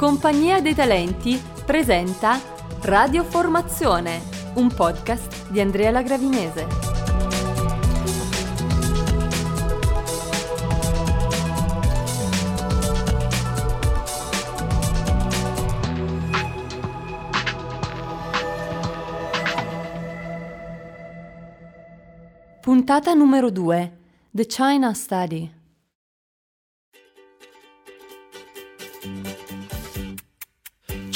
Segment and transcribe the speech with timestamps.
[0.00, 2.40] Compagnia dei Talenti presenta
[2.82, 4.22] Radio Formazione,
[4.54, 6.66] un podcast di Andrea Lagravinese.
[22.60, 23.98] Puntata numero 2
[24.30, 25.59] The China Study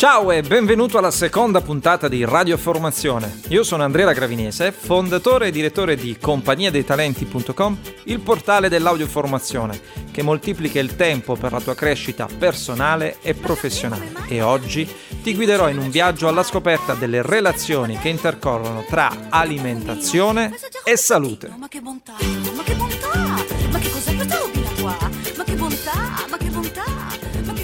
[0.04, 3.40] Ciao e benvenuto alla seconda puntata di Radio Formazione.
[3.48, 10.94] Io sono Andrea Gravinese, fondatore e direttore di compagniadeitalenti.com, il portale dell'audioformazione che moltiplica il
[10.94, 14.12] tempo per la tua crescita personale e professionale.
[14.28, 14.86] E oggi
[15.22, 20.52] ti guiderò in un viaggio alla scoperta delle relazioni che intercorrono tra alimentazione
[20.84, 21.50] e salute.
[21.56, 22.12] Ma che bontà,
[22.54, 23.23] ma che bontà,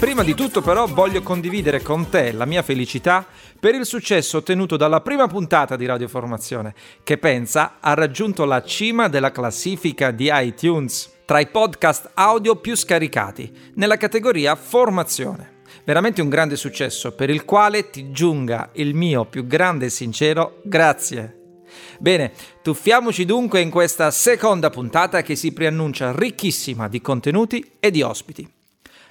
[0.01, 3.23] Prima di tutto però voglio condividere con te la mia felicità
[3.59, 8.63] per il successo ottenuto dalla prima puntata di Radio Formazione, che pensa ha raggiunto la
[8.63, 15.59] cima della classifica di iTunes tra i podcast audio più scaricati nella categoria Formazione.
[15.83, 20.61] Veramente un grande successo per il quale ti giunga il mio più grande e sincero
[20.63, 21.59] grazie.
[21.99, 22.31] Bene,
[22.63, 28.51] tuffiamoci dunque in questa seconda puntata che si preannuncia ricchissima di contenuti e di ospiti.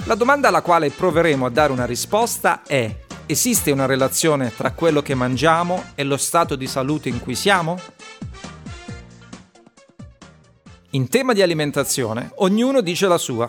[0.05, 5.03] La domanda alla quale proveremo a dare una risposta è esiste una relazione tra quello
[5.03, 7.79] che mangiamo e lo stato di salute in cui siamo?
[10.91, 13.49] In tema di alimentazione, ognuno dice la sua.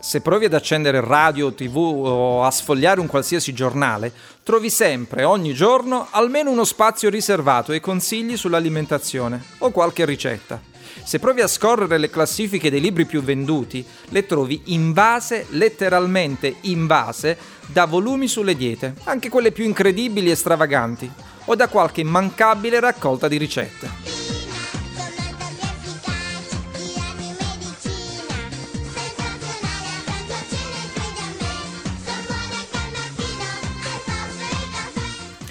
[0.00, 4.12] Se provi ad accendere radio, tv o a sfogliare un qualsiasi giornale,
[4.44, 10.60] trovi sempre, ogni giorno, almeno uno spazio riservato ai consigli sull'alimentazione o qualche ricetta.
[11.04, 17.36] Se provi a scorrere le classifiche dei libri più venduti, le trovi invase, letteralmente invase,
[17.66, 21.10] da volumi sulle diete, anche quelle più incredibili e stravaganti,
[21.46, 24.27] o da qualche immancabile raccolta di ricette.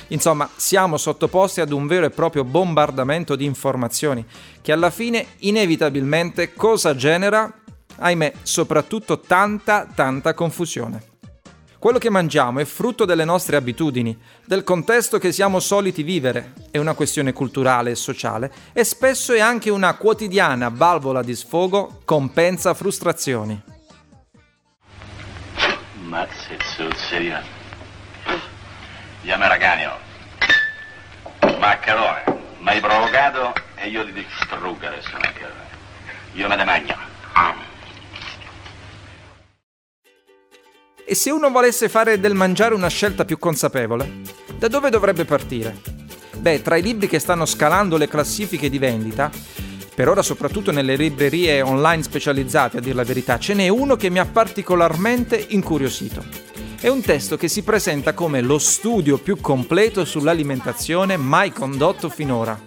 [0.10, 4.26] Insomma, siamo sottoposti ad un vero e proprio bombardamento di informazioni
[4.62, 7.52] che alla fine inevitabilmente cosa genera?
[8.00, 11.16] Ahimè, soprattutto tanta, tanta confusione.
[11.80, 16.80] Quello che mangiamo è frutto delle nostre abitudini, del contesto che siamo soliti vivere, è
[16.80, 22.74] una questione culturale e sociale e spesso è anche una quotidiana valvola di sfogo compensa
[22.74, 23.62] frustrazioni.
[26.02, 26.56] Mazza
[29.28, 29.92] sul Andiamo raganio.
[31.60, 32.24] Maccherone,
[32.60, 35.66] mi hai provocato e io ti distruggo adesso maccherone.
[36.34, 36.96] Io me ne mangio.
[41.06, 44.22] E se uno volesse fare del mangiare una scelta più consapevole,
[44.58, 45.76] da dove dovrebbe partire?
[46.38, 49.30] Beh, tra i libri che stanno scalando le classifiche di vendita,
[49.94, 54.10] per ora soprattutto nelle librerie online specializzate a dir la verità, ce n'è uno che
[54.10, 56.47] mi ha particolarmente incuriosito.
[56.80, 62.58] È un testo che si presenta come lo studio più completo sull'alimentazione mai condotto finora.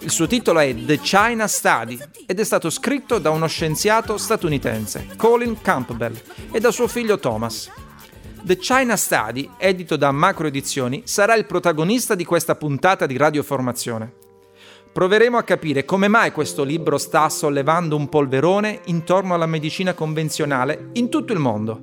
[0.00, 5.08] Il suo titolo è The China Study ed è stato scritto da uno scienziato statunitense,
[5.16, 6.20] Colin Campbell,
[6.52, 7.70] e da suo figlio Thomas.
[8.42, 14.19] The China Study, edito da Macro Edizioni, sarà il protagonista di questa puntata di radioformazione.
[14.92, 20.88] Proveremo a capire come mai questo libro sta sollevando un polverone intorno alla medicina convenzionale
[20.94, 21.82] in tutto il mondo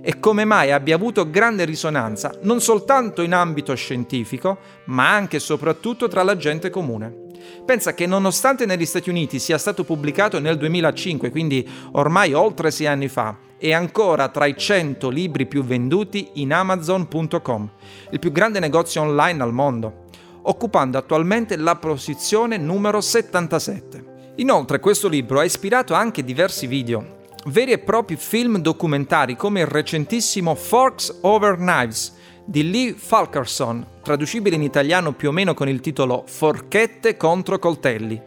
[0.00, 4.56] e come mai abbia avuto grande risonanza non soltanto in ambito scientifico,
[4.86, 7.24] ma anche e soprattutto tra la gente comune.
[7.66, 12.86] Pensa che nonostante negli Stati Uniti sia stato pubblicato nel 2005, quindi ormai oltre sei
[12.86, 17.70] anni fa, è ancora tra i 100 libri più venduti in Amazon.com,
[18.10, 20.04] il più grande negozio online al mondo,
[20.48, 24.14] occupando attualmente la posizione numero 77.
[24.36, 29.66] Inoltre questo libro ha ispirato anche diversi video, veri e propri film documentari come il
[29.66, 35.80] recentissimo Forks Over Knives di Lee Falkerson, traducibile in italiano più o meno con il
[35.80, 38.20] titolo Forchette contro coltelli,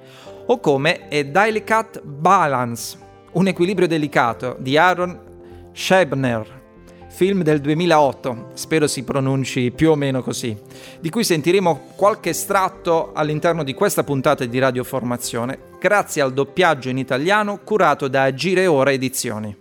[0.47, 2.97] o come A Delicate Balance,
[3.33, 5.19] un equilibrio delicato di Aaron
[5.71, 6.58] Schebner,
[7.19, 10.55] film del 2008, spero si pronunci più o meno così,
[11.01, 16.97] di cui sentiremo qualche estratto all'interno di questa puntata di radioformazione, grazie al doppiaggio in
[16.97, 19.53] italiano curato da Agire Ora Edizioni.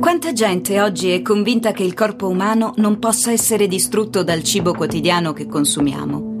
[0.00, 4.74] Quanta gente oggi è convinta che il corpo umano non possa essere distrutto dal cibo
[4.74, 6.36] quotidiano che consumiamo?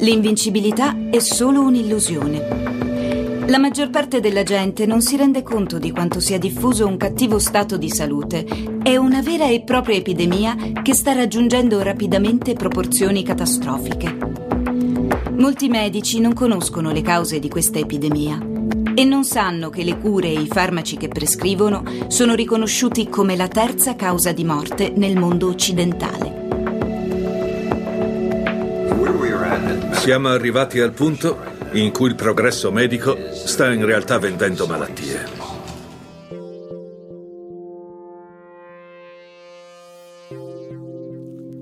[0.00, 2.91] L'invincibilità è solo un'illusione.
[3.46, 7.38] La maggior parte della gente non si rende conto di quanto sia diffuso un cattivo
[7.38, 8.46] stato di salute.
[8.82, 14.16] È una vera e propria epidemia che sta raggiungendo rapidamente proporzioni catastrofiche.
[15.36, 18.38] Molti medici non conoscono le cause di questa epidemia
[18.94, 23.48] e non sanno che le cure e i farmaci che prescrivono sono riconosciuti come la
[23.48, 26.40] terza causa di morte nel mondo occidentale.
[29.92, 35.50] Siamo arrivati al punto in cui il progresso medico sta in realtà vendendo malattie.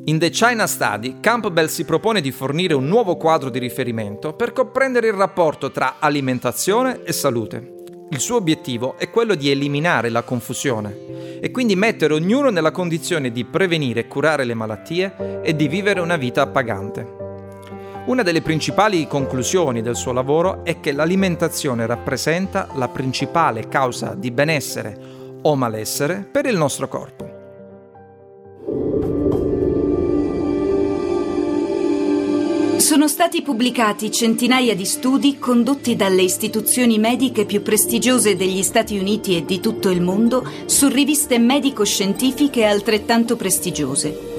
[0.04, 4.52] In The China Study, Campbell si propone di fornire un nuovo quadro di riferimento per
[4.52, 7.74] comprendere il rapporto tra alimentazione e salute.
[8.10, 13.30] Il suo obiettivo è quello di eliminare la confusione e quindi mettere ognuno nella condizione
[13.30, 17.29] di prevenire e curare le malattie e di vivere una vita appagante.
[18.06, 24.30] Una delle principali conclusioni del suo lavoro è che l'alimentazione rappresenta la principale causa di
[24.30, 24.98] benessere
[25.42, 27.38] o malessere per il nostro corpo.
[32.78, 39.36] Sono stati pubblicati centinaia di studi condotti dalle istituzioni mediche più prestigiose degli Stati Uniti
[39.36, 44.29] e di tutto il mondo su riviste medico-scientifiche altrettanto prestigiose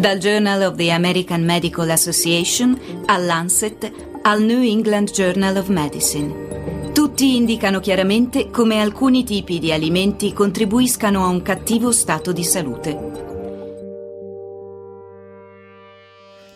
[0.00, 3.92] dal Journal of the American Medical Association al Lancet
[4.22, 6.90] al New England Journal of Medicine.
[6.94, 12.98] Tutti indicano chiaramente come alcuni tipi di alimenti contribuiscano a un cattivo stato di salute.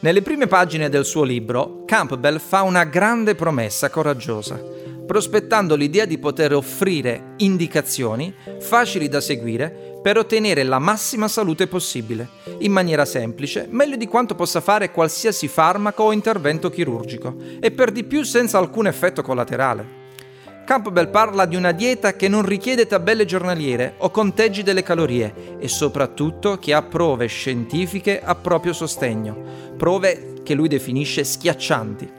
[0.01, 4.59] Nelle prime pagine del suo libro, Campbell fa una grande promessa coraggiosa,
[5.07, 12.29] prospettando l'idea di poter offrire indicazioni facili da seguire per ottenere la massima salute possibile,
[12.59, 17.91] in maniera semplice, meglio di quanto possa fare qualsiasi farmaco o intervento chirurgico, e per
[17.91, 20.03] di più senza alcun effetto collaterale.
[20.65, 25.69] Campbell parla di una dieta che non richiede tabelle giornaliere o conteggi delle calorie e
[25.69, 29.37] soprattutto che ha prove scientifiche a proprio sostegno,
[29.77, 32.13] prove che lui definisce schiaccianti.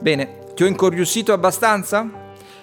[0.00, 2.08] Bene, ti ho incuriosito abbastanza?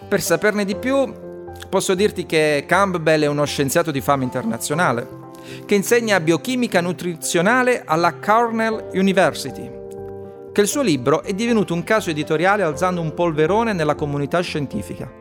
[0.05, 1.23] Per saperne di più
[1.69, 5.07] Posso dirti che Campbell è uno scienziato di fama internazionale,
[5.65, 9.71] che insegna biochimica nutrizionale alla Cornell University,
[10.51, 15.11] che il suo libro è divenuto un caso editoriale alzando un polverone nella comunità scientifica.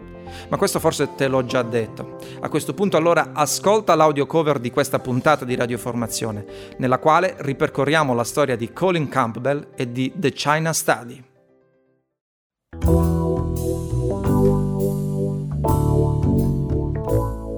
[0.48, 2.18] Ma questo forse te l'ho già detto.
[2.40, 6.44] A questo punto allora ascolta l'audio cover di questa puntata di radioformazione,
[6.78, 11.31] nella quale ripercorriamo la storia di Colin Campbell e di The China Study.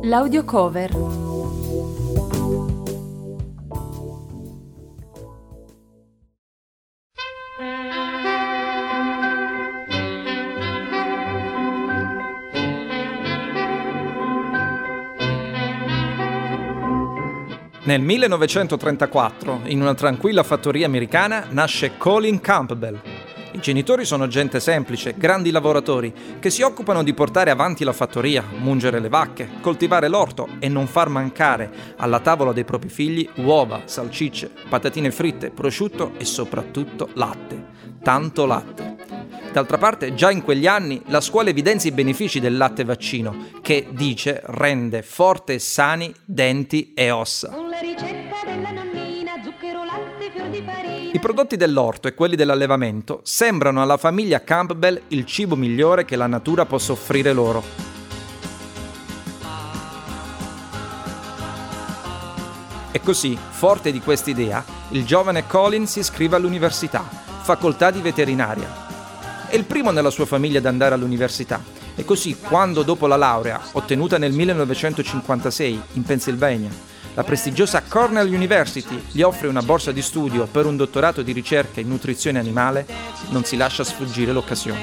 [0.07, 0.91] L'audio cover.
[17.85, 23.01] Nel 1934, in una tranquilla fattoria americana, nasce Colin Campbell,
[23.55, 28.45] i genitori sono gente semplice, grandi lavoratori, che si occupano di portare avanti la fattoria,
[28.59, 33.83] mungere le vacche, coltivare l'orto e non far mancare alla tavola dei propri figli uova,
[33.85, 37.73] salsicce, patatine fritte, prosciutto e soprattutto latte.
[38.03, 38.97] Tanto latte.
[39.53, 43.87] D'altra parte, già in quegli anni la scuola evidenzia i benefici del latte vaccino, che
[43.91, 47.51] dice rende forte e sani denti e ossa.
[47.51, 50.94] Con la ricetta della nonnina, zucchero, latte, fior di farina.
[51.15, 56.27] I prodotti dell'orto e quelli dell'allevamento sembrano alla famiglia Campbell il cibo migliore che la
[56.27, 57.63] natura possa offrire loro.
[62.91, 69.47] E così, forte di quest'idea, il giovane Colin si iscrive all'università, facoltà di veterinaria.
[69.47, 71.63] È il primo nella sua famiglia ad andare all'università
[71.95, 79.03] e così, quando dopo la laurea, ottenuta nel 1956 in Pennsylvania, la prestigiosa Cornell University
[79.13, 82.87] gli offre una borsa di studio per un dottorato di ricerca in nutrizione animale,
[83.31, 84.83] non si lascia sfuggire l'occasione.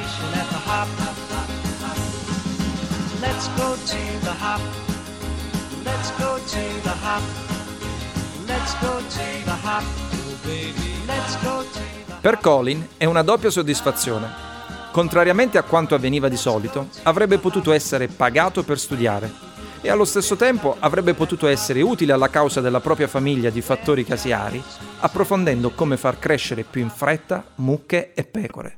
[12.21, 14.49] Per Colin è una doppia soddisfazione.
[14.91, 19.49] Contrariamente a quanto avveniva di solito, avrebbe potuto essere pagato per studiare
[19.81, 24.05] e allo stesso tempo avrebbe potuto essere utile alla causa della propria famiglia di fattori
[24.05, 24.63] casiari,
[24.99, 28.77] approfondendo come far crescere più in fretta mucche e pecore.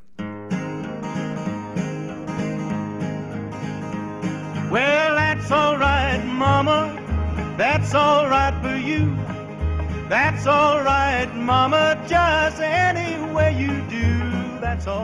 [4.69, 6.91] Well, that's alright, mama.
[7.57, 9.15] That's alright for you.
[10.09, 14.32] That's alright, mama, just any way you do.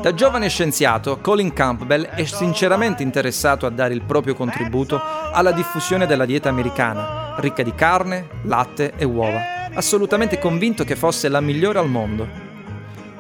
[0.02, 5.02] Da giovane scienziato, Colin Campbell è sinceramente interessato a dare il proprio contributo
[5.32, 11.28] alla diffusione della dieta americana, ricca di carne, latte e uova, assolutamente convinto che fosse
[11.28, 12.28] la migliore al mondo.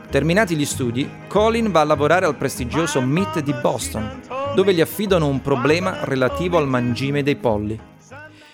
[0.09, 4.21] Terminati gli studi, Colin va a lavorare al prestigioso MIT di Boston,
[4.55, 7.79] dove gli affidano un problema relativo al mangime dei polli.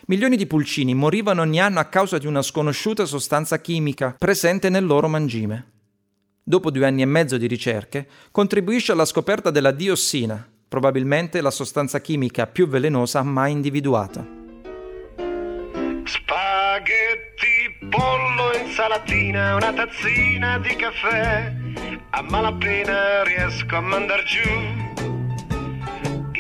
[0.08, 4.86] Milioni di pulcini morivano ogni anno a causa di una sconosciuta sostanza chimica presente nel
[4.86, 5.75] loro mangime.
[6.48, 12.00] Dopo due anni e mezzo di ricerche, contribuisce alla scoperta della diossina, probabilmente la sostanza
[12.00, 14.24] chimica più velenosa mai individuata.
[16.04, 21.52] Spaghetti, pollo, insalatina, una tazzina di caffè.
[22.12, 24.94] A malapena riesco a mandar giù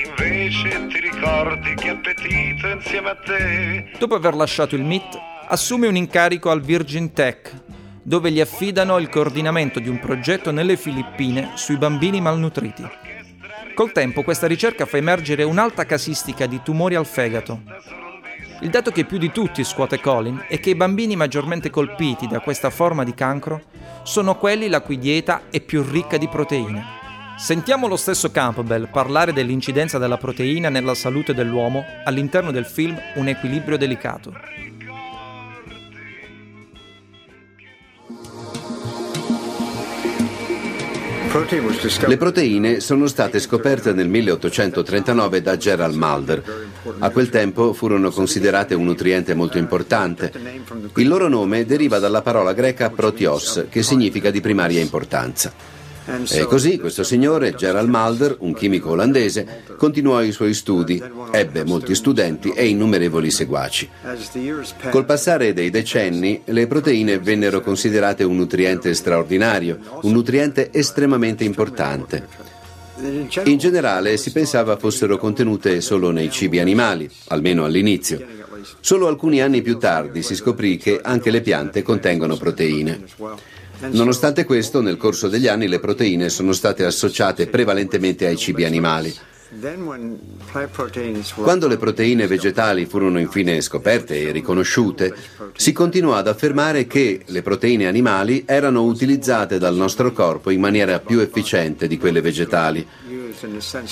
[0.06, 3.92] invece ti ricordi che appetito insieme a te.
[3.98, 7.64] Dopo aver lasciato il MIT, assume un incarico al Virgin Tech,
[8.08, 12.88] dove gli affidano il coordinamento di un progetto nelle Filippine sui bambini malnutriti.
[13.74, 17.64] Col tempo questa ricerca fa emergere un'alta casistica di tumori al fegato.
[18.62, 22.42] Il dato che più di tutti scuote Colin è che i bambini maggiormente colpiti da
[22.42, 23.64] questa forma di cancro
[24.04, 26.86] sono quelli la cui dieta è più ricca di proteine.
[27.38, 33.28] Sentiamo lo stesso Campbell parlare dell'incidenza della proteina nella salute dell'uomo all'interno del film Un
[33.30, 34.32] equilibrio delicato.
[41.36, 46.42] Le proteine sono state scoperte nel 1839 da Gerald Mulder.
[47.00, 50.32] A quel tempo furono considerate un nutriente molto importante.
[50.96, 55.75] Il loro nome deriva dalla parola greca proteos, che significa di primaria importanza.
[56.30, 61.96] E così questo signore, Gerald Mulder, un chimico olandese, continuò i suoi studi, ebbe molti
[61.96, 63.90] studenti e innumerevoli seguaci.
[64.92, 72.28] Col passare dei decenni, le proteine vennero considerate un nutriente straordinario, un nutriente estremamente importante.
[73.46, 78.24] In generale si pensava fossero contenute solo nei cibi animali, almeno all'inizio.
[78.80, 83.04] Solo alcuni anni più tardi si scoprì che anche le piante contengono proteine.
[83.92, 89.14] Nonostante questo, nel corso degli anni le proteine sono state associate prevalentemente ai cibi animali.
[91.36, 95.14] Quando le proteine vegetali furono infine scoperte e riconosciute,
[95.56, 101.00] si continuò ad affermare che le proteine animali erano utilizzate dal nostro corpo in maniera
[101.00, 102.86] più efficiente di quelle vegetali,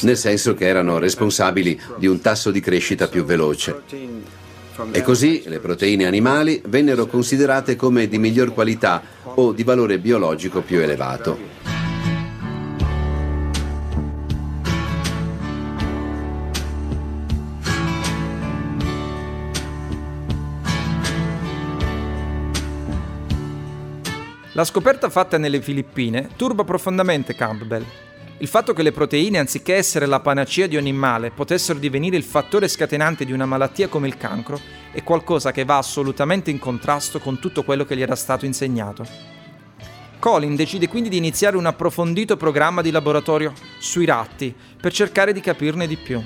[0.02, 4.32] nel senso che erano responsabili di un tasso di crescita più veloce.
[4.92, 10.62] E così le proteine animali vennero considerate come di miglior qualità o di valore biologico
[10.62, 11.38] più elevato.
[24.54, 27.84] La scoperta fatta nelle Filippine turba profondamente Campbell
[28.40, 32.24] il fatto che le proteine, anziché essere la panacea di ogni male, potessero divenire il
[32.24, 34.60] fattore scatenante di una malattia come il cancro,
[34.92, 39.06] è qualcosa che va assolutamente in contrasto con tutto quello che gli era stato insegnato.
[40.20, 45.42] Colin decide quindi di iniziare un approfondito programma di laboratorio sui ratti per cercare di
[45.42, 46.22] capirne di più.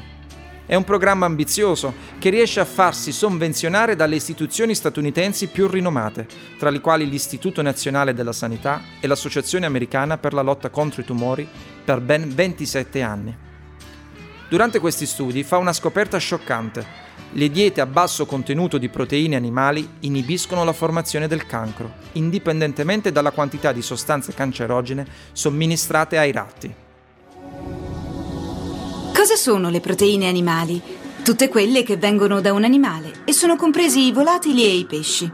[0.67, 6.27] È un programma ambizioso che riesce a farsi sovvenzionare dalle istituzioni statunitensi più rinomate,
[6.59, 11.05] tra le quali l'Istituto Nazionale della Sanità e l'Associazione Americana per la lotta contro i
[11.05, 11.47] tumori
[11.85, 13.33] per ben 27 anni.
[14.49, 16.85] Durante questi studi fa una scoperta scioccante.
[17.31, 23.31] Le diete a basso contenuto di proteine animali inibiscono la formazione del cancro, indipendentemente dalla
[23.31, 26.85] quantità di sostanze cancerogene somministrate ai ratti.
[29.27, 30.81] Cosa sono le proteine animali?
[31.21, 35.29] Tutte quelle che vengono da un animale e sono compresi i volatili e i pesci.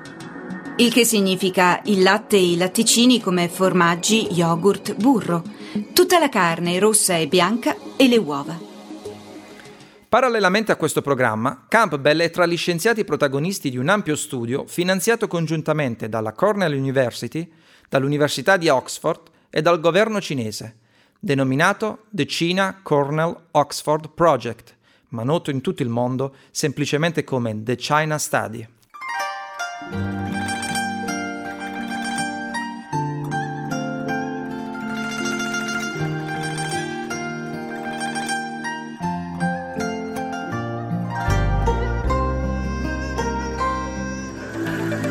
[0.78, 5.44] Il che significa il latte e i latticini come formaggi, yogurt, burro,
[5.94, 8.60] tutta la carne rossa e bianca e le uova.
[10.10, 15.28] Parallelamente a questo programma, Campbell è tra gli scienziati protagonisti di un ampio studio finanziato
[15.28, 17.48] congiuntamente dalla Cornell University,
[17.88, 20.78] dall'Università di Oxford e dal governo cinese
[21.24, 24.76] denominato The China Cornell Oxford Project,
[25.10, 28.68] ma noto in tutto il mondo semplicemente come The China Study.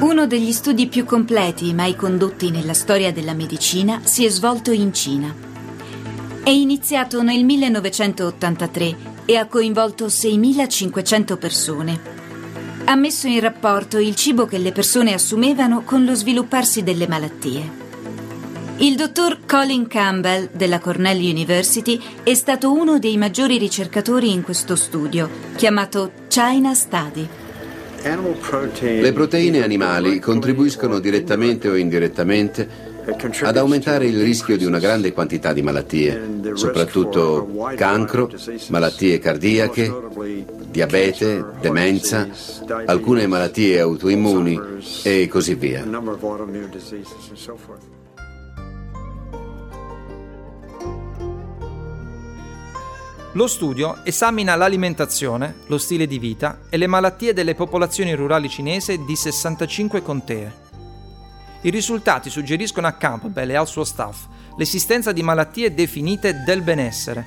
[0.01, 4.93] Uno degli studi più completi mai condotti nella storia della medicina si è svolto in
[4.93, 5.52] Cina.
[6.45, 8.97] È iniziato nel 1983
[9.27, 12.01] e ha coinvolto 6.500 persone.
[12.85, 17.71] Ha messo in rapporto il cibo che le persone assumevano con lo svilupparsi delle malattie.
[18.79, 24.75] Il dottor Colin Campbell della Cornell University è stato uno dei maggiori ricercatori in questo
[24.75, 27.29] studio, chiamato China Study.
[28.81, 32.91] Le proteine animali contribuiscono direttamente o indirettamente
[33.43, 38.31] ad aumentare il rischio di una grande quantità di malattie, soprattutto cancro,
[38.69, 39.93] malattie cardiache,
[40.71, 42.29] diabete, demenza,
[42.87, 44.61] alcune malattie autoimmuni
[45.03, 45.85] e così via.
[53.35, 59.05] Lo studio esamina l'alimentazione, lo stile di vita e le malattie delle popolazioni rurali cinese
[59.07, 60.62] di 65 contee.
[61.65, 64.27] I risultati suggeriscono a Campbell e al suo staff
[64.57, 67.27] l'esistenza di malattie definite del benessere,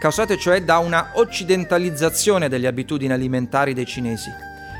[0.00, 4.30] causate cioè da una occidentalizzazione delle abitudini alimentari dei cinesi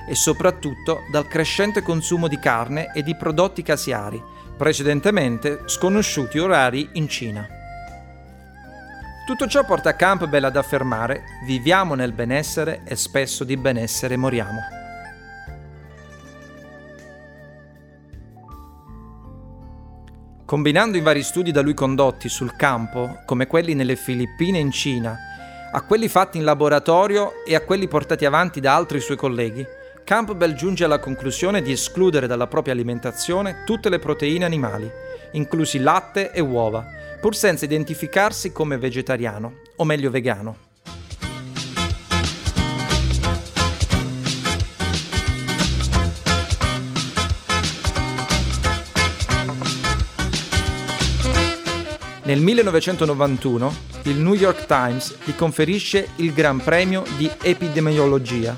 [0.09, 4.23] e soprattutto dal crescente consumo di carne e di prodotti casiari,
[4.56, 7.47] precedentemente sconosciuti o rari in Cina.
[9.26, 14.81] Tutto ciò porta Campbell ad affermare viviamo nel benessere e spesso di benessere moriamo.
[20.52, 24.71] Combinando i vari studi da lui condotti sul campo, come quelli nelle Filippine e in
[24.71, 25.16] Cina,
[25.73, 29.64] a quelli fatti in laboratorio e a quelli portati avanti da altri suoi colleghi,
[30.04, 34.90] Campbell giunge alla conclusione di escludere dalla propria alimentazione tutte le proteine animali,
[35.30, 36.85] inclusi latte e uova,
[37.18, 40.71] pur senza identificarsi come vegetariano, o meglio vegano.
[52.24, 53.74] Nel 1991
[54.04, 58.56] il New York Times gli conferisce il Gran Premio di Epidemiologia.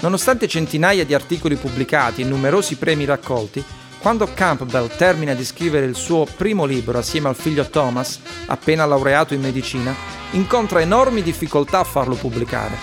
[0.00, 3.62] Nonostante centinaia di articoli pubblicati e numerosi premi raccolti,
[4.00, 9.34] quando Campbell termina di scrivere il suo primo libro assieme al figlio Thomas, appena laureato
[9.34, 9.94] in medicina,
[10.32, 12.76] incontra enormi difficoltà a farlo pubblicare.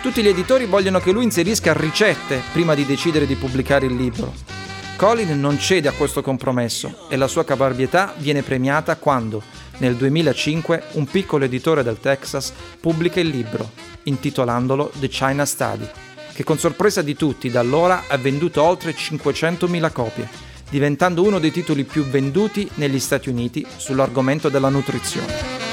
[0.00, 4.58] Tutti gli editori vogliono che lui inserisca ricette prima di decidere di pubblicare il libro.
[4.98, 9.44] Colin non cede a questo compromesso e la sua caparbietà viene premiata quando,
[9.76, 13.70] nel 2005, un piccolo editore del Texas pubblica il libro,
[14.02, 15.88] intitolandolo The China Study,
[16.32, 20.28] che con sorpresa di tutti da allora ha venduto oltre 500.000 copie,
[20.68, 25.67] diventando uno dei titoli più venduti negli Stati Uniti sull'argomento della nutrizione.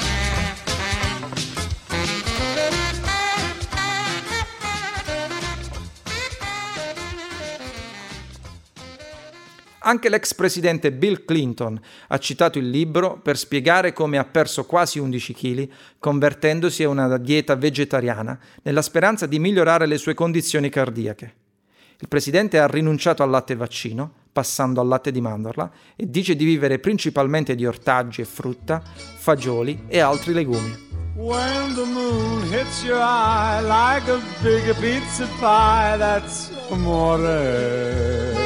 [9.86, 14.98] Anche l'ex presidente Bill Clinton ha citato il libro per spiegare come ha perso quasi
[14.98, 15.68] 11 kg
[16.00, 21.34] convertendosi a una dieta vegetariana nella speranza di migliorare le sue condizioni cardiache.
[22.00, 26.44] Il presidente ha rinunciato al latte vaccino, passando al latte di mandorla, e dice di
[26.44, 28.82] vivere principalmente di ortaggi e frutta,
[29.18, 30.84] fagioli e altri legumi.
[31.14, 38.45] When the moon hits your eye like a big pizza pie, that's amore.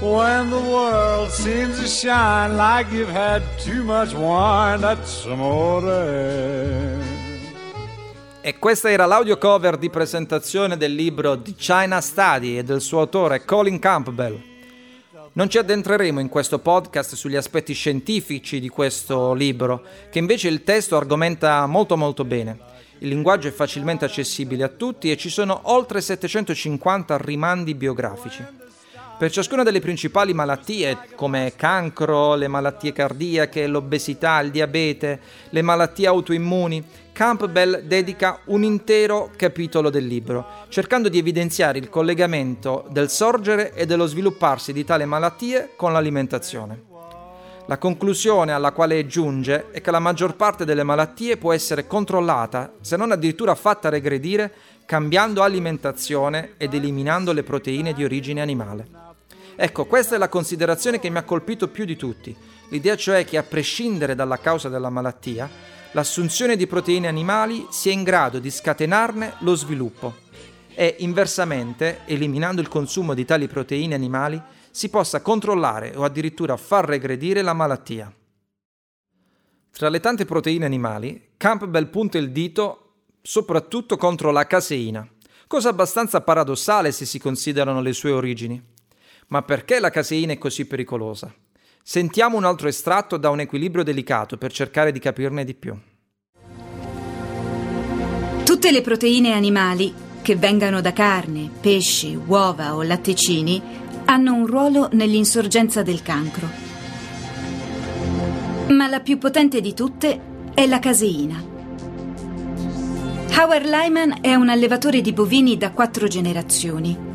[0.00, 6.96] When the world seems to shine like you've had too much wine, that's amore.
[8.40, 13.00] E questa era l'audio cover di presentazione del libro The China Study e del suo
[13.00, 14.40] autore Colin Campbell.
[15.32, 20.64] Non ci addentreremo in questo podcast sugli aspetti scientifici di questo libro, che invece il
[20.64, 22.58] testo argomenta molto molto bene.
[23.00, 28.69] Il linguaggio è facilmente accessibile a tutti e ci sono oltre 750 rimandi biografici.
[29.20, 36.06] Per ciascuna delle principali malattie, come cancro, le malattie cardiache, l'obesità, il diabete, le malattie
[36.06, 43.74] autoimmuni, Campbell dedica un intero capitolo del libro, cercando di evidenziare il collegamento del sorgere
[43.74, 46.84] e dello svilupparsi di tali malattie con l'alimentazione.
[47.66, 52.72] La conclusione alla quale giunge è che la maggior parte delle malattie può essere controllata,
[52.80, 54.50] se non addirittura fatta regredire,
[54.86, 59.09] cambiando alimentazione ed eliminando le proteine di origine animale.
[59.62, 62.34] Ecco, questa è la considerazione che mi ha colpito più di tutti.
[62.70, 65.50] L'idea cioè che a prescindere dalla causa della malattia,
[65.90, 70.14] l'assunzione di proteine animali sia in grado di scatenarne lo sviluppo
[70.74, 76.86] e inversamente, eliminando il consumo di tali proteine animali, si possa controllare o addirittura far
[76.86, 78.10] regredire la malattia.
[79.72, 85.06] Tra le tante proteine animali, Campbell punta il dito soprattutto contro la caseina,
[85.46, 88.69] cosa abbastanza paradossale se si considerano le sue origini.
[89.30, 91.32] Ma perché la caseina è così pericolosa?
[91.82, 95.78] Sentiamo un altro estratto da un equilibrio delicato per cercare di capirne di più.
[98.44, 103.62] Tutte le proteine animali che vengano da carne, pesci, uova o latticini,
[104.06, 106.48] hanno un ruolo nell'insorgenza del cancro.
[108.70, 110.20] Ma la più potente di tutte
[110.54, 111.40] è la caseina.
[113.38, 117.09] Howard Lyman è un allevatore di bovini da quattro generazioni.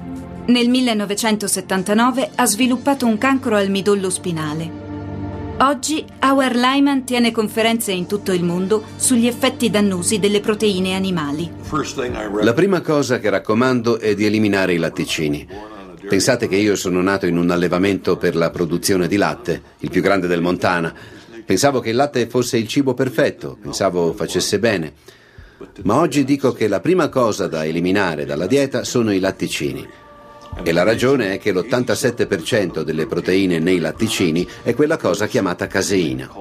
[0.48, 4.84] Nel 1979 ha sviluppato un cancro al midollo spinale.
[5.58, 11.52] Oggi Howard Lyman tiene conferenze in tutto il mondo sugli effetti dannosi delle proteine animali.
[12.42, 15.48] La prima cosa che raccomando è di eliminare i latticini.
[16.08, 20.04] Pensate che io sono nato in un allevamento per la produzione di latte, il più
[20.04, 20.94] grande del Montana.
[21.44, 24.94] Pensavo che il latte fosse il cibo perfetto, pensavo facesse bene.
[25.86, 30.04] Ma oggi dico che la prima cosa da eliminare dalla dieta sono i latticini.
[30.63, 36.32] E la ragione è che l'87% delle proteine nei latticini è quella cosa chiamata caseina.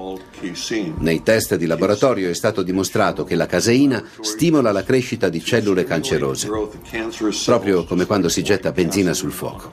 [0.98, 5.84] Nei test di laboratorio è stato dimostrato che la caseina stimola la crescita di cellule
[5.84, 6.48] cancerose,
[7.44, 9.72] proprio come quando si getta benzina sul fuoco.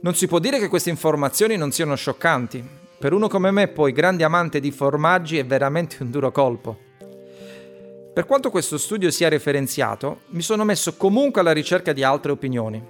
[0.00, 2.62] Non si può dire che queste informazioni non siano scioccanti.
[2.98, 6.83] Per uno come me, poi grande amante di formaggi, è veramente un duro colpo.
[8.14, 12.80] Per quanto questo studio sia referenziato, mi sono messo comunque alla ricerca di altre opinioni.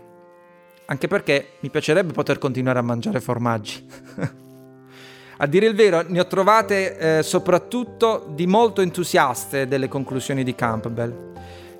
[0.84, 3.88] Anche perché mi piacerebbe poter continuare a mangiare formaggi.
[5.38, 10.54] a dire il vero, ne ho trovate eh, soprattutto di molto entusiaste delle conclusioni di
[10.54, 11.32] Campbell.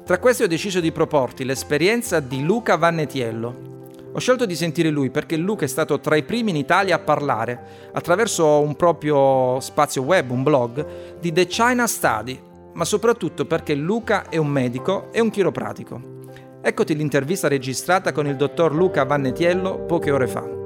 [0.07, 3.73] Tra queste ho deciso di proporti l'esperienza di Luca Vannetiello.
[4.11, 7.01] Ho scelto di sentire lui perché Luca è stato tra i primi in Italia a
[7.01, 10.87] parlare, attraverso un proprio spazio web, un blog,
[11.21, 16.13] di The China Study, ma soprattutto perché Luca è un medico e un chiropratico.
[16.61, 20.63] Eccoti l'intervista registrata con il dottor Luca Vannetiello poche ore fa.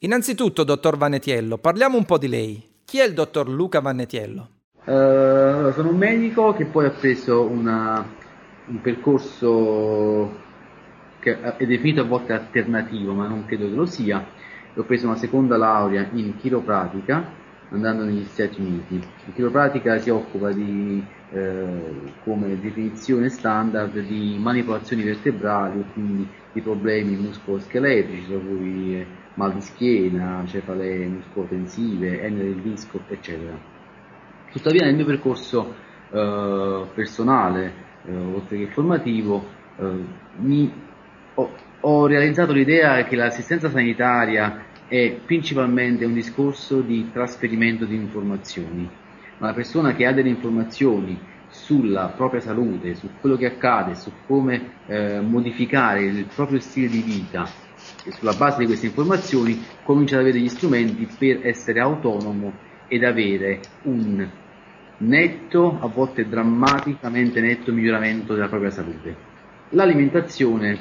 [0.00, 2.64] Innanzitutto, dottor Vannetiello, parliamo un po' di lei.
[2.84, 4.48] Chi è il dottor Luca Vannetiello?
[4.84, 8.08] Uh, sono un medico che poi ha preso una,
[8.66, 10.46] un percorso
[11.20, 14.24] che è definito a volte alternativo, ma non credo che lo sia.
[14.74, 18.98] Ho preso una seconda laurea in chiropratica andando negli Stati Uniti.
[18.98, 27.16] La chiropratica si occupa di, eh, come definizione standard di manipolazioni vertebrali, quindi di problemi
[27.16, 33.56] muscoloscheletrici, tra cui eh, mal di schiena, cefalee muscolotensive, enne del disco, eccetera.
[34.50, 35.74] Tuttavia nel mio percorso
[36.10, 37.72] eh, personale,
[38.04, 39.44] eh, oltre che formativo,
[39.76, 40.04] eh,
[40.36, 40.86] mi
[41.80, 48.88] ho, realizzato l'idea che l'assistenza sanitaria è principalmente un discorso di trasferimento di informazioni.
[49.38, 54.72] Una persona che ha delle informazioni sulla propria salute, su quello che accade, su come
[54.86, 57.48] eh, modificare il proprio stile di vita
[58.04, 62.52] e sulla base di queste informazioni comincia ad avere gli strumenti per essere autonomo
[62.88, 64.28] ed avere un
[64.98, 69.26] netto, a volte drammaticamente netto miglioramento della propria salute.
[69.70, 70.78] L'alimentazione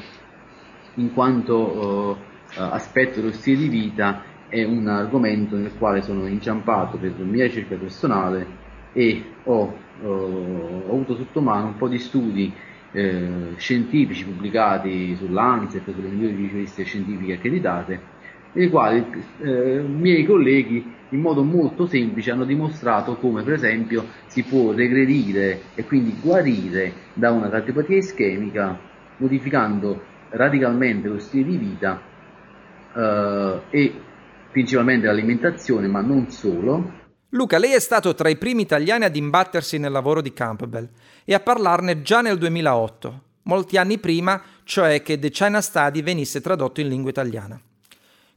[0.98, 6.98] in quanto uh, aspetto dello stile di vita è un argomento nel quale sono inciampato
[6.98, 8.46] per mia ricerca personale
[8.94, 12.54] e ho, uh, ho avuto sotto mano un po' di studi
[12.92, 18.02] eh, scientifici pubblicati sull'ANSET, sulle migliori riviste scientifiche accreditate,
[18.54, 19.06] nei quali
[19.42, 25.62] eh, miei colleghi in modo molto semplice hanno dimostrato come per esempio si può regredire
[25.76, 28.78] e quindi guarire da una cardiopatia ischemica
[29.18, 32.02] modificando radicalmente lo stile di vita
[32.96, 34.02] eh, e
[34.52, 37.06] principalmente l'alimentazione, ma non solo.
[37.30, 40.90] Luca, lei è stato tra i primi italiani ad imbattersi nel lavoro di Campbell
[41.26, 46.42] e a parlarne già nel 2008, molti anni prima, cioè che The China Study venisse
[46.42, 47.60] tradotto in lingua italiana.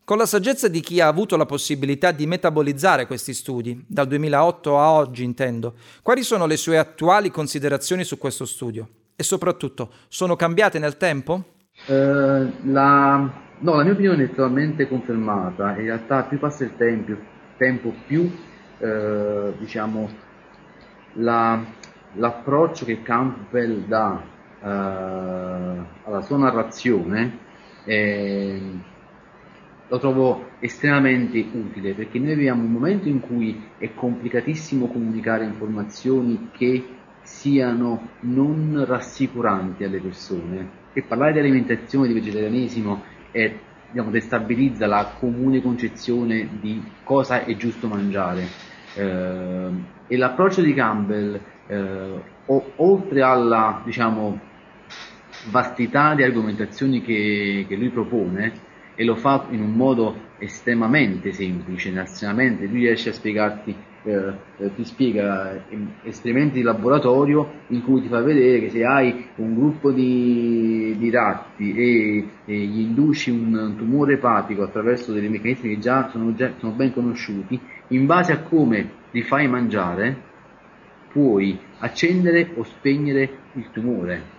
[0.04, 4.76] Con la saggezza di chi ha avuto la possibilità di metabolizzare questi studi, dal 2008
[4.76, 8.88] a oggi intendo, quali sono le sue attuali considerazioni su questo studio?
[9.14, 11.59] E soprattutto, sono cambiate nel tempo?
[11.86, 13.16] Eh, la,
[13.58, 17.16] no, la mia opinione è totalmente confermata, in realtà più passa il tempo,
[17.56, 18.30] tempo più
[18.78, 20.08] eh, diciamo,
[21.14, 21.62] la,
[22.14, 24.22] l'approccio che Campbell dà
[24.62, 24.66] eh,
[26.04, 27.48] alla sua narrazione
[29.88, 36.50] lo trovo estremamente utile perché noi viviamo un momento in cui è complicatissimo comunicare informazioni
[36.52, 36.84] che
[37.22, 43.52] siano non rassicuranti alle persone e parlare di alimentazione, di vegetarianesimo è,
[43.90, 48.46] diciamo, destabilizza la comune concezione di cosa è giusto mangiare.
[48.94, 49.70] Eh,
[50.08, 54.40] e l'approccio di Campbell, eh, o, oltre alla diciamo,
[55.50, 61.90] vastità di argomentazioni che, che, lui propone, e lo fa in un modo estremamente semplice,
[61.90, 68.00] nazionalmente, lui riesce a spiegarti, eh, eh, ti spiega eh, esperimenti di laboratorio in cui
[68.00, 73.30] ti fa vedere che se hai un gruppo di, di ratti e, e, gli induci
[73.30, 78.32] un tumore epatico attraverso dei meccanismi che già sono, già sono ben conosciuti, in base
[78.32, 80.16] a come li fai mangiare,
[81.12, 84.38] puoi accendere o spegnere il tumore.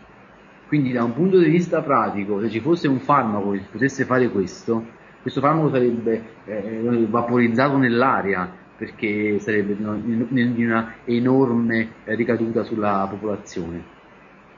[0.67, 4.29] Quindi da un punto di vista pratico, se ci fosse un farmaco che potesse fare
[4.29, 4.83] questo,
[5.21, 13.83] questo farmaco sarebbe eh, vaporizzato nell'aria perché sarebbe di una enorme ricaduta sulla popolazione.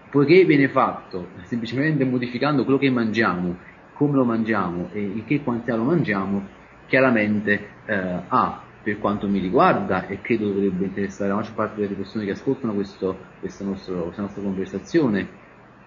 [0.09, 3.57] Poiché viene fatto semplicemente modificando quello che mangiamo,
[3.91, 6.41] come lo mangiamo e in che quantità lo mangiamo,
[6.87, 11.95] chiaramente eh, ha, per quanto mi riguarda, e credo dovrebbe interessare la maggior parte delle
[11.95, 15.27] persone che ascoltano questo, questa, nostro, questa nostra conversazione,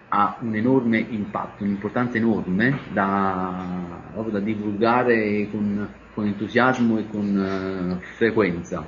[0.09, 8.03] ha un enorme impatto, un'importanza enorme da, da divulgare con, con, entusiasmo e con uh,
[8.15, 8.83] frequenza.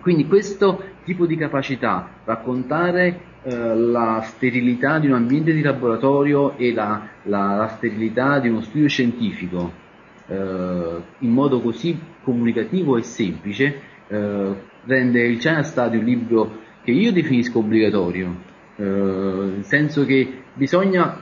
[0.00, 6.72] Quindi questo tipo di capacità, raccontare uh, la sterilità di un ambiente di laboratorio e
[6.72, 9.72] la, la, la sterilità di uno studio scientifico
[10.26, 10.34] uh,
[11.18, 13.88] in modo così comunicativo e semplice,
[14.86, 18.34] rende il China Study un libro che io definisco obbligatorio,
[18.74, 21.16] eh, nel senso che bisogna,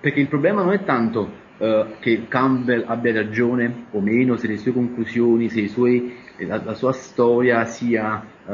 [0.00, 4.56] perché il problema non è tanto uh, che Campbell abbia ragione o meno, se le
[4.56, 8.52] sue conclusioni, se suoi, la, la, sua storia sia uh,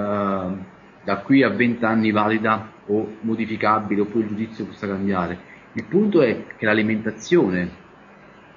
[1.04, 5.48] da qui a 20 anni valida o modificabile oppure il giudizio possa cambiare.
[5.72, 7.70] Il punto è che l'alimentazione,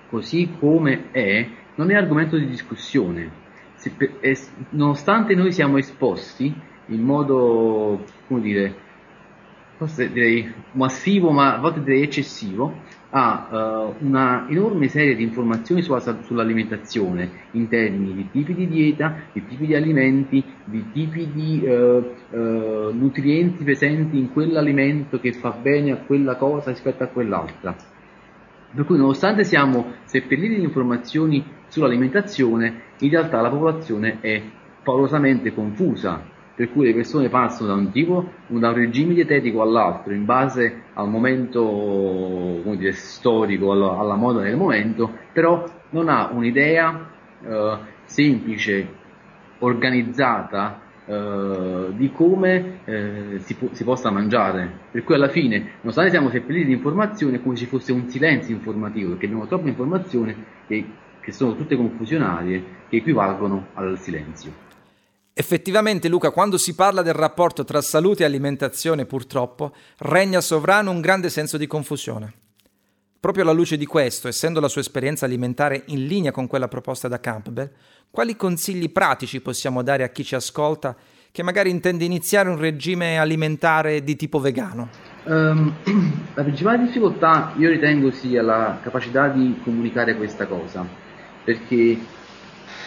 [0.10, 3.42] così come è, non è argomento di discussione.
[3.76, 4.34] Se, è,
[4.70, 6.54] nonostante noi siamo esposti
[6.88, 8.76] in modo, come dire,
[9.78, 12.82] forse direi massivo, ma a volte direi eccessivo,
[13.16, 13.48] ha
[14.00, 19.46] uh, una enorme serie di informazioni sulla, sull'alimentazione in termini di tipi di dieta, di
[19.46, 25.92] tipi di alimenti, di tipi di uh, uh, nutrienti presenti in quell'alimento che fa bene
[25.92, 27.76] a quella cosa rispetto a quell'altra.
[28.74, 34.42] Per cui nonostante siamo seppelliti di informazioni sull'alimentazione, in realtà la popolazione è
[34.82, 40.14] paurosamente confusa per cui le persone passano da un tipo, da un regime dietetico all'altro
[40.14, 47.10] in base al momento dire, storico, alla, alla, moda del momento, però non ha un'idea
[47.44, 49.02] eh, semplice,
[49.60, 54.70] organizzata eh, di come eh, si, po- si, possa mangiare.
[54.92, 58.08] Per cui alla fine, nonostante siamo seppelliti di informazioni, è come se ci fosse un
[58.10, 60.36] silenzio informativo, perché abbiamo troppe informazioni
[60.68, 60.86] che,
[61.20, 64.73] che sono tutte confusionarie, che equivalgono al silenzio.
[65.36, 71.02] Effettivamente, Luca, quando si parla del rapporto tra salute e alimentazione, purtroppo, regna sovrano un
[71.02, 72.34] grande senso di confusione.
[73.20, 77.08] Proprio alla luce di questo, essendo la sua esperienza alimentare in linea con quella proposta
[77.08, 77.72] da Campbell,
[78.12, 80.96] quali consigli pratici possiamo dare a chi ci ascolta
[81.32, 84.90] che magari intende iniziare un regime alimentare di tipo vegano?
[85.24, 85.74] Um,
[86.36, 90.86] la principale difficoltà io ritengo sia la capacità di comunicare questa cosa,
[91.44, 91.98] perché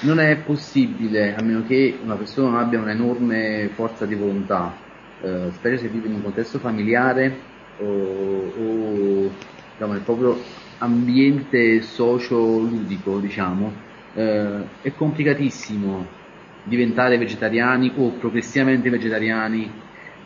[0.01, 4.75] non è possibile, a meno che una persona non abbia un'enorme forza di volontà,
[5.23, 7.35] eh, specie se vive in un contesto familiare
[7.79, 9.31] o, o
[9.73, 10.39] diciamo, nel proprio
[10.79, 13.73] ambiente socio-ludico, diciamo,
[14.15, 16.25] eh, è complicatissimo
[16.65, 19.71] diventare vegetariani o progressivamente vegetariani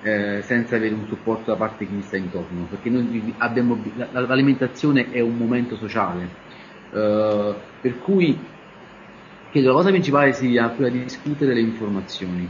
[0.03, 3.79] eh, senza avere un supporto da parte di chi sta intorno, perché noi abbiamo,
[4.13, 6.29] l'alimentazione è un momento sociale,
[6.93, 8.39] eh, per cui
[9.51, 12.49] credo la cosa principale sia quella di discutere le informazioni.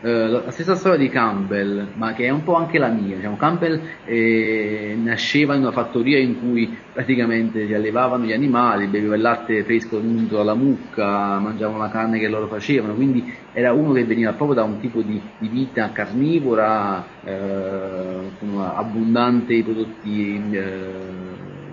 [0.00, 3.36] Uh, la stessa storia di Campbell, ma che è un po' anche la mia, diciamo,
[3.36, 9.22] Campbell eh, nasceva in una fattoria in cui praticamente si allevavano gli animali, beveva il
[9.22, 14.04] latte fresco venuto dalla mucca, mangiavano la carne che loro facevano, quindi era uno che
[14.04, 18.30] veniva proprio da un tipo di, di vita carnivora, eh,
[18.76, 20.90] abbondante di prodotti eh,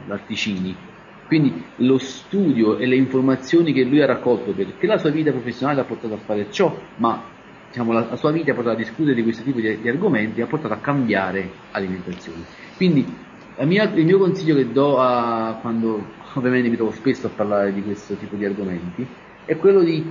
[0.08, 0.76] latticini.
[1.28, 5.82] Quindi lo studio e le informazioni che lui ha raccolto, perché la sua vita professionale
[5.82, 7.24] ha portato a fare ciò, ma
[7.68, 10.42] diciamo, la, la, sua vita ha portato a discutere di questo tipo di, di argomenti,
[10.42, 12.44] ha portato a cambiare alimentazione.
[12.78, 13.06] Quindi
[13.64, 17.82] mia, il mio consiglio che do a, quando ovviamente mi trovo spesso a parlare di
[17.82, 19.08] questo tipo di argomenti
[19.46, 20.04] è quello di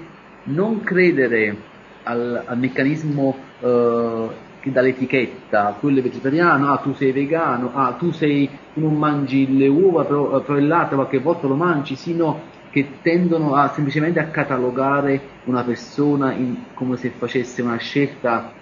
[0.44, 1.56] non credere
[2.04, 4.30] al, al meccanismo che
[4.70, 10.04] dall'etichetta, quello è vegetariano, ah tu sei vegano, ah tu, sei, non mangi le uova,
[10.04, 15.20] però, però il latte qualche volta lo mangi, sino che tendono a, semplicemente a catalogare
[15.44, 18.52] una persona in, come se facesse una scelta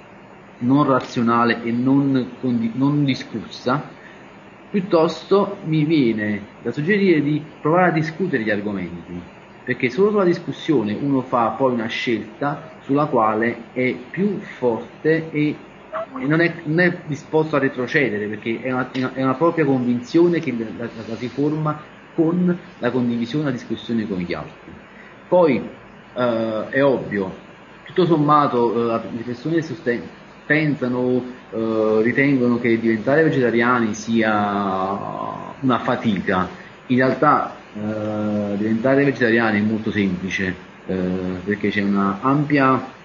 [0.59, 2.33] non razionale e non,
[2.75, 3.83] non discussa,
[4.71, 9.21] piuttosto mi viene da suggerire di provare a discutere gli argomenti,
[9.65, 15.57] perché solo sulla discussione uno fa poi una scelta sulla quale è più forte e
[16.19, 20.55] non è, non è disposto a retrocedere perché è una, è una propria convinzione che
[20.57, 21.81] la, la, la, si forma
[22.15, 24.73] con la condivisione e la discussione con gli altri.
[25.29, 25.63] Poi
[26.15, 27.35] eh, è ovvio,
[27.85, 30.03] tutto sommato eh, le persone sosten-
[30.45, 36.49] pensano, eh, ritengono che diventare vegetariani sia una fatica,
[36.87, 40.55] in realtà eh, diventare vegetariani è molto semplice
[40.87, 40.95] eh,
[41.45, 43.01] perché c'è una ampia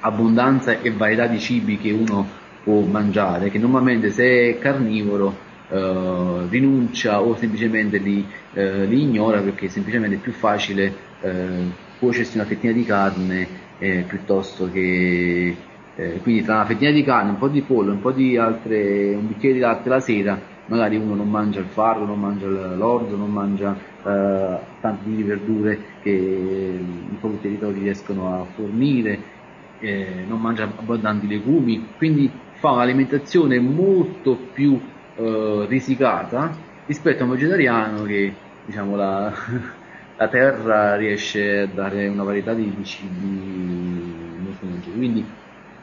[0.00, 2.26] abbondanza e varietà di cibi che uno
[2.62, 9.40] può mangiare, che normalmente se è carnivoro eh, rinuncia o semplicemente li, eh, li, ignora
[9.40, 13.46] perché è semplicemente più facile eh, cuocersi una fettina di carne
[13.78, 15.56] eh, piuttosto che
[15.96, 19.14] eh, quindi tra una fettina di carne, un po' di pollo, un po' di altre,
[19.14, 23.16] un bicchiere di latte la sera, magari uno non mangia il farro, non mangia l'orzo,
[23.16, 29.38] non mangia eh, tanti di verdure che i propri territori riescono a fornire
[29.80, 34.80] eh, non mangia abbondanti legumi, quindi fa un'alimentazione molto più
[35.16, 36.54] eh, risicata
[36.86, 39.32] rispetto a un vegetariano che diciamo, la,
[40.16, 44.90] la, terra riesce a dare una varietà di, di cibi molto molto.
[44.90, 45.24] Quindi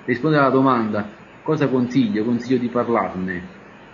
[0.05, 1.07] rispondere alla domanda
[1.41, 2.23] cosa consiglio?
[2.23, 3.41] Consiglio di parlarne,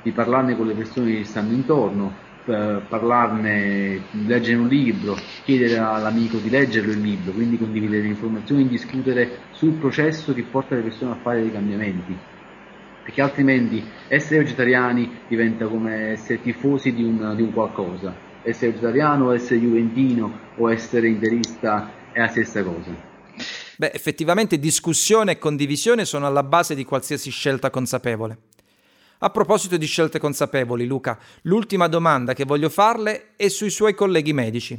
[0.02, 6.50] di parlarne con le persone che stanno intorno, parlarne, leggere un libro, chiedere all'amico di
[6.50, 11.18] leggerlo il libro, quindi condividere le informazioni, discutere sul processo che porta le persone a
[11.22, 12.16] fare dei cambiamenti.
[13.04, 18.16] Perché altrimenti essere vegetariani diventa come essere tifosi di un, di un qualcosa.
[18.44, 23.12] Essere vegetariano, essere juventino o essere interista è la stessa cosa.
[23.76, 28.38] Beh, effettivamente discussione e condivisione sono alla base di qualsiasi scelta consapevole.
[29.24, 34.34] A proposito di scelte consapevoli, Luca, l'ultima domanda che voglio farle è sui suoi colleghi
[34.34, 34.78] medici.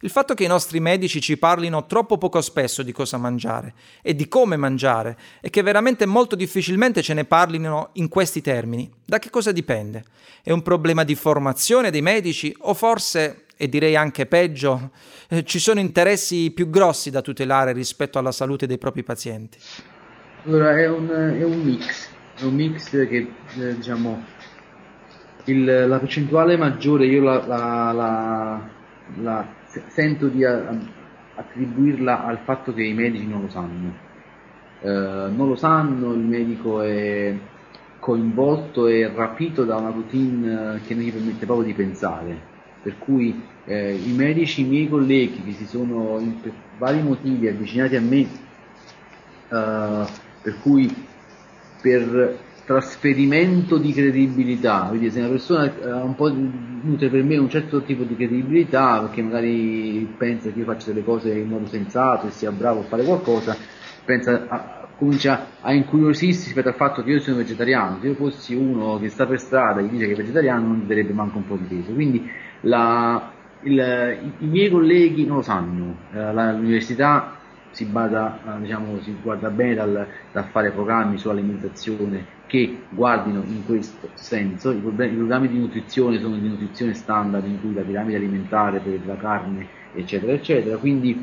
[0.00, 4.14] Il fatto che i nostri medici ci parlino troppo poco spesso di cosa mangiare e
[4.14, 9.18] di come mangiare e che veramente molto difficilmente ce ne parlino in questi termini, da
[9.18, 10.04] che cosa dipende?
[10.42, 14.90] È un problema di formazione dei medici o forse, e direi anche peggio,
[15.28, 19.58] eh, ci sono interessi più grossi da tutelare rispetto alla salute dei propri pazienti?
[20.44, 24.22] Allora è un, è un mix è un mix che eh, diciamo
[25.44, 28.68] il, la percentuale maggiore io la, la, la,
[29.22, 29.48] la
[29.88, 34.04] sento di attribuirla al fatto che i medici non lo sanno.
[34.80, 37.34] Eh, non lo sanno, il medico è
[37.98, 42.54] coinvolto e rapito da una routine che non gli permette proprio di pensare.
[42.82, 47.96] Per cui eh, i medici, i miei colleghi che si sono per vari motivi avvicinati
[47.96, 48.28] a me, eh,
[49.48, 50.94] per cui
[51.86, 57.48] per trasferimento di credibilità, quindi se una persona ha un po' nutre per me un
[57.48, 62.26] certo tipo di credibilità, perché magari pensa che io faccia delle cose in modo sensato
[62.26, 63.56] e sia bravo a fare qualcosa,
[64.48, 68.98] a, comincia a incuriosirsi rispetto al fatto che io sono vegetariano, se io fossi uno
[68.98, 71.56] che sta per strada e gli dice che è vegetariano non darebbe manco un po'
[71.56, 72.28] di peso, quindi
[72.62, 73.30] la,
[73.62, 77.35] il, i miei colleghi non lo sanno, eh, l'università
[77.76, 83.66] si, bada, eh, diciamo, si guarda bene dal, dal, fare programmi sull'alimentazione che guardino in
[83.66, 84.70] questo senso.
[84.70, 88.78] I, problemi, I, programmi di nutrizione sono di nutrizione standard in cui la piramide alimentare
[88.78, 90.78] per la carne, eccetera, eccetera.
[90.78, 91.22] Quindi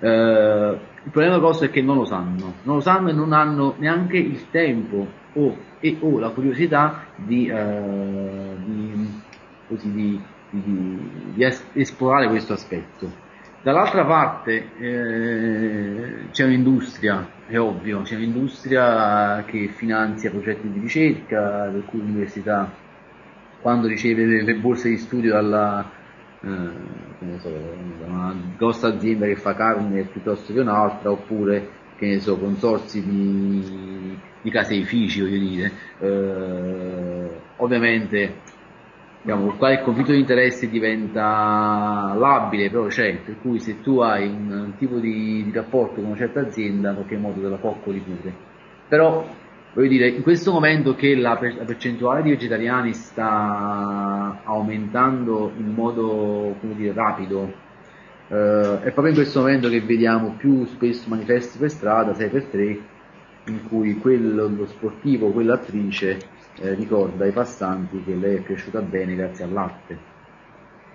[0.00, 3.74] eh, il problema grosso è che non lo sanno, non lo sanno e non hanno
[3.78, 9.22] neanche il tempo o, e, o la curiosità di, eh, di,
[9.68, 13.23] così, di, di esplorare questo aspetto.
[13.64, 21.82] Dall'altra parte eh, c'è un'industria, è ovvio, c'è un'industria che finanzia progetti di ricerca, per
[21.86, 22.70] cui l'università
[23.62, 25.90] quando riceve le, borse di studio dalla,
[26.42, 27.48] eh, so,
[28.04, 34.18] una grossa azienda che fa carne piuttosto che un'altra, oppure che ne so, consorsi di,
[34.42, 38.34] di caseifici, voglio dire, eh, ovviamente
[39.24, 44.28] diciamo, qua il conflitto di interessi diventa labile, però c'è, per cui se tu hai
[44.28, 47.56] un, un tipo di, di, rapporto con una certa azienda, in qualche modo te la
[47.56, 48.34] coccoli pure.
[48.86, 49.26] Però,
[49.72, 55.72] voglio dire, in questo momento che la, per, la percentuale di vegetariani sta aumentando in
[55.72, 57.50] modo, dire, rapido,
[58.28, 62.78] eh, è proprio in questo momento che vediamo più spesso manifesti per strada, 6x3,
[63.46, 69.14] in cui quello, lo sportivo, quell'attrice eh, ricorda ai passanti che lei è cresciuta bene
[69.14, 69.98] grazie al latte.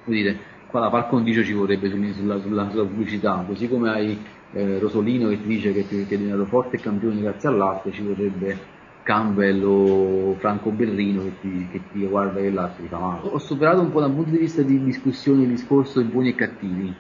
[0.06, 0.38] Vuol dire,
[0.68, 4.18] qua la par condicio ci vorrebbe sulla, sulla, sulla pubblicità, così come hai
[4.54, 7.92] eh, Rosolino che ti dice che, che è diventato forte e campione grazie al latte,
[7.92, 13.00] ci vorrebbe Campbell o Franco Berrino che ti, che ti guarda che latte ti fa
[13.00, 13.22] male.
[13.24, 16.36] Ho superato un po' dal punto di vista di discussione il discorso di buoni e
[16.36, 16.96] cattivi,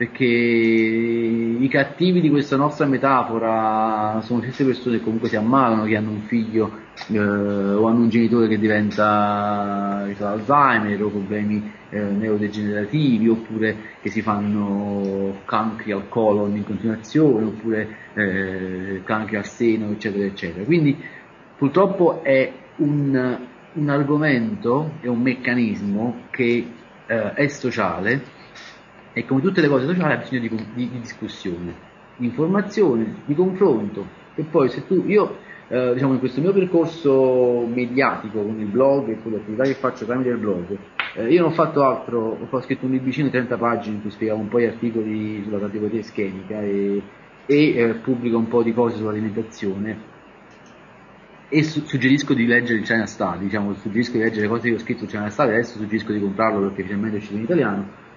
[0.00, 5.94] perché i cattivi di questa nostra metafora sono queste persone che comunque si ammalano, che
[5.94, 6.74] hanno un figlio
[7.08, 14.08] eh, o hanno un genitore che diventa che Alzheimer o problemi eh, neurodegenerativi oppure che
[14.08, 20.64] si fanno cancri al colon in continuazione oppure eh, cancri al seno eccetera eccetera.
[20.64, 20.96] Quindi
[21.58, 23.38] purtroppo è un,
[23.74, 26.66] un argomento, è un meccanismo che
[27.04, 28.38] eh, è sociale
[29.12, 31.74] e come tutte le cose sociali ha bisogno di, di, di discussione,
[32.16, 34.06] di informazione, di confronto.
[34.34, 35.38] E poi se tu, io
[35.68, 39.74] eh, diciamo in questo mio percorso mediatico con il blog e con le attività che
[39.74, 40.78] faccio tramite il blog,
[41.16, 44.10] eh, io non ho fatto altro, ho scritto un libricino di 30 pagine in cui
[44.10, 47.02] spiegavo un po' gli articoli sulla categoria ischemica e,
[47.46, 50.08] e eh, pubblico un po' di cose sull'alimentazione.
[51.52, 54.74] E su- suggerisco di leggere il China Study, diciamo, suggerisco di leggere le cose che
[54.76, 58.08] ho scritto sul China Study, adesso suggerisco di comprarlo perché finalmente è uscito in italiano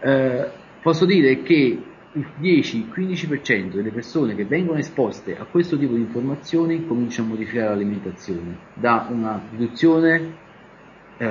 [0.00, 0.50] eh,
[0.82, 1.82] posso dire che
[2.12, 7.68] il 10-15% delle persone che vengono esposte a questo tipo di informazioni cominciano a modificare
[7.68, 10.46] l'alimentazione, da una riduzione
[11.16, 11.26] eh,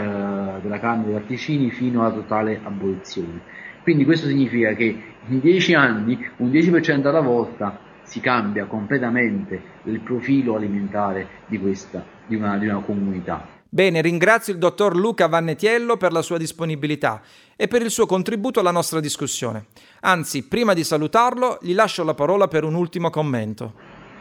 [0.61, 3.41] della carne dei latticini fino alla totale abolizione.
[3.81, 9.99] Quindi questo significa che in 10 anni, un 10% alla volta, si cambia completamente il
[9.99, 13.56] profilo alimentare di, questa, di, una, di una comunità.
[13.69, 17.21] Bene, ringrazio il dottor Luca Vannetiello per la sua disponibilità
[17.55, 19.65] e per il suo contributo alla nostra discussione.
[20.01, 23.73] Anzi, prima di salutarlo, gli lascio la parola per un ultimo commento.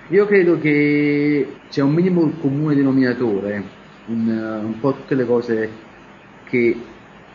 [0.08, 3.62] Io credo che c'è un minimo comune denominatore,
[4.06, 4.28] un,
[4.64, 5.70] un po' tutte le cose
[6.44, 6.76] che,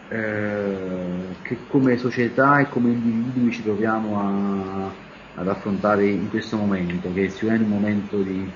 [0.10, 4.92] eh, che, come società e come individui ci troviamo a,
[5.36, 8.52] ad affrontare in questo momento, che sicuramente è un momento di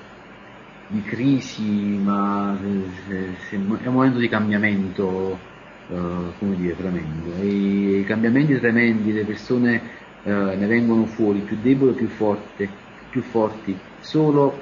[0.88, 2.56] di crisi, ma
[3.50, 5.38] è un momento di cambiamento,
[5.88, 7.34] eh, come dire, tremendo.
[7.40, 9.82] E i cambiamenti tremendi, le persone
[10.22, 12.68] eh, ne vengono fuori più deboli più, forte,
[13.10, 14.58] più forti, solo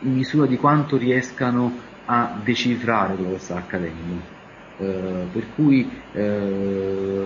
[0.00, 1.72] in misura di quanto riescano
[2.06, 4.32] a decifrare quello che sta accadendo.
[4.76, 7.23] Eh, per cui eh,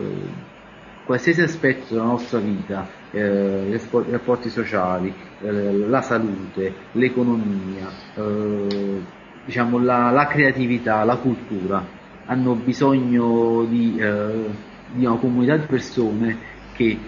[1.08, 9.02] qualsiasi aspetto della nostra vita, eh, i rapporti sociali, eh, la salute, l'economia, eh,
[9.42, 11.82] diciamo la, la, creatività, la cultura,
[12.26, 14.50] hanno bisogno di, eh,
[14.92, 16.36] di una comunità di persone
[16.74, 16.98] che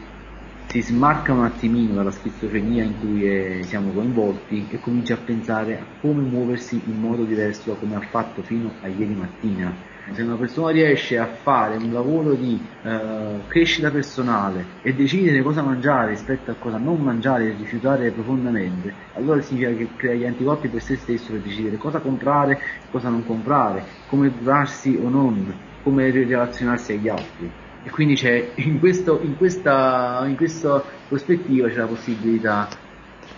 [0.68, 5.78] si smarca un attimino dalla schizofrenia in cui è, siamo coinvolti e comincia a pensare
[5.78, 10.22] a come muoversi in modo diverso da come ha fatto fino a ieri mattina se
[10.22, 16.10] una persona riesce a fare un lavoro di eh, crescita personale e decidere cosa mangiare
[16.10, 20.82] rispetto a cosa non mangiare e rifiutare profondamente, allora significa che crea gli anticorpi per
[20.82, 26.92] se stesso per decidere cosa comprare, cosa non comprare, come curarsi o non, come relazionarsi
[26.92, 27.50] agli altri.
[27.82, 32.68] E quindi c'è in, questo, in, questa, in questa prospettiva c'è la possibilità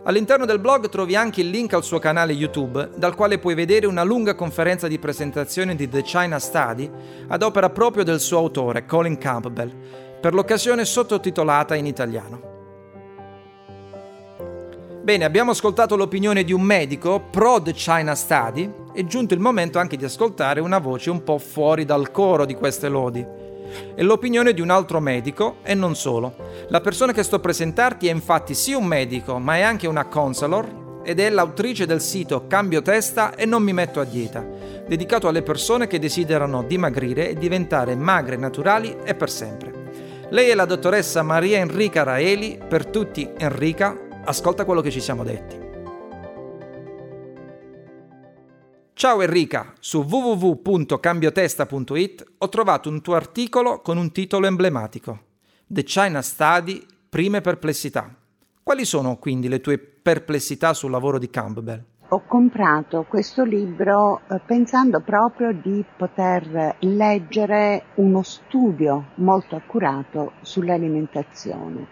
[0.06, 3.86] All'interno del blog trovi anche il link al suo canale YouTube, dal quale puoi vedere
[3.86, 6.90] una lunga conferenza di presentazione di The China Study
[7.28, 9.72] ad opera proprio del suo autore, Colin Campbell
[10.24, 12.40] per l'occasione sottotitolata in italiano.
[15.02, 19.78] Bene, abbiamo ascoltato l'opinione di un medico pro The China Study, è giunto il momento
[19.78, 23.22] anche di ascoltare una voce un po' fuori dal coro di queste lodi.
[23.94, 26.34] È l'opinione di un altro medico e non solo.
[26.68, 31.02] La persona che sto presentarti è infatti sì un medico, ma è anche una counselor
[31.04, 34.42] ed è l'autrice del sito Cambio Testa e non mi metto a dieta,
[34.88, 39.83] dedicato alle persone che desiderano dimagrire e diventare magre naturali e per sempre.
[40.30, 45.22] Lei è la dottoressa Maria Enrica Raeli, per tutti Enrica, ascolta quello che ci siamo
[45.22, 45.60] detti.
[48.94, 55.24] Ciao Enrica, su www.cambiotesta.it ho trovato un tuo articolo con un titolo emblematico.
[55.66, 58.16] The China Study, prime perplessità.
[58.62, 61.84] Quali sono quindi le tue perplessità sul lavoro di Campbell?
[62.08, 71.86] Ho comprato questo libro eh, pensando proprio di poter leggere uno studio molto accurato sull'alimentazione.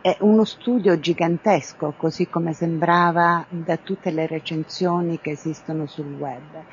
[0.00, 6.64] È uno studio gigantesco, così come sembrava da tutte le recensioni che esistono sul web.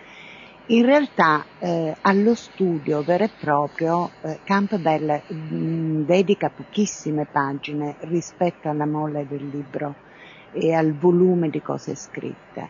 [0.68, 8.70] In realtà eh, allo studio vero e proprio eh, Campbell mh, dedica pochissime pagine rispetto
[8.70, 10.08] alla mole del libro
[10.52, 12.70] e al volume di cose scritte.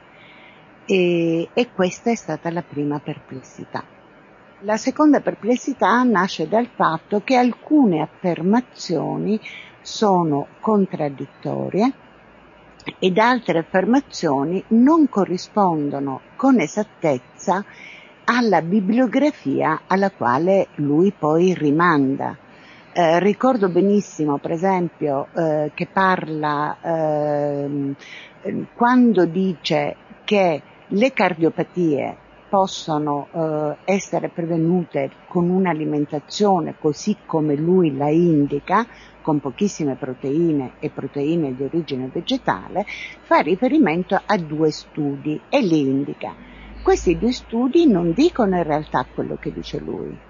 [0.86, 3.84] E, e questa è stata la prima perplessità.
[4.62, 9.40] La seconda perplessità nasce dal fatto che alcune affermazioni
[9.82, 11.94] sono contraddittorie
[13.00, 17.64] ed altre affermazioni non corrispondono con esattezza
[18.26, 22.38] alla bibliografia alla quale lui poi rimanda.
[22.92, 27.96] Eh, ricordo benissimo, per esempio, eh, che parla eh,
[28.74, 32.18] quando dice che le cardiopatie
[32.50, 38.88] possono eh, essere prevenute con un'alimentazione così come lui la indica,
[39.22, 42.86] con pochissime proteine e proteine di origine vegetale,
[43.22, 46.34] fa riferimento a due studi e li indica.
[46.82, 50.28] Questi due studi non dicono in realtà quello che dice lui.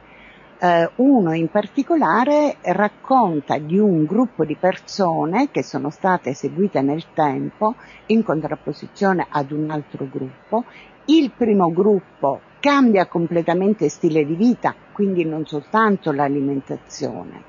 [0.62, 7.06] Uh, uno in particolare racconta di un gruppo di persone che sono state seguite nel
[7.14, 7.76] tempo
[8.08, 10.66] in contrapposizione ad un altro gruppo.
[11.06, 17.44] Il primo gruppo cambia completamente stile di vita, quindi non soltanto l'alimentazione,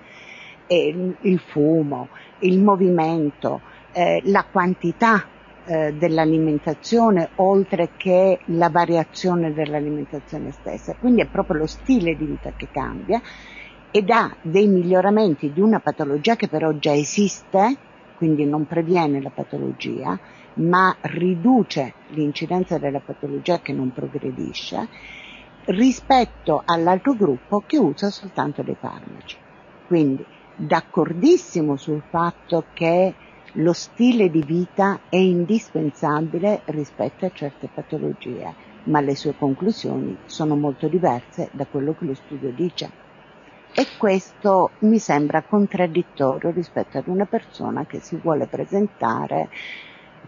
[0.69, 5.27] il fumo, il movimento, eh, la quantità
[5.71, 10.97] eh, dell'alimentazione oltre che la variazione dell'alimentazione stessa.
[10.99, 13.21] Quindi è proprio lo stile di vita che cambia
[13.93, 17.77] ed ha dei miglioramenti di una patologia che però già esiste,
[18.17, 20.19] quindi non previene la patologia,
[20.55, 24.89] ma riduce l'incidenza della patologia che non progredisce
[25.67, 29.37] rispetto all'altro gruppo che usa soltanto dei farmaci.
[29.87, 30.25] Quindi
[30.57, 33.15] d'accordissimo sul fatto che
[33.55, 40.57] lo stile di vita è indispensabile rispetto a certe patologie, ma le sue conclusioni sono
[40.57, 43.09] molto diverse da quello che lo studio dice.
[43.73, 49.49] E questo mi sembra contraddittorio rispetto ad una persona che si vuole presentare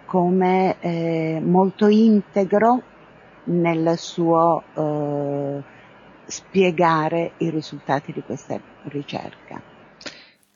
[0.05, 2.83] come eh, molto integro
[3.45, 5.62] nel suo eh,
[6.27, 9.61] spiegare i risultati di questa ricerca.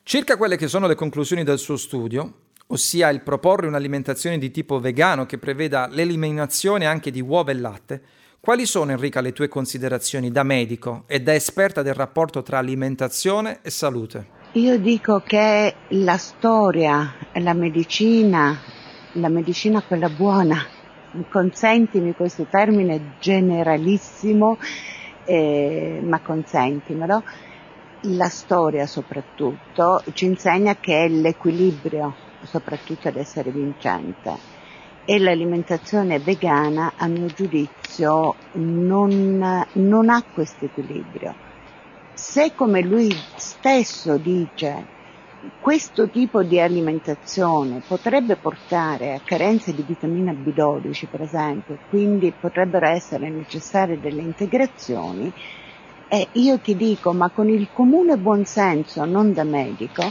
[0.03, 2.33] Circa quelle che sono le conclusioni del suo studio,
[2.67, 8.01] ossia il proporre un'alimentazione di tipo vegano che preveda l'eliminazione anche di uova e latte,
[8.39, 13.59] quali sono Enrica le tue considerazioni da medico e da esperta del rapporto tra alimentazione
[13.61, 14.35] e salute?
[14.53, 18.57] Io dico che la storia la medicina,
[19.13, 20.65] la medicina quella buona,
[21.29, 24.57] consentimi questo termine generalissimo,
[25.25, 27.23] eh, ma consentimelo,
[28.01, 34.55] la storia soprattutto ci insegna che l'equilibrio soprattutto ad essere vincente
[35.05, 41.33] e l'alimentazione vegana a mio giudizio non, non ha questo equilibrio.
[42.13, 44.95] Se come lui stesso dice
[45.61, 52.87] questo tipo di alimentazione potrebbe portare a carenze di vitamina B12 per esempio, quindi potrebbero
[52.87, 55.31] essere necessarie delle integrazioni,
[56.09, 60.09] e io ti dico, ma con il comune buonsenso, non da medico,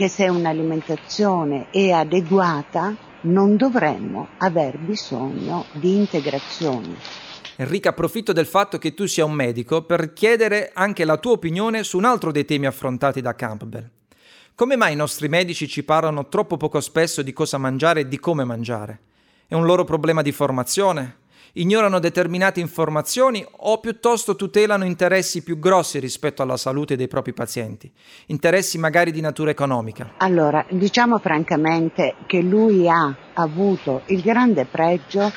[0.00, 6.96] che se un'alimentazione è adeguata non dovremmo aver bisogno di integrazioni.
[7.56, 11.84] Enrica, approfitto del fatto che tu sia un medico per chiedere anche la tua opinione
[11.84, 13.90] su un altro dei temi affrontati da Campbell.
[14.54, 18.18] Come mai i nostri medici ci parlano troppo poco spesso di cosa mangiare e di
[18.18, 19.00] come mangiare?
[19.46, 21.19] È un loro problema di formazione?
[21.54, 27.90] Ignorano determinate informazioni o piuttosto tutelano interessi più grossi rispetto alla salute dei propri pazienti,
[28.26, 30.14] interessi magari di natura economica.
[30.18, 35.32] Allora, diciamo francamente che lui ha avuto il grande pregio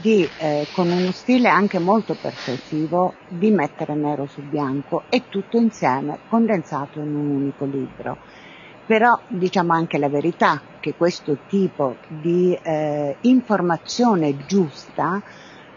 [0.00, 5.56] di, eh, con uno stile anche molto persuasivo, di mettere nero su bianco e tutto
[5.56, 8.16] insieme condensato in un unico libro.
[8.90, 15.22] Però diciamo anche la verità che questo tipo di eh, informazione giusta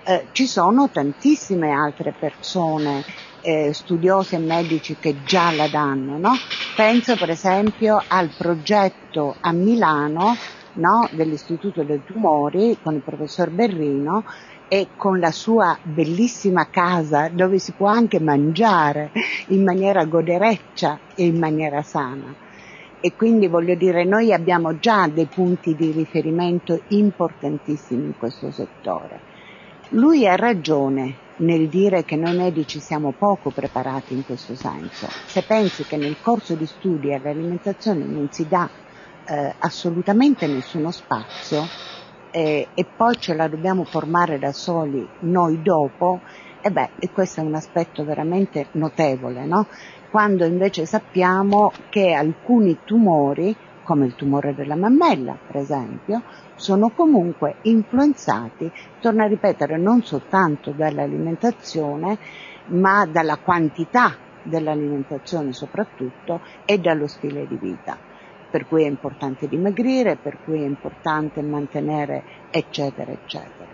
[0.04, 3.04] eh, ci sono tantissime altre persone
[3.44, 6.32] eh, studiosi e medici che già la danno, no?
[6.76, 10.36] Penso per esempio al progetto a Milano
[10.78, 11.08] no?
[11.12, 14.24] dell'Istituto dei Tumori con il professor Berrino
[14.68, 19.12] e con la sua bellissima casa dove si può anche mangiare
[19.50, 22.43] in maniera godereccia e in maniera sana.
[23.06, 29.20] E quindi voglio dire, noi abbiamo già dei punti di riferimento importantissimi in questo settore.
[29.90, 35.10] Lui ha ragione nel dire che noi medici siamo poco preparati in questo senso.
[35.26, 38.70] Se pensi che nel corso di studi all'alimentazione non si dà
[39.26, 41.68] eh, assolutamente nessuno spazio
[42.32, 46.22] eh, e poi ce la dobbiamo formare da soli noi dopo,
[46.62, 49.68] e beh, questo è un aspetto veramente notevole, no?
[50.14, 56.22] Quando invece sappiamo che alcuni tumori come il tumore della mammella, per esempio,
[56.56, 62.20] sono comunque influenzati, torno a ripetere, non soltanto dall'alimentazione,
[62.68, 67.98] ma dalla quantità dell'alimentazione soprattutto e dallo stile di vita.
[68.52, 73.73] Per cui è importante dimagrire, per cui è importante mantenere eccetera eccetera.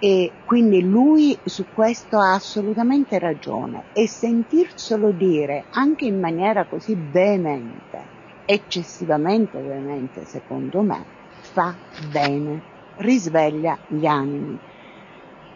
[0.00, 6.94] E quindi lui su questo ha assolutamente ragione e sentirselo dire anche in maniera così
[6.94, 8.04] veemente,
[8.46, 11.74] eccessivamente veemente secondo me, fa
[12.12, 12.62] bene,
[12.98, 14.56] risveglia gli animi.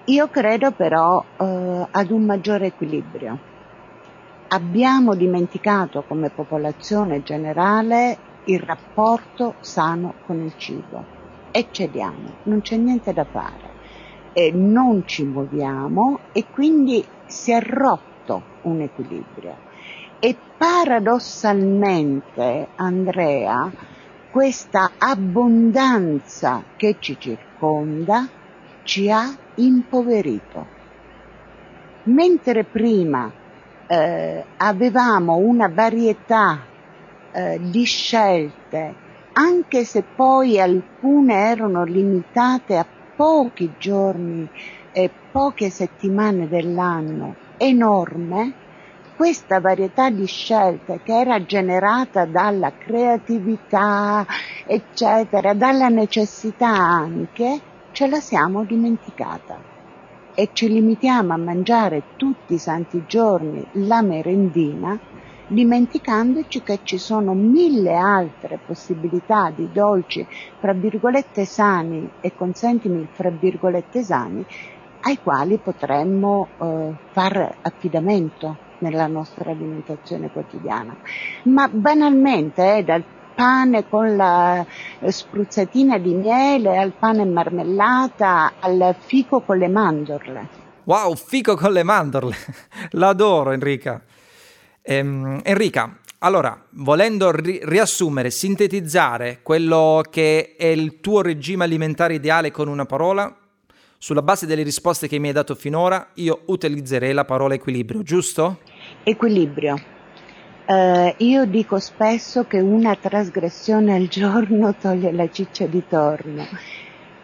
[0.06, 3.38] Io credo però eh, ad un maggiore equilibrio.
[4.48, 11.04] Abbiamo dimenticato come popolazione generale il rapporto sano con il cibo
[11.52, 13.71] e cediamo, non c'è niente da fare
[14.32, 19.68] eh, non ci muoviamo e quindi si è rotto un equilibrio.
[20.18, 23.70] E paradossalmente, Andrea,
[24.30, 28.26] questa abbondanza che ci circonda
[28.84, 30.80] ci ha impoverito.
[32.04, 33.30] Mentre prima
[33.86, 36.64] eh, avevamo una varietà
[37.32, 38.94] eh, di scelte,
[39.32, 42.86] anche se poi alcune erano limitate a
[43.22, 44.48] pochi giorni
[44.90, 48.52] e poche settimane dell'anno enorme,
[49.14, 54.26] questa varietà di scelte che era generata dalla creatività,
[54.66, 57.60] eccetera, dalla necessità anche,
[57.92, 59.56] ce la siamo dimenticata.
[60.34, 64.98] E ci limitiamo a mangiare tutti i santi giorni la merendina
[65.52, 70.26] dimenticandoci che ci sono mille altre possibilità di dolci,
[70.58, 74.44] fra virgolette sani e consentimi fra virgolette sani,
[75.02, 80.96] ai quali potremmo eh, fare affidamento nella nostra alimentazione quotidiana.
[81.44, 84.64] Ma banalmente, eh, dal pane con la
[85.04, 90.48] spruzzatina di miele al pane marmellata al fico con le mandorle.
[90.84, 92.36] Wow, fico con le mandorle!
[92.92, 94.02] L'adoro Enrica.
[94.82, 102.50] Ehm, Enrica, allora, volendo ri- riassumere, sintetizzare quello che è il tuo regime alimentare ideale
[102.50, 103.34] con una parola,
[103.98, 108.58] sulla base delle risposte che mi hai dato finora, io utilizzerei la parola equilibrio, giusto?
[109.04, 109.80] Equilibrio.
[110.64, 116.46] Uh, io dico spesso che una trasgressione al giorno toglie la ciccia di torno,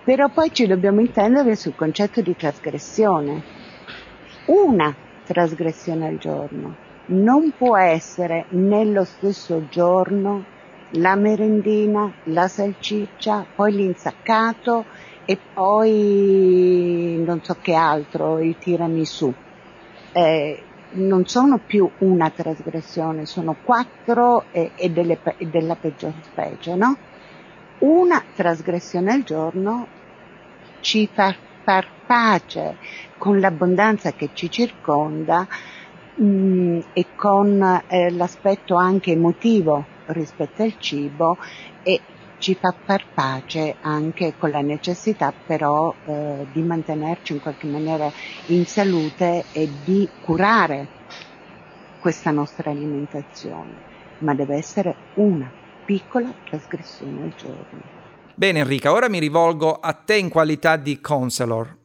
[0.05, 3.43] però poi ci dobbiamo intendere sul concetto di trasgressione.
[4.47, 4.95] Una
[5.25, 10.57] trasgressione al giorno non può essere nello stesso giorno
[10.93, 14.85] la merendina, la salciccia, poi l'insaccato
[15.25, 19.33] e poi non so che altro, il tiramisù.
[20.13, 26.75] Eh, non sono più una trasgressione, sono quattro e, e, delle, e della peggior specie,
[26.75, 26.97] no?
[27.81, 29.87] Una trasgressione al giorno
[30.81, 32.77] ci fa far pace
[33.19, 35.47] con l'abbondanza che ci circonda,
[36.19, 41.37] mh, mm, e con eh, l'aspetto anche emotivo rispetto al cibo
[41.83, 42.01] e
[42.39, 48.11] ci fa far pace anche con la necessità però eh, di mantenerci in qualche maniera
[48.47, 50.97] in salute e di curare
[52.01, 53.73] questa nostra alimentazione,
[54.19, 55.51] ma deve essere una
[55.85, 57.97] piccola trasgressione al giorno.
[58.35, 61.78] Bene Enrica, ora mi rivolgo a te in qualità di counselor.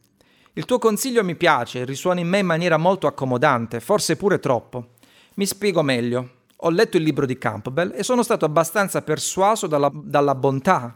[0.56, 4.90] Il tuo consiglio mi piace, risuona in me in maniera molto accomodante, forse pure troppo.
[5.34, 6.42] Mi spiego meglio.
[6.58, 10.96] Ho letto il libro di Campbell e sono stato abbastanza persuaso dalla, dalla bontà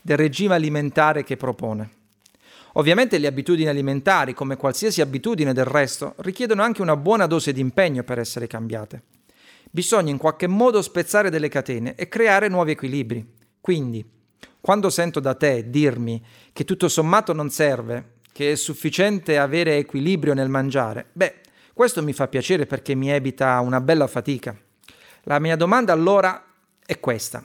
[0.00, 1.90] del regime alimentare che propone.
[2.74, 7.60] Ovviamente le abitudini alimentari, come qualsiasi abitudine del resto, richiedono anche una buona dose di
[7.60, 9.02] impegno per essere cambiate.
[9.68, 13.34] Bisogna in qualche modo spezzare delle catene e creare nuovi equilibri.
[13.60, 14.08] Quindi,
[14.60, 20.34] quando sento da te dirmi che tutto sommato non serve che è sufficiente avere equilibrio
[20.34, 21.34] nel mangiare, beh,
[21.74, 24.56] questo mi fa piacere perché mi evita una bella fatica.
[25.22, 26.44] La mia domanda allora
[26.84, 27.44] è questa.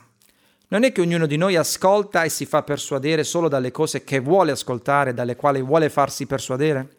[0.68, 4.20] Non è che ognuno di noi ascolta e si fa persuadere solo dalle cose che
[4.20, 6.96] vuole ascoltare, dalle quali vuole farsi persuadere?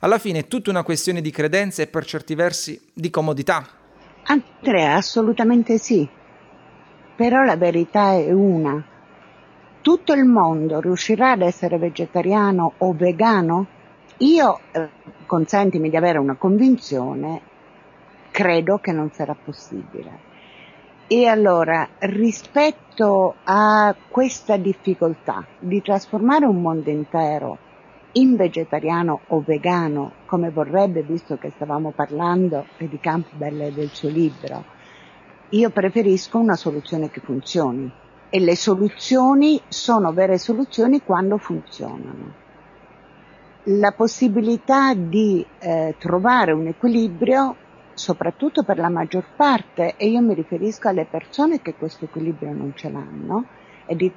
[0.00, 3.64] Alla fine è tutta una questione di credenze e per certi versi di comodità.
[4.24, 6.08] Andrea, assolutamente sì.
[7.14, 8.84] Però la verità è una
[9.82, 13.66] tutto il mondo riuscirà ad essere vegetariano o vegano?
[14.18, 14.88] Io, eh,
[15.26, 17.40] consentimi di avere una convinzione,
[18.30, 20.30] credo che non sarà possibile.
[21.08, 27.58] E allora, rispetto a questa difficoltà di trasformare un mondo intero
[28.12, 34.08] in vegetariano o vegano, come vorrebbe, visto che stavamo parlando di Campbell e del suo
[34.08, 34.64] libro,
[35.50, 37.92] io preferisco una soluzione che funzioni
[38.34, 42.32] e le soluzioni sono vere soluzioni quando funzionano.
[43.64, 47.54] La possibilità di eh, trovare un equilibrio,
[47.92, 52.72] soprattutto per la maggior parte, e io mi riferisco alle persone che questo equilibrio non
[52.74, 53.44] ce l'hanno,
[53.84, 54.10] e di,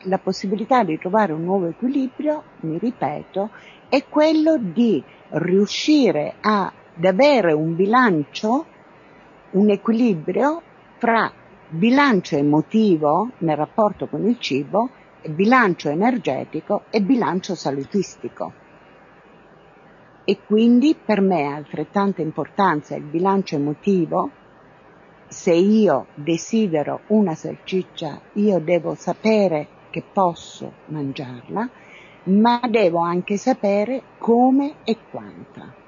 [0.00, 3.48] la possibilità di trovare un nuovo equilibrio, mi ripeto,
[3.88, 8.66] è quello di riuscire ad avere un bilancio,
[9.52, 10.60] un equilibrio
[10.98, 11.40] fra
[11.74, 14.90] bilancio emotivo nel rapporto con il cibo,
[15.26, 18.52] bilancio energetico e bilancio salutistico.
[20.24, 24.30] E quindi per me ha altrettanta importanza il bilancio emotivo.
[25.28, 31.70] Se io desidero una salsiccia, io devo sapere che posso mangiarla,
[32.24, 35.80] ma devo anche sapere come e quanta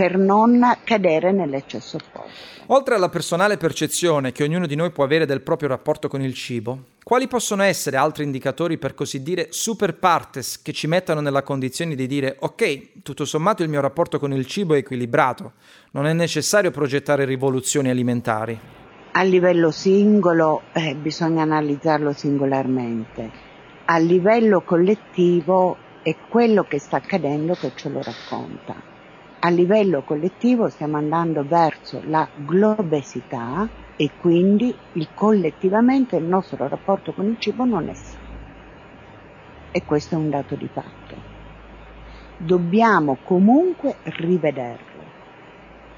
[0.00, 2.62] per non cadere nell'eccesso opposto.
[2.68, 6.32] Oltre alla personale percezione che ognuno di noi può avere del proprio rapporto con il
[6.32, 11.42] cibo, quali possono essere altri indicatori, per così dire, super partes che ci mettano nella
[11.42, 15.52] condizione di dire ok, tutto sommato il mio rapporto con il cibo è equilibrato,
[15.90, 18.58] non è necessario progettare rivoluzioni alimentari?
[19.12, 23.30] A livello singolo eh, bisogna analizzarlo singolarmente,
[23.84, 28.89] a livello collettivo è quello che sta accadendo che ce lo racconta
[29.42, 33.66] a livello collettivo stiamo andando verso la globesità
[33.96, 38.28] e quindi il, collettivamente il nostro rapporto con il cibo non è sano.
[39.72, 41.28] E questo è un dato di fatto.
[42.36, 44.88] Dobbiamo comunque rivederlo.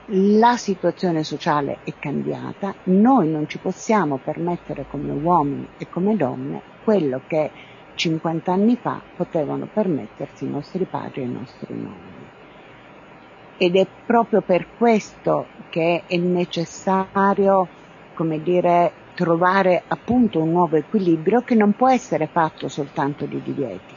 [0.07, 6.61] La situazione sociale è cambiata, noi non ci possiamo permettere come uomini e come donne
[6.85, 7.51] quello che
[7.95, 12.12] 50 anni fa potevano permettersi i nostri padri e i nostri nonni
[13.63, 17.69] ed è proprio per questo che è necessario,
[18.13, 23.95] come dire, trovare appunto un nuovo equilibrio che non può essere fatto soltanto di divieti,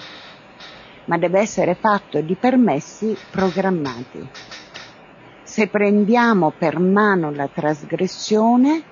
[1.05, 4.29] ma deve essere fatto di permessi programmati.
[5.41, 8.83] Se prendiamo per mano la trasgressione,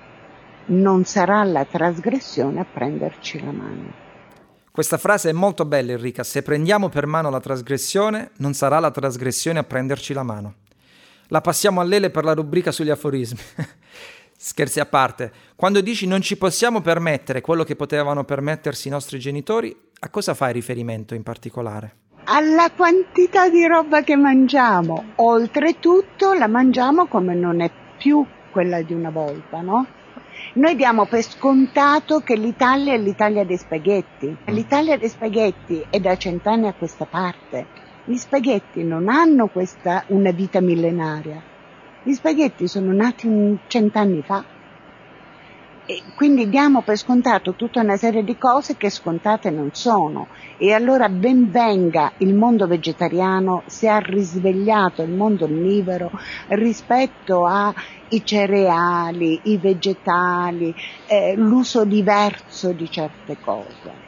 [0.66, 3.92] non sarà la trasgressione a prenderci la mano.
[4.72, 8.90] Questa frase è molto bella Enrica, se prendiamo per mano la trasgressione, non sarà la
[8.90, 10.54] trasgressione a prenderci la mano.
[11.28, 13.40] La passiamo a Lele per la rubrica sugli aforismi.
[14.36, 19.18] Scherzi a parte, quando dici non ci possiamo permettere quello che potevano permettersi i nostri
[19.18, 21.96] genitori, a cosa fai riferimento in particolare?
[22.24, 25.12] Alla quantità di roba che mangiamo.
[25.16, 29.86] Oltretutto la mangiamo come non è più quella di una volta, no?
[30.54, 34.36] Noi diamo per scontato che l'Italia è l'Italia dei spaghetti.
[34.46, 40.30] L'Italia dei spaghetti è da cent'anni a questa parte gli spaghetti non hanno questa, una
[40.30, 41.42] vita millenaria.
[42.02, 44.44] Gli spaghetti sono nati cent'anni fa.
[45.86, 50.26] E quindi diamo per scontato tutta una serie di cose che scontate non sono.
[50.58, 56.10] E allora ben venga il mondo vegetariano se ha risvegliato il mondo onnivoro
[56.48, 60.74] rispetto ai cereali, i vegetali,
[61.06, 64.03] eh, l'uso diverso di certe cose.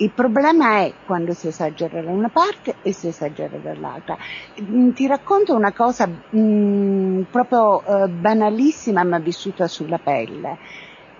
[0.00, 4.16] Il problema è quando si esagera da una parte e si esagera dall'altra.
[4.62, 10.56] Mm, ti racconto una cosa mh, mm, proprio eh, banalissima ma vissuta sulla pelle.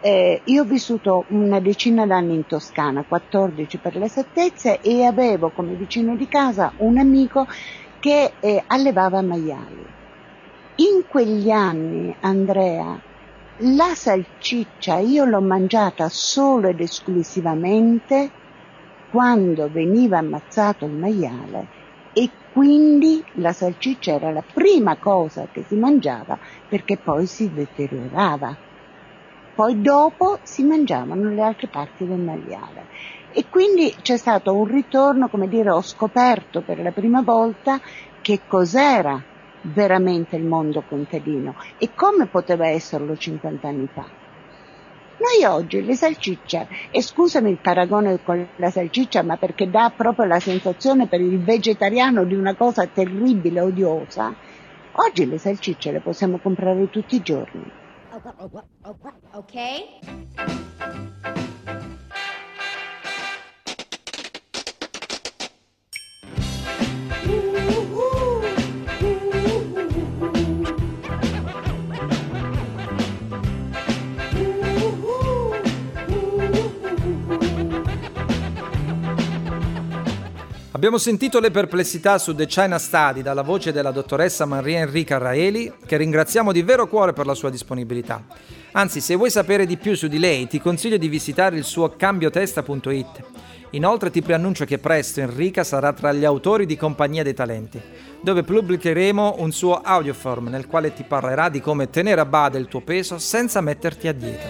[0.01, 5.74] Eh, io ho vissuto una decina d'anni in Toscana, 14 per l'esattezza, e avevo come
[5.74, 7.47] vicino di casa un amico
[7.99, 9.85] che eh, allevava maiali.
[10.76, 12.99] In quegli anni, Andrea,
[13.59, 18.39] la salciccia io l'ho mangiata solo ed esclusivamente
[19.11, 21.66] quando veniva ammazzato il maiale
[22.12, 26.38] e quindi la salsiccia era la prima cosa che si mangiava
[26.68, 28.56] perché poi si deteriorava.
[29.54, 32.86] Poi dopo si mangiavano le altre parti del maiale.
[33.32, 37.78] E quindi c'è stato un ritorno, come dire, ho scoperto per la prima volta
[38.22, 39.22] che cos'era
[39.62, 44.19] veramente il mondo contadino e come poteva esserlo 50 anni fa.
[45.20, 50.24] Noi oggi le salsicce, e scusami il paragone con la salsiccia, ma perché dà proprio
[50.24, 54.32] la sensazione per il vegetariano di una cosa terribile, odiosa,
[54.92, 57.70] oggi le salsicce le possiamo comprare tutti i giorni.
[59.34, 59.54] Ok?
[80.81, 85.70] Abbiamo sentito le perplessità su The China Study dalla voce della dottoressa Maria Enrica Raeli,
[85.85, 88.24] che ringraziamo di vero cuore per la sua disponibilità.
[88.72, 91.91] Anzi, se vuoi sapere di più su di lei, ti consiglio di visitare il suo
[91.97, 93.24] cambiotesta.it.
[93.72, 97.78] Inoltre ti preannuncio che presto Enrica sarà tra gli autori di Compagnia dei Talenti,
[98.22, 102.68] dove pubblicheremo un suo audioform nel quale ti parlerà di come tenere a bada il
[102.68, 104.49] tuo peso senza metterti a dieta.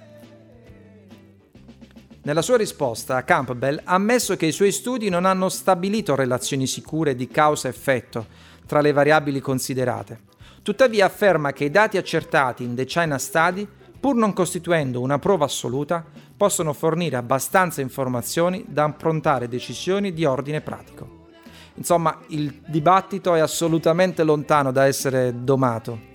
[2.25, 7.17] Nella sua risposta, Campbell ha ammesso che i suoi studi non hanno stabilito relazioni sicure
[7.17, 8.27] di causa-effetto
[8.65, 10.21] tra le variabili considerate.
[10.63, 13.67] Tuttavia afferma che i dati accertati in The China Study,
[13.99, 16.05] pur non costituendo una prova assoluta,
[16.37, 21.27] possono fornire abbastanza informazioni da approntare decisioni di ordine pratico.
[21.75, 26.11] Insomma, il dibattito è assolutamente lontano da essere domato.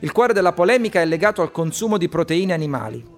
[0.00, 3.16] Il cuore della polemica è legato al consumo di proteine animali,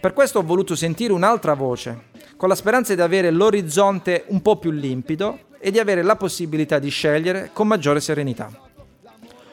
[0.00, 2.04] per questo ho voluto sentire un'altra voce,
[2.38, 6.78] con la speranza di avere l'orizzonte un po' più limpido e di avere la possibilità
[6.78, 8.50] di scegliere con maggiore serenità.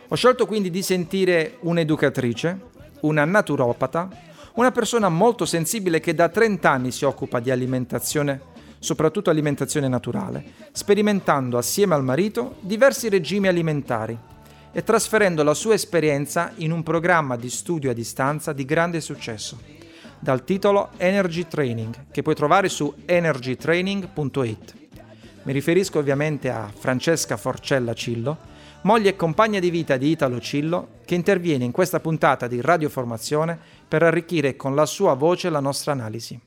[0.07, 2.59] Ho scelto quindi di sentire un'educatrice,
[3.01, 4.07] una naturopata,
[4.53, 8.39] una persona molto sensibile che da 30 anni si occupa di alimentazione,
[8.79, 14.17] soprattutto alimentazione naturale, sperimentando assieme al marito diversi regimi alimentari
[14.71, 19.86] e trasferendo la sua esperienza in un programma di studio a distanza di grande successo
[20.19, 24.75] dal titolo Energy Training, che puoi trovare su energytraining.it.
[25.43, 28.37] Mi riferisco ovviamente a Francesca Forcella Cillo,
[28.81, 33.57] moglie e compagna di vita di Italo Cillo, che interviene in questa puntata di Radioformazione
[33.87, 36.39] per arricchire con la sua voce la nostra analisi.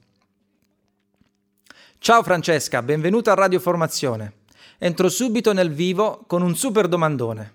[1.99, 4.33] Ciao Francesca, benvenuta a Radioformazione.
[4.79, 7.55] Entro subito nel vivo con un super domandone.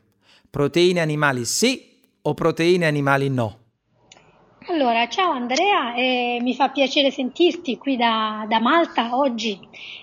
[0.50, 3.65] Proteine animali sì o proteine animali no?
[4.68, 9.60] Allora, ciao Andrea, eh, mi fa piacere sentirti qui da, da Malta oggi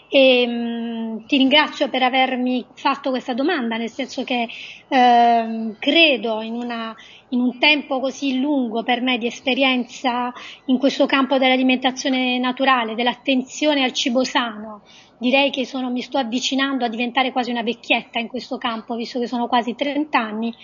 [0.09, 4.49] e mh, mm, ti ringrazio per avermi fatto questa domanda, nel senso che
[4.87, 6.95] eh, credo in, una,
[7.31, 10.33] in un tempo così lungo per me di esperienza
[10.67, 14.83] in questo campo dell'alimentazione naturale, dell'attenzione al cibo sano,
[15.19, 19.19] direi che sono, mi sto avvicinando a diventare quasi una vecchietta in questo campo, visto
[19.19, 20.55] che sono quasi 30 anni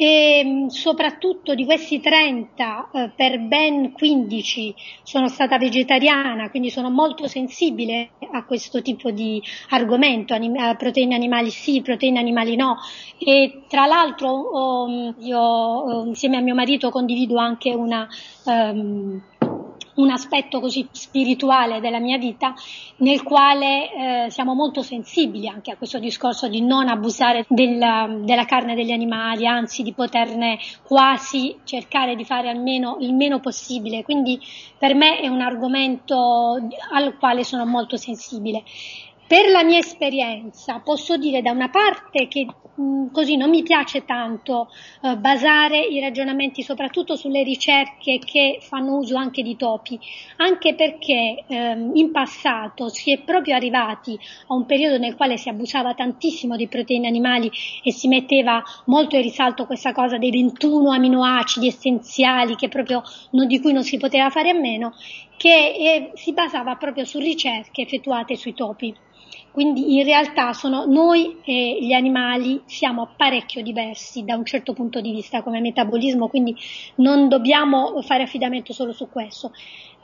[0.00, 4.72] e mm, soprattutto di questi 30 eh, per ben 15
[5.02, 11.50] sono stata vegetariana, quindi sono molto sensibile a questo tipo di argomento, anim- proteine animali
[11.50, 12.76] sì, proteine animali no.
[13.18, 18.06] E tra l'altro oh, io insieme a mio marito condivido anche una
[18.44, 19.20] um,
[19.98, 22.54] un aspetto così spirituale della mia vita
[22.98, 28.44] nel quale eh, siamo molto sensibili anche a questo discorso di non abusare della, della
[28.44, 34.02] carne degli animali, anzi di poterne quasi cercare di fare almeno il meno possibile.
[34.02, 34.40] Quindi
[34.76, 36.56] per me è un argomento
[36.92, 38.62] al quale sono molto sensibile.
[39.28, 43.62] Per la mia esperienza posso dire da una parte che mh, mm, così non mi
[43.62, 44.70] piace tanto
[45.02, 50.00] eh, basare i ragionamenti soprattutto sulle ricerche che fanno uso anche di topi,
[50.38, 55.50] anche perché ehm, in passato si è proprio arrivati a un periodo nel quale si
[55.50, 57.50] abusava tantissimo di proteine animali
[57.82, 63.02] e si metteva molto in risalto questa cosa dei 21 aminoacidi essenziali proprio
[63.32, 64.94] non, di cui non si poteva fare a meno
[65.36, 68.94] che eh, si basava proprio su ricerche effettuate sui topi.
[69.58, 75.00] Quindi in realtà sono noi e gli animali siamo parecchio diversi da un certo punto
[75.00, 76.54] di vista come metabolismo, quindi
[76.98, 79.50] non dobbiamo fare affidamento solo su questo.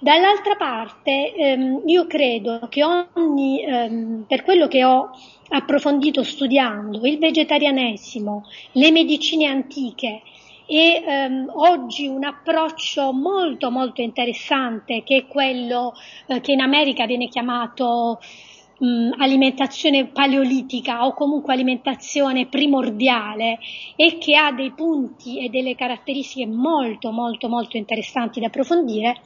[0.01, 5.11] Dall'altra parte ehm, io credo che ogni, ehm, per quello che ho
[5.51, 10.23] approfondito studiando il vegetarianesimo, le medicine antiche
[10.67, 15.95] e ehm, oggi un approccio molto molto interessante che è quello
[16.27, 18.19] eh, che in America viene chiamato
[18.79, 23.59] mh, alimentazione paleolitica o comunque alimentazione primordiale
[23.97, 29.21] e che ha dei punti e delle caratteristiche molto molto molto interessanti da approfondire,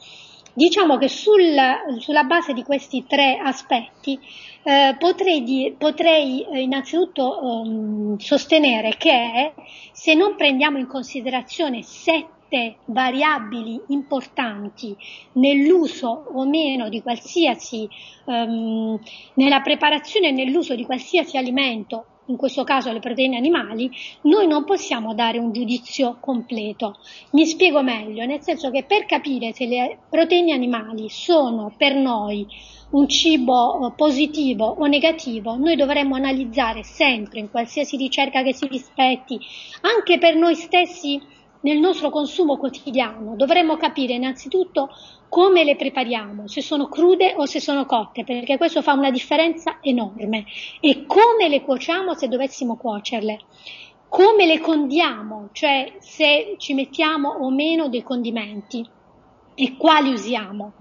[0.53, 1.55] diciamo che sul,
[1.99, 4.19] sulla base di questi tre aspetti
[4.63, 9.53] eh, potrei, di, potrei eh, innanzitutto um, sostenere che
[9.91, 12.38] se non prendiamo in considerazione sette
[12.85, 14.95] variabili importanti
[15.33, 17.87] nell'uso o meno di qualsiasi,
[18.25, 18.99] um,
[19.35, 23.89] nella preparazione e nell'uso di qualsiasi alimento in questo caso le proteine animali,
[24.21, 26.97] noi non possiamo dare un giudizio completo.
[27.31, 32.45] Mi spiego meglio, nel senso che per capire se le proteine animali sono per noi
[32.91, 38.67] un cibo eh, positivo o negativo, noi dovremmo analizzare sempre in qualsiasi ricerca che si
[38.67, 39.39] rispetti,
[39.81, 41.19] anche per noi stessi
[41.61, 44.89] nel nostro consumo quotidiano, dovremmo capire innanzitutto
[45.27, 49.77] come le prepariamo, se sono crude o se sono cotte, perché questo fa una differenza
[49.81, 50.45] enorme,
[50.79, 53.39] e come le cuociamo se dovessimo cuocerle,
[54.07, 58.87] come le condiamo, cioè se ci mettiamo o meno dei condimenti.
[59.53, 60.73] E quali usiamo?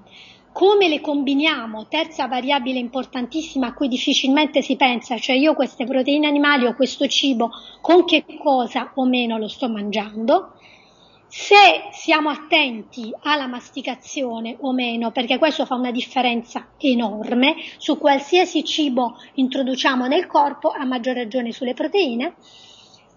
[0.52, 6.26] Come le combiniamo, terza variabile importantissima a cui difficilmente si pensa, cioè io queste proteine
[6.26, 7.50] animali o questo cibo
[7.80, 10.54] con che cosa o meno lo sto mangiando,
[11.28, 17.56] se siamo attenti alla masticazione o meno, perché questo fa una differenza enorme.
[17.76, 22.34] Su qualsiasi cibo introduciamo nel corpo, a maggior ragione sulle proteine,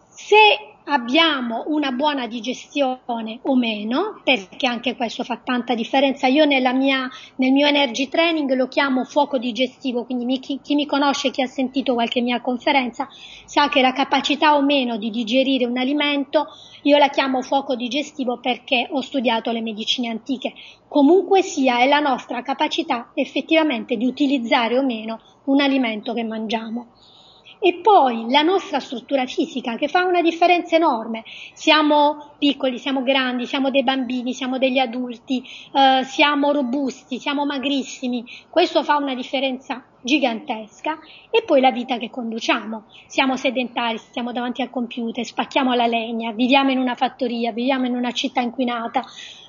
[0.09, 6.27] se abbiamo una buona digestione o meno, perché anche questo fa tanta differenza.
[6.27, 10.85] Io mia, nel mio energy training lo chiamo fuoco digestivo, quindi mi, chi, chi mi
[10.85, 13.07] conosce, chi ha sentito qualche mia conferenza,
[13.45, 16.47] sa che la capacità o meno di digerire un alimento,
[16.83, 20.53] io la chiamo fuoco digestivo perché ho studiato le medicine antiche.
[20.87, 26.87] Comunque sia, è la nostra capacità effettivamente di utilizzare o meno un alimento che mangiamo
[27.63, 31.23] e poi la nostra struttura fisica che fa una differenza enorme.
[31.53, 38.25] Siamo piccoli, siamo grandi, siamo dei bambini, siamo degli adulti, eh, siamo robusti, siamo magrissimi,
[38.49, 40.97] questo fa una differenza gigantesca
[41.29, 42.85] e poi la vita che conduciamo.
[43.05, 47.95] Siamo sedentari, stiamo davanti al computer, spacchiamo la legna, viviamo in una fattoria, viviamo in
[47.95, 49.03] una città inquinata,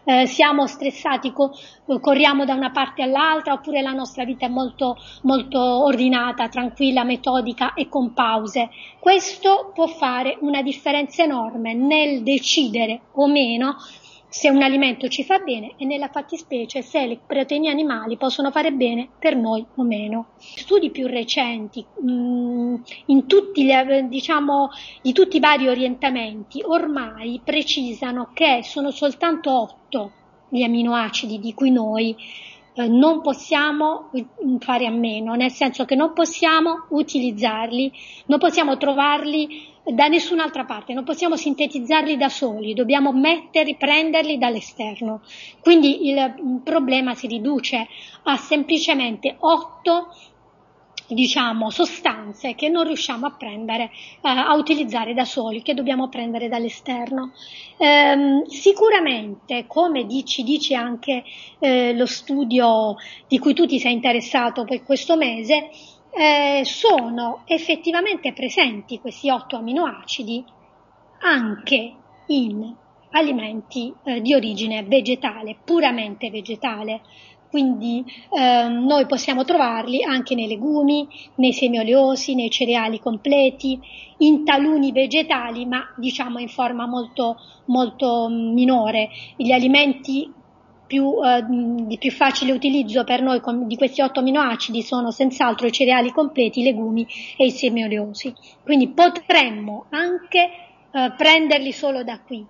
[0.04, 1.52] eh, siamo stressati, co-
[2.00, 7.74] corriamo da una parte all'altra oppure la nostra vita è molto, molto ordinata, tranquilla, metodica
[7.74, 8.70] e con pause.
[8.98, 13.76] Questo può fare una differenza enorme nel decidere o meno
[14.32, 18.72] se un alimento ci fa bene e nella fattispecie se le proteine animali possono fare
[18.72, 20.28] bene per noi o meno.
[20.38, 22.76] Studi più recenti mh,
[23.12, 23.72] mm, tutti gli,
[24.08, 24.70] diciamo,
[25.02, 30.12] di tutti i vari orientamenti ormai precisano che sono soltanto otto
[30.48, 32.16] gli aminoacidi di cui noi
[32.74, 34.10] eh, non possiamo
[34.58, 37.92] fare a meno, nel senso che non possiamo utilizzarli,
[38.26, 45.22] non possiamo trovarli da nessun'altra parte, non possiamo sintetizzarli da soli, dobbiamo metterli, prenderli dall'esterno.
[45.60, 47.88] Quindi il problema si riduce
[48.22, 50.14] a semplicemente otto
[51.14, 56.48] diciamo, sostanze che non riusciamo a prendere, eh, a utilizzare da soli, che dobbiamo prendere
[56.48, 57.32] dall'esterno.
[57.78, 61.24] Ehm, sicuramente, come ci dice anche
[61.58, 62.96] eh, lo studio
[63.28, 65.70] di cui tu ti sei interessato per questo mese,
[66.14, 70.44] eh, sono effettivamente presenti questi otto aminoacidi
[71.20, 71.94] anche
[72.26, 72.74] in
[73.12, 77.02] alimenti eh, di origine vegetale, puramente vegetale.
[77.52, 83.78] Quindi eh, noi possiamo trovarli anche nei legumi, nei semi oleosi, nei cereali completi,
[84.20, 87.36] in taluni vegetali, ma diciamo in forma molto,
[87.66, 89.10] molto minore.
[89.36, 90.32] Gli alimenti
[90.86, 95.72] più, eh, di più facile utilizzo per noi di questi otto aminoacidi sono senz'altro i
[95.72, 98.32] cereali completi, i legumi e i semi oleosi.
[98.62, 100.48] Quindi potremmo anche
[100.90, 102.46] eh, prenderli solo da qui.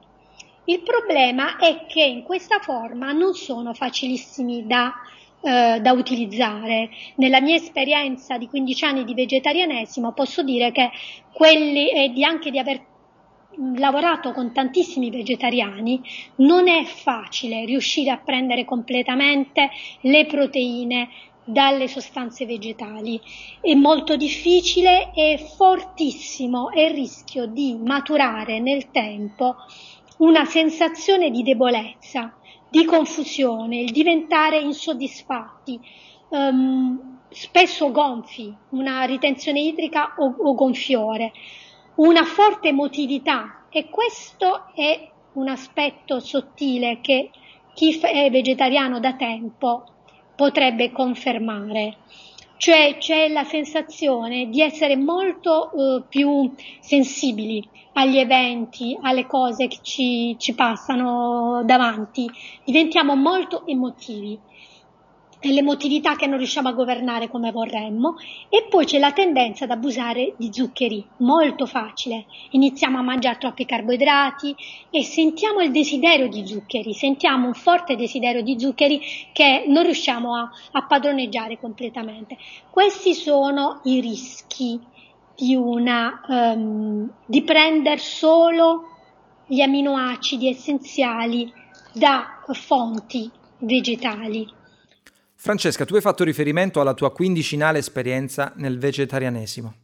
[0.65, 4.93] Il problema è che in questa forma non sono facilissimi da,
[5.41, 6.89] eh, da utilizzare.
[7.17, 10.91] Nella mia esperienza di 15 anni di vegetarianesimo posso dire che
[11.33, 12.91] quelli e di anche di aver
[13.75, 16.01] lavorato con tantissimi vegetariani,
[16.37, 19.69] non è facile riuscire a prendere completamente
[20.03, 21.09] le proteine
[21.45, 23.21] dalle sostanze vegetali.
[23.61, 29.57] È molto difficile e fortissimo è il rischio di maturare nel tempo
[30.23, 32.33] una sensazione di debolezza,
[32.69, 35.79] di confusione, il diventare insoddisfatti,
[36.29, 41.33] um, spesso gonfi, una ritenzione idrica o, o gonfiore,
[41.97, 47.31] una forte emotività e questo è un aspetto sottile che
[47.75, 49.85] chi è vegetariano da tempo
[50.37, 51.97] potrebbe confermare.
[52.65, 56.49] Cioè c'è la sensazione di essere molto eh, più
[56.79, 62.31] sensibili agli eventi, alle cose che ci, ci passano davanti,
[62.65, 64.39] diventiamo molto emotivi
[65.51, 68.17] l'emotività che non riusciamo a governare come vorremmo
[68.49, 72.27] e poi c'è la tendenza ad abusare di zuccheri, molto facile.
[72.51, 74.55] Iniziamo a mangiare troppi carboidrati
[74.91, 79.01] e sentiamo il desiderio di zuccheri, sentiamo un forte desiderio di zuccheri
[79.33, 82.37] che non riusciamo a, a padroneggiare completamente.
[82.71, 84.79] Questi sono i rischi
[85.35, 88.89] di, una, um, di prendere solo
[89.47, 91.53] gli aminoacidi essenziali
[91.93, 94.61] da fonti vegetali.
[95.43, 99.75] Francesca, tu hai fatto riferimento alla tua quindicinale esperienza nel vegetarianesimo.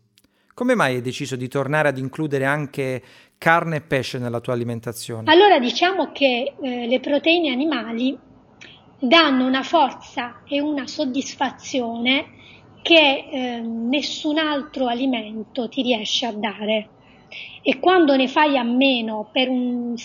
[0.55, 3.03] Come mai hai deciso di tornare ad includere anche
[3.39, 5.29] carne e pesce nella tua alimentazione?
[5.29, 8.17] Allora diciamo che eh, le proteine animali
[9.01, 12.27] danno una forza e una soddisfazione
[12.81, 16.89] che eh, nessun altro alimento ti riesce a dare.
[17.63, 19.97] E quando ne fai a meno per un,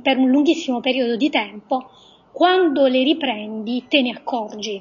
[0.00, 1.90] per un lunghissimo periodo di tempo,
[2.38, 4.80] quando le riprendi te ne accorgi.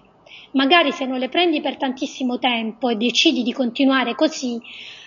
[0.51, 4.62] Magari se non le prendi per tantissimo tempo e decidi di continuare così,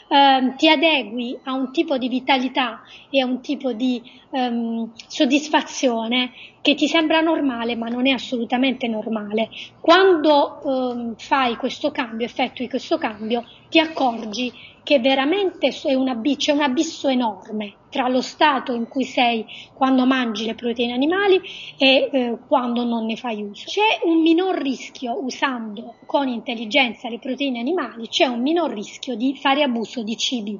[0.08, 6.32] ehm, ti adegui a un tipo di vitalità e a un tipo di ehm, soddisfazione
[6.60, 9.48] che ti sembra normale ma non è assolutamente normale.
[9.80, 16.52] Quando ehm, fai questo cambio, effettui questo cambio, ti accorgi che veramente è un c'è
[16.52, 21.40] un abisso enorme tra lo stato in cui sei quando mangi le proteine animali
[21.76, 23.64] e eh, quando non ne fai uso.
[23.66, 29.36] C'è un minor rischio usando con intelligenza le proteine animali, c'è un minor rischio di
[29.36, 30.58] fare abuso di cibi,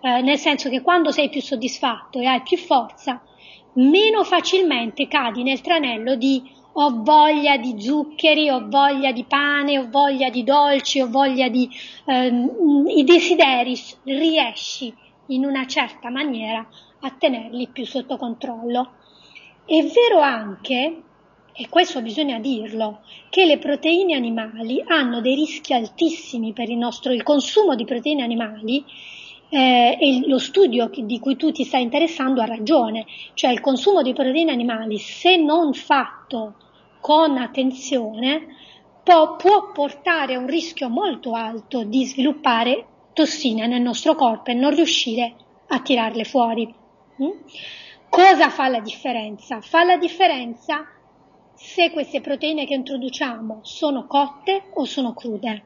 [0.00, 3.22] eh, nel senso che quando sei più soddisfatto e hai più forza,
[3.74, 6.42] meno facilmente cadi nel tranello di
[6.76, 11.68] ho voglia di zuccheri, ho voglia di pane, ho voglia di dolci, ho voglia di
[12.06, 14.92] ehm, i desideri, riesci
[15.28, 16.66] in una certa maniera
[17.00, 18.92] a tenerli più sotto controllo.
[19.64, 21.02] È vero anche,
[21.52, 23.00] e questo bisogna dirlo,
[23.30, 28.22] che le proteine animali hanno dei rischi altissimi per il nostro il consumo di proteine
[28.22, 28.84] animali
[29.54, 34.02] eh, e lo studio di cui tu ti stai interessando ha ragione, cioè il consumo
[34.02, 36.54] di proteine animali se non fatto
[37.00, 38.46] con attenzione
[39.04, 44.54] può, può portare a un rischio molto alto di sviluppare tossine nel nostro corpo e
[44.54, 45.36] non riuscire
[45.68, 46.74] a tirarle fuori.
[47.22, 47.30] Mm?
[48.08, 49.60] Cosa fa la differenza?
[49.60, 50.84] Fa la differenza
[51.54, 55.62] se queste proteine che introduciamo sono cotte o sono crude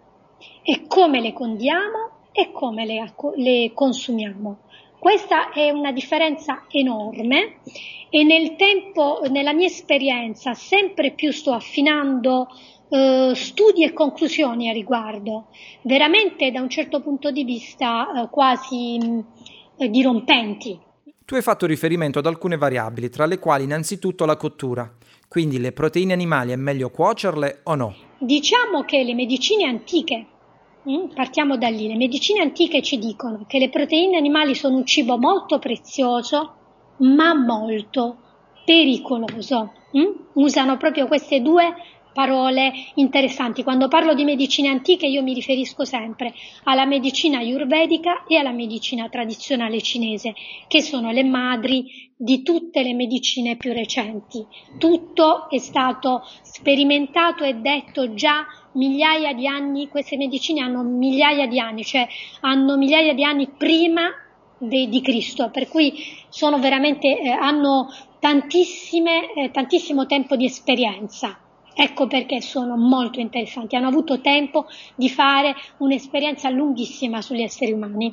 [0.62, 4.58] e come le condiamo e come le, le consumiamo.
[4.96, 7.58] Questa è una differenza enorme
[8.10, 12.46] e nel tempo, nella mia esperienza, sempre più sto affinando
[12.90, 15.48] eh, studi e conclusioni a riguardo,
[15.82, 19.24] veramente da un certo punto di vista eh, quasi mh,
[19.78, 20.78] eh, dirompenti.
[21.24, 24.90] Tu hai fatto riferimento ad alcune variabili, tra le quali innanzitutto la cottura.
[25.28, 27.94] Quindi le proteine animali è meglio cuocerle o no?
[28.18, 30.26] Diciamo che le medicine antiche,
[31.14, 35.18] partiamo da lì, le medicine antiche ci dicono che le proteine animali sono un cibo
[35.18, 36.54] molto prezioso,
[36.98, 38.16] ma molto
[38.64, 39.72] pericoloso.
[39.92, 40.40] Mh?
[40.40, 41.74] Usano proprio queste due
[42.18, 43.62] parole interessanti.
[43.62, 46.34] Quando parlo di medicine antiche io mi riferisco sempre
[46.64, 50.34] alla medicina ayurvedica e alla medicina tradizionale cinese,
[50.66, 54.44] che sono le madri di tutte le medicine più recenti.
[54.78, 58.44] Tutto è stato sperimentato e detto già
[58.78, 62.06] migliaia di anni, queste medicine hanno migliaia di anni, cioè
[62.40, 64.10] hanno migliaia di anni prima
[64.56, 65.92] de, di Cristo, per cui
[66.28, 71.38] sono veramente, eh, hanno tantissime, eh, tantissimo tempo di esperienza.
[71.74, 78.12] Ecco perché sono molto interessanti, hanno avuto tempo di fare un'esperienza lunghissima sugli esseri umani.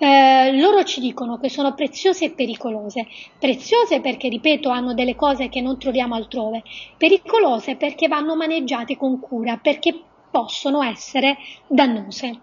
[0.00, 3.06] Eh, loro ci dicono che sono preziose e pericolose.
[3.38, 6.62] Preziose perché, ripeto, hanno delle cose che non troviamo altrove.
[6.96, 10.00] Pericolose perché vanno maneggiate con cura, perché
[10.30, 12.40] possono essere dannose.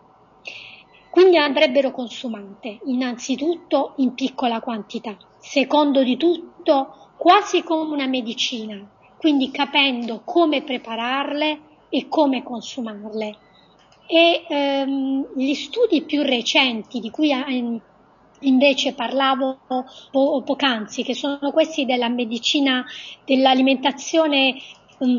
[1.10, 8.86] Quindi andrebbero consumate innanzitutto in piccola quantità, secondo di tutto quasi come una medicina,
[9.18, 13.38] quindi capendo come prepararle e come consumarle.
[14.07, 17.32] E ehm, gli studi più recenti di cui
[18.41, 19.60] invece parlavo
[20.11, 22.86] po- poc'anzi, che sono questi della medicina
[23.26, 24.56] dell'alimentazione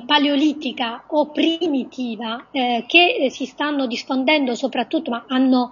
[0.07, 5.71] paleolitica o primitiva, eh, che si stanno diffondendo soprattutto, ma hanno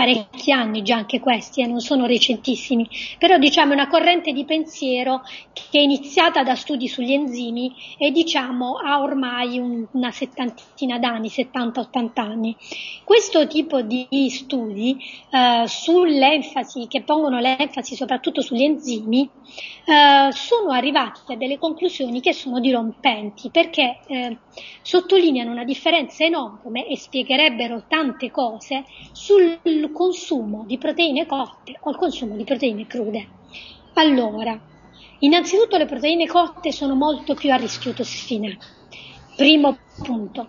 [0.00, 4.46] parecchi anni già anche questi, eh, non sono recentissimi, però diciamo è una corrente di
[4.46, 5.20] pensiero
[5.52, 11.28] che è iniziata da studi sugli enzimi e diciamo ha ormai un, una settantina d'anni,
[11.28, 12.56] 70-80 anni.
[13.04, 14.96] Questo tipo di studi
[15.30, 19.28] eh, sull'enfasi, che pongono l'enfasi soprattutto sugli enzimi,
[19.84, 24.38] eh, sono arrivati a delle conclusioni che sono dirompenti perché eh,
[24.80, 29.58] sottolineano una differenza enorme e spiegherebbero tante cose sul
[29.92, 33.28] consumo di proteine cotte o il consumo di proteine crude.
[33.94, 34.58] Allora,
[35.20, 38.58] innanzitutto le proteine cotte sono molto più a rischio tossine.
[39.36, 40.48] Primo punto.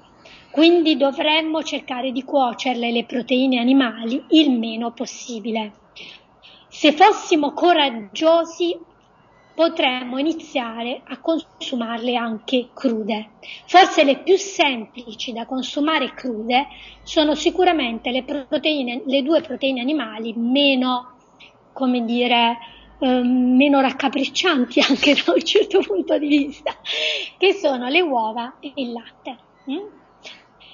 [0.51, 5.73] Quindi dovremmo cercare di cuocerle le proteine animali il meno possibile.
[6.69, 8.77] Se fossimo coraggiosi
[9.53, 13.31] potremmo iniziare a consumarle anche crude.
[13.65, 16.67] Forse le più semplici da consumare crude
[17.03, 21.17] sono sicuramente le, proteine, le due proteine animali meno,
[21.73, 22.57] come dire,
[22.99, 26.75] eh, meno raccapriccianti anche da un certo punto di vista,
[27.37, 29.37] che sono le uova e il latte.
[29.69, 30.00] Mm?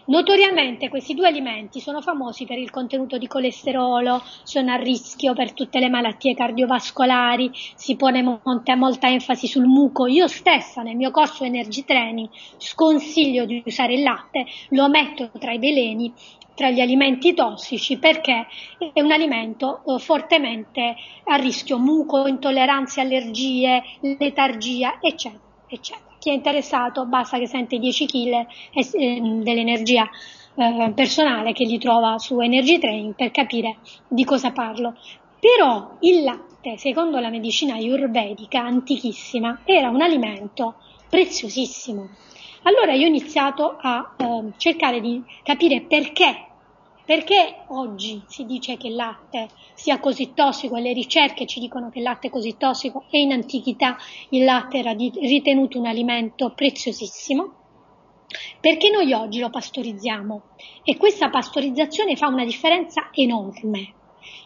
[0.08, 5.52] Notoriamente questi due alimenti sono famosi per il contenuto di colesterolo, sono a rischio per
[5.52, 10.08] tutte le malattie cardiovascolari, si pone molta, molta enfasi sul muco.
[10.08, 15.52] Io stessa nel mio corso Energy Training sconsiglio di usare il latte, lo metto tra
[15.52, 16.14] i veleni
[16.56, 18.48] tra gli alimenti tossici perché
[18.92, 23.84] è un alimento eh, fortemente a rischio muco, intolleranze, allergie,
[24.18, 30.10] letargia, eccetera, eccetera chi è interessato basta che sente 10 kg ehm, dell'energia
[30.56, 33.78] eh, personale che gli trova su Energy Training per capire
[34.10, 34.94] di cosa parlo.
[35.40, 40.76] Però il latte, secondo la medicina ayurvedica antichissima, era un alimento
[41.10, 42.10] preziosissimo.
[42.64, 46.47] Allora io ho iniziato a eh, cercare di capire perché
[47.08, 51.90] perché oggi si dice che il latte sia così tossico e le ricerche ci dicono
[51.90, 53.96] che il latte è così tossico e in antichità
[54.32, 57.54] il latte era ritenuto un alimento preziosissimo?
[58.60, 60.42] Perché noi oggi lo pastorizziamo
[60.84, 63.94] e questa pastorizzazione fa una differenza enorme.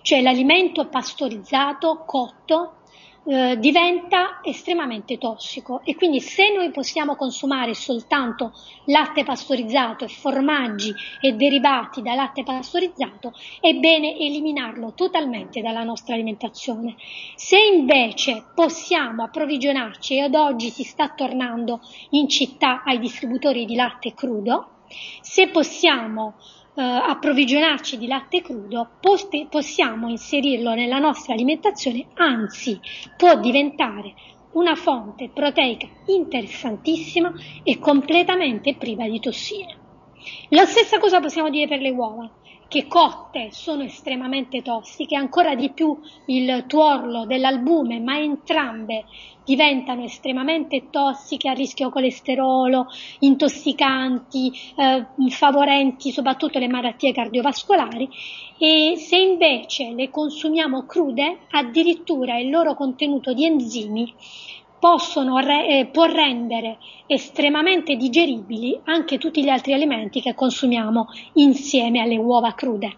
[0.04, 2.81] Cioè l'alimento pastorizzato, cotto,
[3.24, 8.52] eh, diventa estremamente tossico e quindi se noi possiamo consumare soltanto
[8.86, 16.16] latte pastorizzato e formaggi e derivati da latte pastorizzato è bene eliminarlo totalmente dalla nostra
[16.16, 16.96] alimentazione.
[17.36, 21.80] Se invece possiamo approvvigionarci e ad oggi si sta tornando
[22.12, 24.80] in città ai distributori di latte crudo,
[25.22, 26.36] se possiamo
[26.74, 32.80] eh, approvvigionarci di latte crudo, post- possiamo inserirlo nella nostra alimentazione, anzi
[33.18, 34.14] può diventare
[34.54, 37.32] una fonte proteica interessantissima
[37.64, 39.78] e completamente priva di tossine.
[40.50, 42.30] La stessa cosa possiamo dire per le uova
[42.72, 49.04] che cotte sono estremamente tossiche, ancora di più il tuorlo dell'albume, ma entrambe
[49.44, 52.88] diventano estremamente tossiche, a rischio colesterolo,
[53.20, 58.10] intossicanti, eh, favorenti soprattutto le malattie cardiovascolari
[58.58, 64.14] e se invece le consumiamo crude, addirittura il loro contenuto di enzimi
[64.80, 72.18] possono, eh, può rendere estremamente digeribili anche tutti gli altri alimenti che consumiamo insieme alle
[72.18, 72.96] uova crude?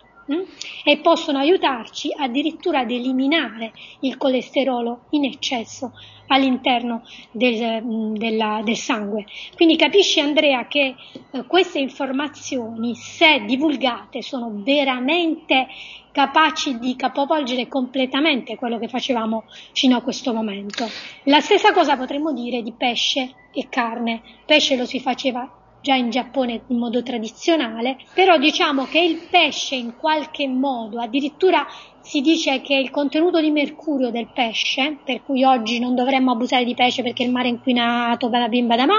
[0.84, 5.94] E possono aiutarci addirittura ad eliminare il colesterolo in eccesso
[6.28, 9.26] all'interno del, mm, della, del sangue.
[9.56, 10.96] Quindi capisci Andrea che
[11.32, 15.68] eh, queste informazioni, se divulgate, sono veramente
[16.12, 20.88] capaci di capovolgere completamente quello che facevamo fino a questo momento.
[21.24, 24.22] La stessa cosa potremmo dire di pesce e carne.
[24.46, 29.76] Pesce lo si faceva già in Giappone in modo tradizionale, però diciamo che il pesce
[29.76, 31.68] in qualche modo, addirittura
[32.00, 36.64] si dice che il contenuto di mercurio del pesce, per cui oggi non dovremmo abusare
[36.64, 38.96] di pesce perché il mare è inquinato, bada bim badamà,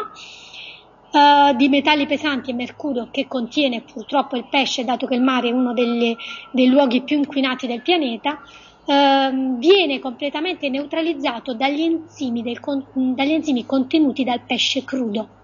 [1.11, 5.49] uh, di metalli pesanti e mercurio che contiene purtroppo il pesce, dato che il mare
[5.49, 6.19] è uno delle,
[6.51, 8.43] dei luoghi più inquinati del pianeta,
[8.85, 12.61] uh, viene completamente neutralizzato dagli enzimi, del,
[12.93, 15.44] dagli enzimi contenuti dal pesce crudo.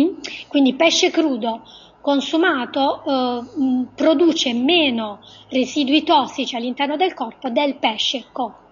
[0.00, 0.14] Mm?
[0.48, 1.62] Quindi pesce crudo
[2.00, 8.67] consumato eh, produce meno residui tossici all'interno del corpo del pesce cotto.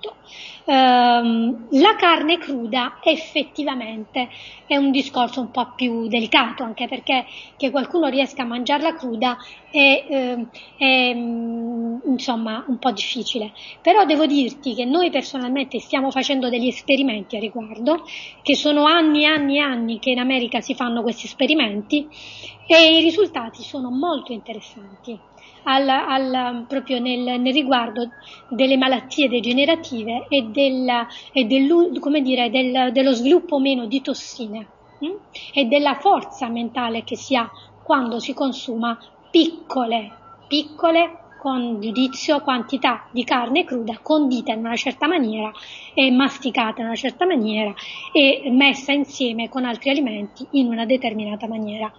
[0.68, 4.28] Ehm, la carne cruda effettivamente
[4.66, 7.24] è un discorso un po' più delicato, anche perché
[7.56, 9.36] che qualcuno riesca a mangiarla cruda
[9.70, 10.46] è, eh,
[10.76, 13.52] è mm, insomma un po' difficile.
[13.80, 18.02] Però devo dirti che noi personalmente stiamo facendo degli esperimenti a riguardo,
[18.42, 22.08] che sono anni e anni e anni che in America si fanno questi esperimenti
[22.66, 25.16] e i risultati sono molto interessanti
[25.68, 28.10] al, al, proprio nel, nel, riguardo
[28.48, 31.90] delle malattie degenerative e, della, e del,
[32.22, 34.66] dire, del, dello sviluppo meno di tossine
[35.00, 35.14] hm?
[35.52, 37.50] e della forza mentale che si ha
[37.82, 38.98] quando si consuma
[39.30, 40.10] piccole,
[40.46, 45.52] piccole con giudizio quantità di carne cruda condita in una certa maniera
[45.94, 47.72] e masticata in una certa maniera
[48.12, 51.92] e messa insieme con altri alimenti in una determinata maniera.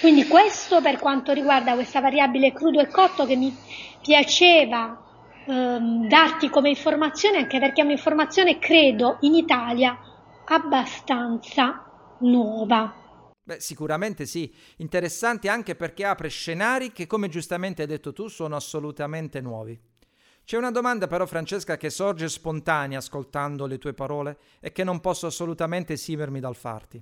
[0.00, 3.54] Quindi questo per quanto riguarda questa variabile crudo e cotto che mi
[4.00, 5.02] piaceva
[5.46, 9.98] ehm, darti come informazione anche perché è un'informazione credo in Italia
[10.44, 11.84] abbastanza
[12.18, 13.05] nuova.
[13.46, 18.56] Beh, sicuramente sì, interessanti anche perché apre scenari che, come giustamente hai detto tu, sono
[18.56, 19.80] assolutamente nuovi.
[20.44, 25.00] C'è una domanda però, Francesca, che sorge spontanea ascoltando le tue parole e che non
[25.00, 27.00] posso assolutamente esimermi dal farti.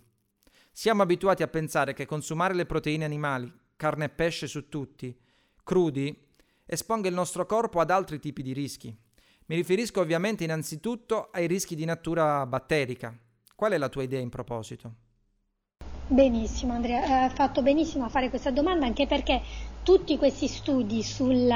[0.71, 5.19] Siamo abituati a pensare che consumare le proteine animali, carne e pesce su tutti,
[5.62, 6.27] crudi,
[6.66, 8.95] esponga il nostro corpo ad altri tipi di rischi.
[9.47, 13.19] Mi riferisco ovviamente innanzitutto ai rischi di natura batterica.
[13.55, 15.04] Qual è la tua idea in proposito?
[16.07, 19.41] Benissimo Andrea, hai fatto benissimo a fare questa domanda anche perché
[19.83, 21.51] tutti questi studi sul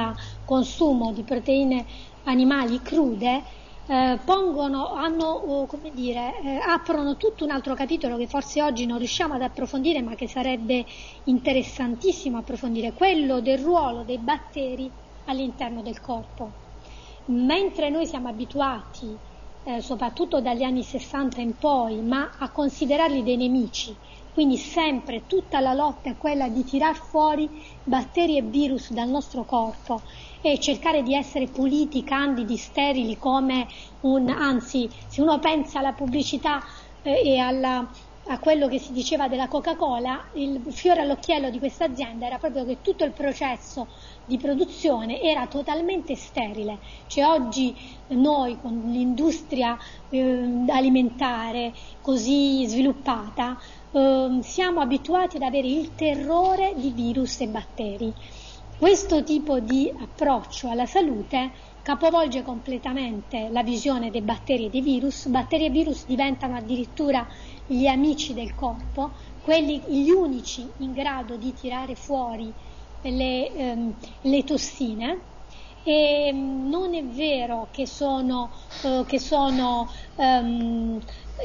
[0.46, 1.84] consumo di proteine
[2.24, 3.42] animali crude
[3.86, 8.96] eh, pongono, hanno, come dire, eh, aprono tutto un altro capitolo che forse oggi non
[8.96, 10.86] riusciamo ad approfondire ma che sarebbe
[11.24, 14.90] interessantissimo approfondire, quello del ruolo dei batteri
[15.24, 16.52] all'interno del corpo.
[17.26, 19.14] Mentre noi siamo abituati,
[19.64, 23.94] eh, soprattutto dagli anni 60 in poi, ma a considerarli dei nemici,
[24.38, 27.50] quindi sempre tutta la lotta è quella di tirar fuori
[27.82, 30.00] batteri e virus dal nostro corpo
[30.40, 33.66] e cercare di essere puliti, candidi, sterili come
[34.02, 36.62] un, anzi, se uno pensa alla pubblicità
[37.02, 37.90] eh, e alla,
[38.28, 42.64] a quello che si diceva della Coca-Cola, il fiore all'occhiello di questa azienda era proprio
[42.64, 43.88] che tutto il processo
[44.24, 46.78] di produzione era totalmente sterile.
[47.06, 47.74] Cioè oggi
[48.08, 49.76] noi con l'industria
[50.10, 53.58] eh, alimentare così sviluppata
[53.92, 58.12] eh, siamo abituati ad avere il terrore di virus e batteri.
[58.78, 61.50] Questo tipo di approccio alla salute
[61.82, 65.26] capovolge completamente la visione dei batteri e dei virus.
[65.26, 67.26] Batteri e virus diventano addirittura
[67.66, 69.10] gli amici del corpo,
[69.42, 72.52] quelli, gli unici in grado di tirare fuori
[73.02, 75.20] le, ehm, le tossine.
[75.82, 78.50] E mm, non è vero che sono,
[78.82, 81.00] eh, che sono um,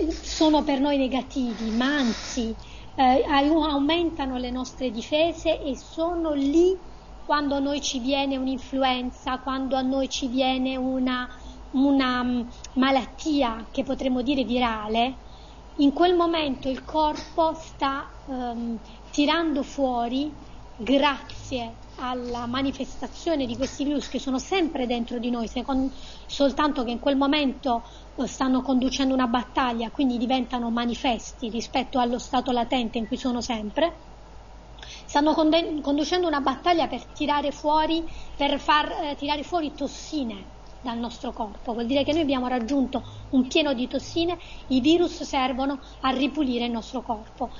[0.09, 2.53] sono per noi negativi, ma anzi
[2.95, 6.77] eh, aumentano le nostre difese e sono lì
[7.25, 11.29] quando a noi ci viene un'influenza, quando a noi ci viene una,
[11.71, 12.41] una mm,
[12.73, 15.15] malattia che potremmo dire virale,
[15.77, 18.77] in quel momento il corpo sta um,
[19.09, 20.31] tirando fuori,
[20.75, 21.42] grazie
[21.95, 25.93] alla manifestazione di questi virus che sono sempre dentro di noi, secondo,
[26.25, 27.83] soltanto che in quel momento
[28.15, 33.41] eh, stanno conducendo una battaglia, quindi diventano manifesti rispetto allo stato latente in cui sono
[33.41, 33.99] sempre,
[35.05, 38.03] stanno conde- conducendo una battaglia per tirare fuori,
[38.35, 40.51] per far eh, tirare fuori tossine
[40.83, 45.23] dal nostro corpo, vuol dire che noi abbiamo raggiunto un pieno di tossine, i virus
[45.23, 47.51] servono a ripulire il nostro corpo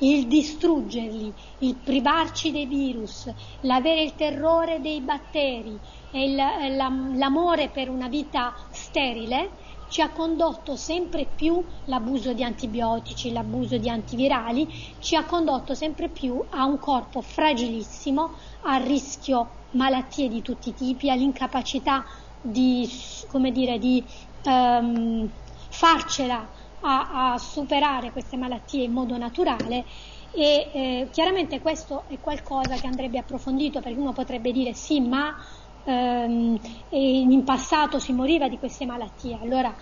[0.00, 5.78] il distruggerli, il privarci dei virus, l'avere il terrore dei batteri
[6.10, 9.50] e l'amore per una vita sterile
[9.88, 14.68] ci ha condotto sempre più l'abuso di antibiotici, l'abuso di antivirali,
[15.00, 18.34] ci ha condotto sempre più a un corpo fragilissimo,
[18.64, 22.04] a rischio malattie di tutti i tipi, all'incapacità
[22.40, 22.88] di,
[23.28, 24.04] come dire, di
[24.44, 25.28] um,
[25.70, 26.46] farcela
[26.80, 29.84] a, a superare queste malattie in modo naturale
[30.30, 35.34] e eh, chiaramente questo è qualcosa che andrebbe approfondito perché uno potrebbe dire sì ma
[35.84, 36.56] ehm,
[36.90, 39.38] in passato si moriva di queste malattie.
[39.40, 39.74] Allora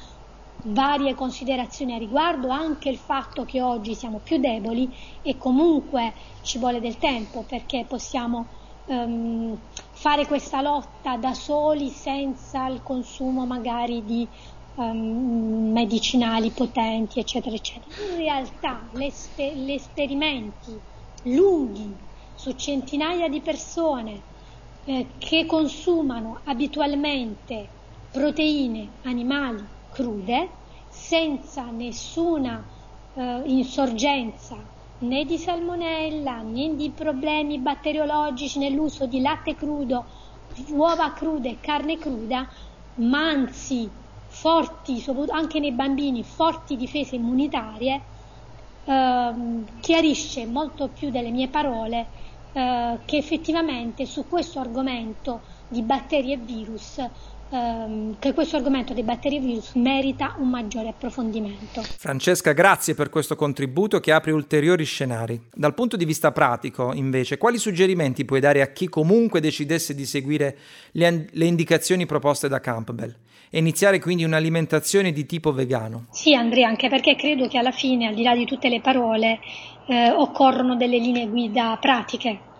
[0.68, 6.58] varie considerazioni a riguardo anche il fatto che oggi siamo più deboli e comunque ci
[6.58, 8.48] vuole del tempo perché possiamo
[8.86, 14.28] ehm, fare questa lotta da soli senza il consumo magari di
[14.76, 17.94] um, medicinali potenti, eccetera, eccetera.
[18.10, 20.78] In realtà gli esperimenti
[21.24, 21.96] lunghi
[22.34, 24.22] su centinaia di persone
[24.84, 27.68] eh, che consumano abitualmente
[28.12, 30.48] proteine animali crude
[30.88, 32.64] senza nessuna
[33.14, 34.56] eh, insorgenza
[34.98, 40.06] né di salmonella né di problemi batteriologici nell'uso di latte crudo,
[40.70, 42.48] uova crude e carne cruda,
[42.94, 43.90] ma anzi
[44.38, 48.02] forti, anche nei bambini, forti difese immunitarie,
[48.84, 49.34] eh,
[49.80, 52.10] chiarisce molto più delle mie parole
[52.52, 57.02] eh, che effettivamente su questo argomento di batteri e virus
[57.50, 61.82] ehm, che questo argomento dei batteri virus merita un maggiore approfondimento.
[61.82, 65.40] Francesca, grazie per questo contributo che apre ulteriori scenari.
[65.54, 70.06] Dal punto di vista pratico, invece, quali suggerimenti puoi dare a chi comunque decidesse di
[70.06, 70.56] seguire
[70.92, 73.14] le, le indicazioni proposte da Campbell?
[73.48, 76.06] E iniziare quindi un'alimentazione di tipo vegano?
[76.10, 79.38] Sì, Andrea, anche perché credo che alla fine, al di là di tutte le parole,
[79.86, 82.54] eh, occorrono delle linee guida pratiche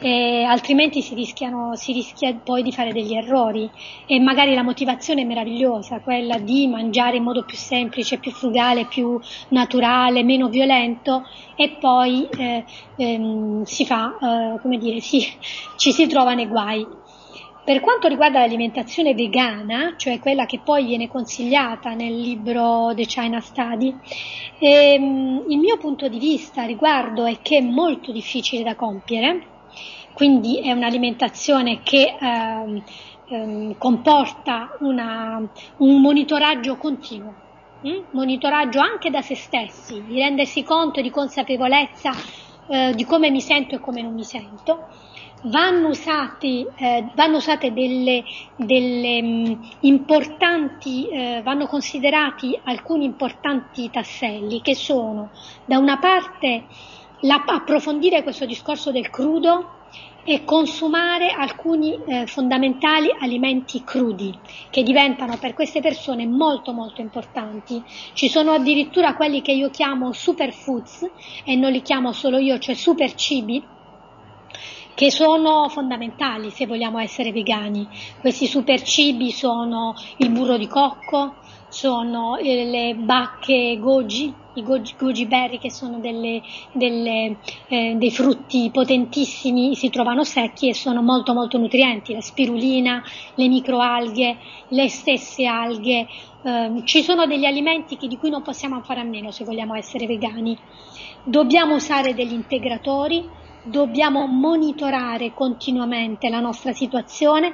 [0.00, 3.70] e altrimenti si, si rischia poi di fare degli errori.
[4.06, 8.86] E magari la motivazione è meravigliosa, quella di mangiare in modo più semplice, più frugale,
[8.86, 11.24] più naturale, meno violento.
[11.54, 12.64] E poi eh,
[12.96, 15.20] ehm, si fa, eh, come dire, si,
[15.76, 16.86] ci si trova nei guai.
[17.62, 23.38] Per quanto riguarda l'alimentazione vegana, cioè quella che poi viene consigliata nel libro The China
[23.38, 23.94] Study,
[24.58, 29.58] ehm, il mio punto di vista riguardo è che è molto difficile da compiere,
[30.20, 32.82] quindi è un'alimentazione che ehm,
[33.28, 35.40] ehm, comporta una,
[35.78, 37.32] un monitoraggio continuo,
[37.80, 38.02] hm?
[38.10, 42.12] monitoraggio anche da se stessi, di rendersi conto di consapevolezza
[42.68, 44.88] eh, di come mi sento e come non mi sento.
[45.44, 48.22] Vanno, usati, eh, vanno usate delle,
[48.56, 55.30] delle mh, mm, importanti, eh, vanno considerati alcuni importanti tasselli che sono
[55.64, 56.66] da una parte
[57.20, 59.78] la, approfondire questo discorso del crudo
[60.32, 64.32] e consumare alcuni eh, fondamentali alimenti crudi
[64.70, 67.82] che diventano per queste persone molto molto importanti.
[68.12, 71.10] Ci sono addirittura quelli che io chiamo superfoods
[71.44, 73.60] e non li chiamo solo io, cioè super cibi
[74.94, 77.88] che sono fondamentali se vogliamo essere vegani.
[78.20, 81.38] Questi super cibi sono il burro di cocco,
[81.70, 86.42] sono eh, le bacche goji, i goji, goji berry che sono delle,
[86.72, 87.36] delle,
[87.68, 93.02] eh, dei frutti potentissimi, si trovano secchi e sono molto molto nutrienti, la spirulina,
[93.36, 94.36] le microalghe,
[94.68, 96.06] le stesse alghe,
[96.42, 99.74] eh, ci sono degli alimenti che, di cui non possiamo fare a meno se vogliamo
[99.74, 100.58] essere vegani.
[101.22, 103.28] Dobbiamo usare degli integratori,
[103.62, 107.52] dobbiamo monitorare continuamente la nostra situazione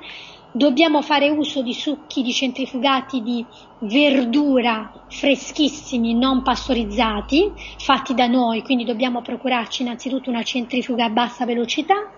[0.57, 3.45] Dobbiamo fare uso di succhi di centrifugati di
[3.81, 11.45] verdura freschissimi, non pastorizzati, fatti da noi, quindi dobbiamo procurarci innanzitutto una centrifuga a bassa
[11.45, 12.11] velocità,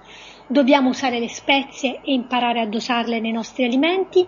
[0.46, 4.24] dobbiamo usare le spezie e imparare a dosarle nei nostri alimenti.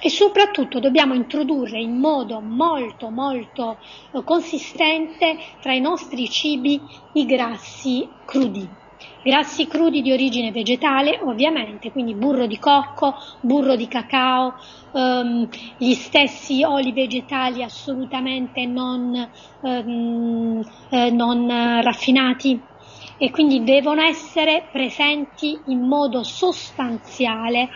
[0.00, 3.78] E soprattutto dobbiamo introdurre in modo molto molto
[4.10, 6.80] eh, consistente tra i nostri cibi
[7.12, 8.81] i grassi crudi.
[9.22, 14.54] Grassi crudi di origine vegetale, ovviamente, quindi burro di cocco, burro di cacao,
[14.92, 19.14] ehm, gli stessi oli vegetali assolutamente non,
[19.60, 21.46] ehm, eh, non
[21.82, 22.68] raffinati
[23.16, 27.68] e quindi devono essere presenti in modo sostanziale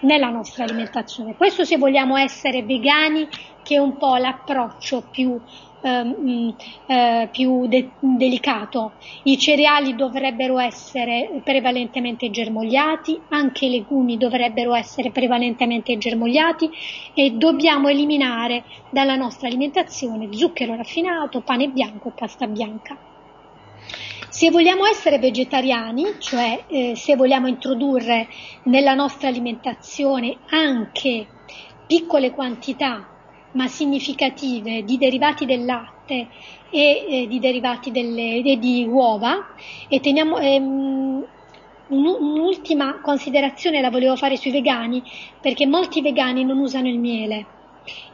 [0.00, 1.36] nella nostra alimentazione.
[1.36, 3.28] Questo se vogliamo essere vegani,
[3.62, 5.38] che è un po' l'approccio più
[5.84, 6.54] ehm,
[6.86, 8.92] eh, più de- delicato.
[9.24, 16.70] I cereali dovrebbero essere prevalentemente germogliati, anche i legumi dovrebbero essere prevalentemente germogliati
[17.14, 22.96] e dobbiamo eliminare dalla nostra alimentazione zucchero raffinato, pane bianco e pasta bianca.
[24.30, 28.26] Se vogliamo essere vegetariani, cioè eh, se vogliamo introdurre
[28.64, 31.26] nella nostra alimentazione anche
[31.86, 33.13] piccole quantità
[33.54, 36.28] ma significative di derivati del latte
[36.70, 39.54] e eh, di derivati delle, e di uova
[39.88, 41.26] e teniamo ehm,
[41.88, 45.02] un'ultima considerazione la volevo fare sui vegani
[45.40, 47.46] perché molti vegani non usano il miele.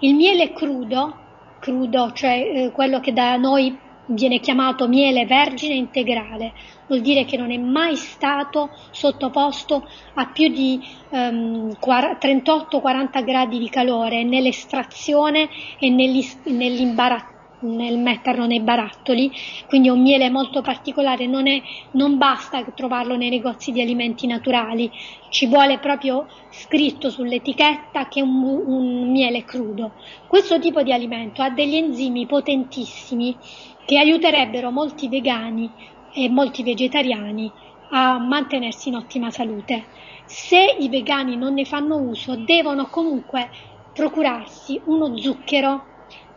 [0.00, 1.16] Il miele crudo,
[1.60, 3.76] crudo cioè eh, quello che da noi
[4.06, 6.52] viene chiamato miele vergine integrale,
[6.90, 10.80] vuol dire che non è mai stato sottoposto a più di
[11.10, 15.48] ehm, 38-40 gradi di calore nell'estrazione
[15.78, 19.30] e nell'imbarazzo nel metterlo nei barattoli,
[19.68, 21.60] quindi un miele molto particolare, non, è,
[21.90, 24.90] non, basta trovarlo nei negozi di alimenti naturali,
[25.28, 29.92] ci vuole proprio scritto sull'etichetta che è un, un miele crudo.
[30.26, 33.36] Questo tipo di alimento ha degli enzimi potentissimi
[33.84, 35.70] che aiuterebbero molti vegani
[36.12, 37.50] e molti vegetariani
[37.90, 39.84] a mantenersi in ottima salute.
[40.24, 43.50] Se i vegani non ne fanno uso, devono comunque
[43.92, 45.84] procurarsi uno zucchero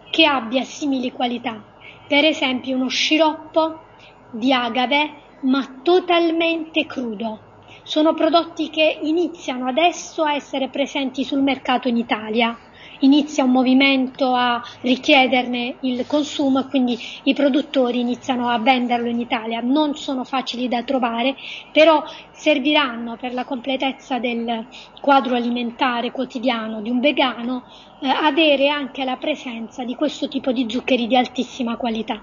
[0.09, 1.63] che abbia simili qualità,
[2.07, 3.79] per esempio uno sciroppo
[4.31, 7.51] di agave ma totalmente crudo.
[7.83, 12.57] Sono prodotti che iniziano adesso a essere presenti sul mercato in Italia
[13.03, 19.19] inizia un movimento a richiederne il consumo e quindi i produttori iniziano a venderlo in
[19.19, 19.61] Italia.
[19.61, 21.35] Non sono facili da trovare,
[21.71, 24.67] però serviranno per la completezza del
[24.99, 27.65] quadro alimentare quotidiano di un vegano
[28.03, 32.21] eh, avere anche la presenza di questo tipo di zuccheri di altissima qualità.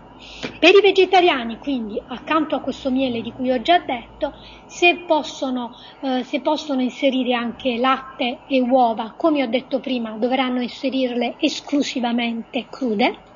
[0.59, 4.35] Per i vegetariani, quindi, accanto a questo miele di cui ho già detto,
[4.67, 10.61] se possono, eh, se possono inserire anche latte e uova, come ho detto prima, dovranno
[10.61, 13.29] inserirle esclusivamente crude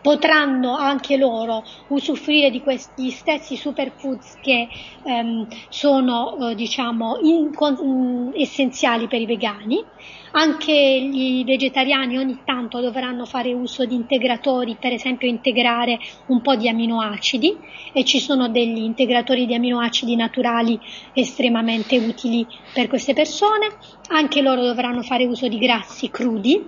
[0.00, 4.68] potranno anche loro usufruire di questi stessi superfoods che
[5.04, 9.84] ehm, sono eh, diciamo in, con, in, essenziali per i vegani.
[10.32, 16.54] Anche i vegetariani ogni tanto dovranno fare uso di integratori, per esempio integrare un po'
[16.54, 17.56] di aminoacidi
[17.92, 20.78] e ci sono degli integratori di aminoacidi naturali
[21.14, 23.70] estremamente utili per queste persone.
[24.10, 26.64] Anche loro dovranno fare uso di grassi crudi,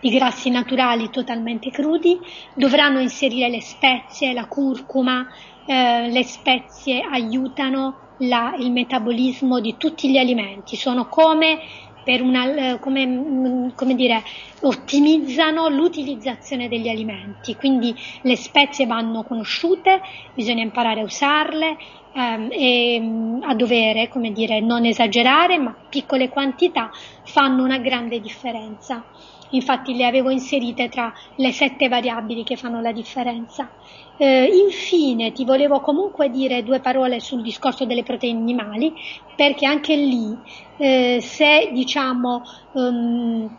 [0.00, 2.18] di grassi naturali totalmente crudi,
[2.54, 5.26] dovranno inserire le spezie, la curcuma,
[5.64, 11.60] eh, le spezie aiutano la, il metabolismo di tutti gli alimenti, sono come
[12.08, 14.22] per una, come, mm, come dire,
[14.62, 20.00] ottimizzano l'utilizzazione degli alimenti, quindi le spezie vanno conosciute,
[20.32, 21.76] bisogna imparare a usarle
[22.14, 26.88] ehm, e mm, a dovere, come dire, non esagerare, ma piccole quantità
[27.24, 29.04] fanno una grande differenza
[29.50, 33.70] infatti le avevo inserite tra le sette variabili che fanno la differenza.
[34.16, 38.92] Eh, infine ti volevo comunque dire due parole sul discorso delle proteine animali,
[39.36, 40.36] perché anche lì
[40.76, 42.42] eh, se diciamo
[42.72, 43.56] um,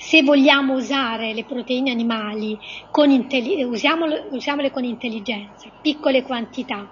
[0.00, 2.58] se vogliamo usare le proteine animali
[2.90, 6.88] con usiamole, usiamole con intelligenza, piccole quantità,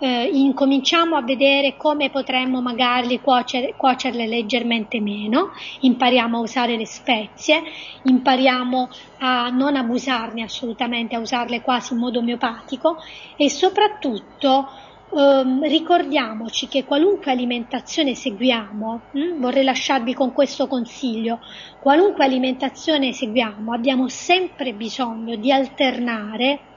[0.00, 6.86] eh, incominciamo a vedere come potremmo magari cuocere, cuocerle leggermente meno, impariamo a usare le
[6.86, 7.62] spezie,
[8.04, 12.96] impariamo a non abusarne assolutamente, a usarle quasi in modo omeopatico
[13.36, 21.40] e soprattutto Um, ricordiamoci che qualunque alimentazione seguiamo, hm, vorrei lasciarvi con questo consiglio,
[21.80, 26.69] qualunque alimentazione seguiamo abbiamo sempre bisogno di alternare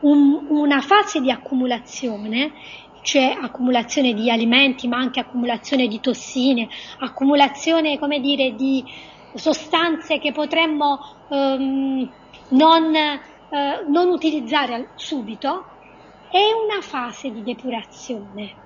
[0.00, 2.52] un, una fase di accumulazione,
[3.02, 6.68] cioè accumulazione di alimenti, ma anche accumulazione di tossine,
[6.98, 8.84] accumulazione, come dire, di
[9.34, 10.98] sostanze che potremmo
[11.28, 12.10] um,
[12.48, 15.66] non, uh, non utilizzare subito,
[16.30, 18.62] è una fase di depurazione.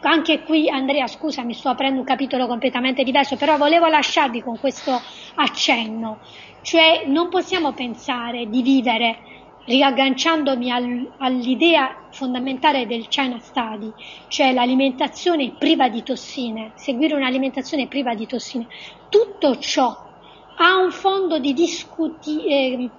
[0.00, 4.58] Anche qui Andrea scusa mi sto aprendo un capitolo completamente diverso però volevo lasciarvi con
[4.58, 5.00] questo
[5.36, 6.18] accenno.
[6.60, 9.33] Cioè non possiamo pensare di vivere
[9.64, 13.92] riagganciandomi al, all'idea fondamentale del China Study,
[14.28, 18.66] cioè l'alimentazione priva di tossine, seguire un'alimentazione priva di tossine,
[19.08, 20.12] tutto ciò
[20.56, 22.90] ha un fondo di discuti eh,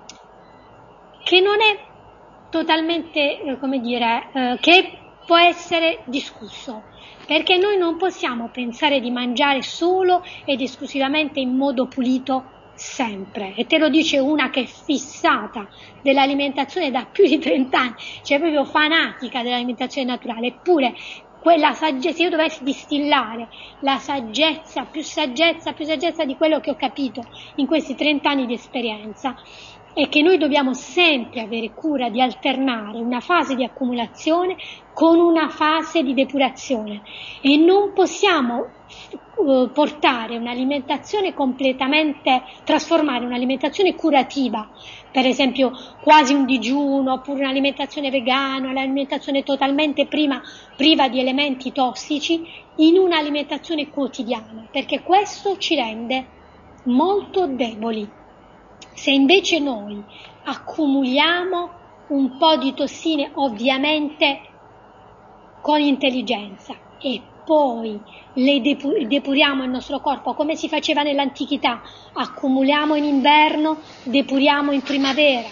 [1.24, 1.80] che non è
[2.50, 6.84] totalmente, eh, come dire, eh, che può essere discusso,
[7.26, 13.54] perché noi non possiamo pensare di mangiare solo ed esclusivamente in modo pulito sempre.
[13.56, 15.68] E te lo dice una che è fissata
[16.02, 20.94] dell'alimentazione da più di 30 anni, cioè proprio fanatica dell'alimentazione naturale, eppure
[21.42, 23.50] quella saggezza, io dovessi distillare
[23.82, 27.24] la saggezza, più saggezza, più saggezza di quello che ho capito
[27.58, 29.36] in questi 30 anni di esperienza,
[29.94, 34.58] è che noi dobbiamo sempre avere cura di alternare una fase di accumulazione
[34.92, 37.04] con una fase di depurazione.
[37.42, 38.72] E non possiamo
[39.38, 44.70] uh, portare un'alimentazione completamente, trasformare un'alimentazione curativa,
[45.12, 45.72] per esempio
[46.02, 50.42] quasi un digiuno oppure un'alimentazione vegana, un'alimentazione totalmente prima,
[50.76, 52.46] priva di elementi tossici,
[52.78, 56.28] in un'alimentazione quotidiana, perché questo ci rende
[56.84, 58.08] molto deboli.
[58.94, 60.02] Se invece noi
[60.44, 61.70] accumuliamo
[62.08, 64.42] un po' di tossine, ovviamente
[65.62, 68.00] con intelligenza, e poi
[68.34, 71.82] le depuriamo il nostro corpo come si faceva nell'antichità,
[72.14, 75.48] accumuliamo in inverno, depuriamo in primavera,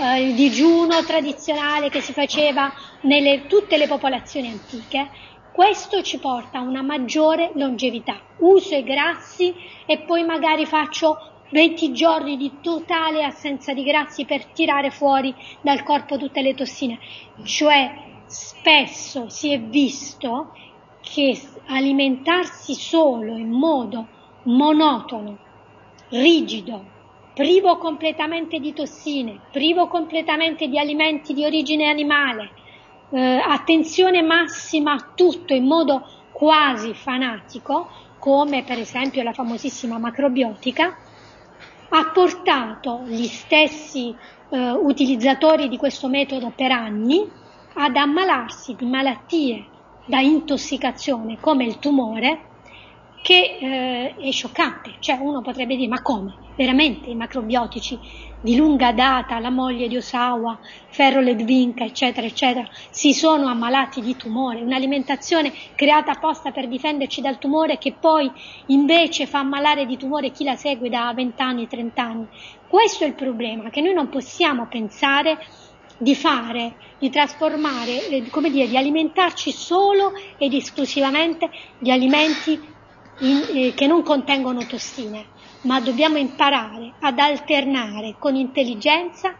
[0.00, 5.10] eh, il digiuno tradizionale che si faceva nelle tutte le popolazioni antiche,
[5.52, 8.20] questo ci porta a una maggiore longevità.
[8.38, 9.54] Uso i grassi
[9.86, 11.16] e poi magari faccio
[11.50, 16.98] 20 giorni di totale assenza di grassi per tirare fuori dal corpo tutte le tossine,
[17.44, 20.52] cioè spesso si è visto
[21.04, 24.06] che alimentarsi solo in modo
[24.44, 25.38] monotono,
[26.08, 26.92] rigido,
[27.34, 32.50] privo completamente di tossine, privo completamente di alimenti di origine animale,
[33.10, 40.96] eh, attenzione massima a tutto in modo quasi fanatico, come per esempio la famosissima macrobiotica,
[41.90, 44.14] ha portato gli stessi
[44.48, 47.30] eh, utilizzatori di questo metodo per anni
[47.74, 49.66] ad ammalarsi di malattie
[50.06, 52.52] da intossicazione come il tumore
[53.24, 56.34] che eh, è scioccante, cioè uno potrebbe dire ma come?
[56.56, 57.98] Veramente i macrobiotici
[58.38, 60.58] di lunga data, la moglie di Osawa,
[60.88, 67.38] Ferro Ledvinka, eccetera, eccetera, si sono ammalati di tumore, un'alimentazione creata apposta per difenderci dal
[67.38, 68.30] tumore che poi
[68.66, 72.26] invece fa ammalare di tumore chi la segue da 20 anni, 30 anni.
[72.68, 75.38] Questo è il problema, che noi non possiamo pensare
[75.98, 82.60] di fare, di trasformare, eh, come dire, di alimentarci solo ed esclusivamente di alimenti
[83.20, 85.26] in, eh, che non contengono tossine,
[85.62, 89.34] ma dobbiamo imparare ad alternare con intelligenza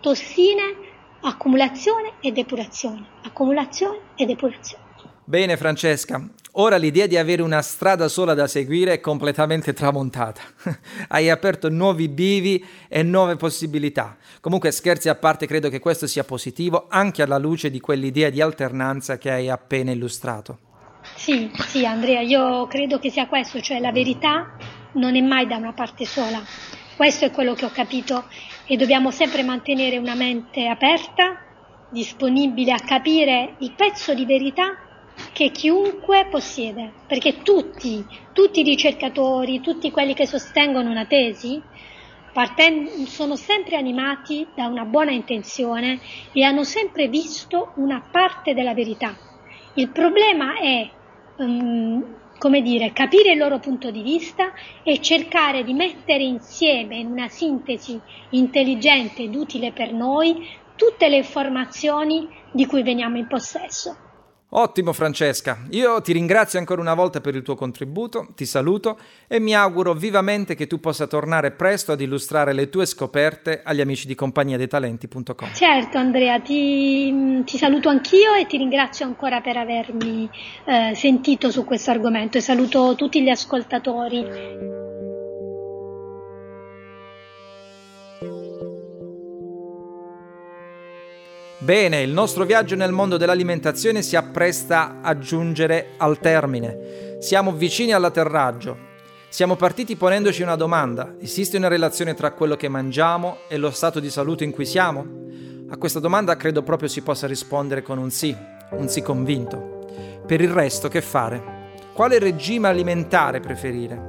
[0.00, 0.76] tossine,
[1.22, 4.84] accumulazione e depurazione, accumulazione e depurazione.
[5.24, 6.24] Bene Francesca,
[6.58, 10.40] ora l'idea di avere una strada sola da seguire è completamente tramontata.
[11.08, 14.16] Hai aperto nuovi bivi e nuove possibilità.
[14.40, 18.40] Comunque scherzi a parte, credo che questo sia positivo anche alla luce di quell'idea di
[18.40, 20.58] alternanza che hai appena illustrato.
[21.14, 24.56] Sì, sì Andrea, io credo che sia questo, cioè la verità
[24.92, 26.42] non è mai da una parte sola.
[26.96, 28.24] Questo è quello che ho capito
[28.66, 31.42] e dobbiamo sempre mantenere una mente aperta,
[31.90, 34.85] disponibile a capire il pezzo di verità
[35.32, 41.60] che chiunque possiede, perché tutti, tutti i ricercatori, tutti quelli che sostengono una tesi,
[42.32, 46.00] parten- sono sempre animati da una buona intenzione
[46.32, 49.16] e hanno sempre visto una parte della verità.
[49.74, 50.88] Il problema è,
[51.36, 52.04] um,
[52.38, 54.52] come dire, capire il loro punto di vista
[54.82, 57.98] e cercare di mettere insieme in una sintesi
[58.30, 64.05] intelligente ed utile per noi tutte le informazioni di cui veniamo in possesso.
[64.58, 69.38] Ottimo Francesca, io ti ringrazio ancora una volta per il tuo contributo, ti saluto e
[69.38, 74.06] mi auguro vivamente che tu possa tornare presto ad illustrare le tue scoperte agli amici
[74.06, 75.52] di compagnia dei talenti.com.
[75.52, 80.26] Certo Andrea, ti, ti, saluto anch'io e ti ringrazio ancora per avermi
[80.64, 84.84] eh, sentito su questo argomento e saluto tutti gli ascoltatori.
[91.66, 97.16] Bene, il nostro viaggio nel mondo dell'alimentazione si appresta a giungere al termine.
[97.18, 98.78] Siamo vicini all'atterraggio.
[99.28, 101.16] Siamo partiti ponendoci una domanda.
[101.18, 105.24] Esiste una relazione tra quello che mangiamo e lo stato di salute in cui siamo?
[105.68, 108.32] A questa domanda credo proprio si possa rispondere con un sì,
[108.70, 109.88] un sì convinto.
[110.24, 111.70] Per il resto che fare?
[111.92, 114.00] Quale regime alimentare preferire?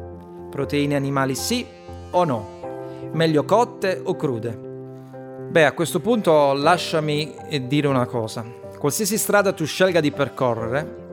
[0.52, 1.66] Proteine animali sì
[2.12, 3.10] o no?
[3.14, 4.67] Meglio cotte o crude?
[5.50, 7.34] Beh, a questo punto lasciami
[7.68, 8.46] dire una cosa.
[8.78, 11.06] Qualsiasi strada tu scelga di percorrere,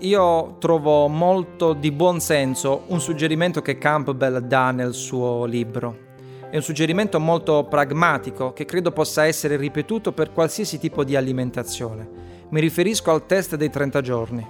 [0.00, 6.08] io trovo molto di buon senso un suggerimento che Campbell dà nel suo libro.
[6.50, 12.08] È un suggerimento molto pragmatico che credo possa essere ripetuto per qualsiasi tipo di alimentazione.
[12.50, 14.46] Mi riferisco al test dei 30 giorni.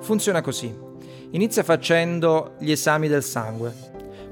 [0.00, 0.72] Funziona così.
[1.30, 3.74] Inizia facendo gli esami del sangue.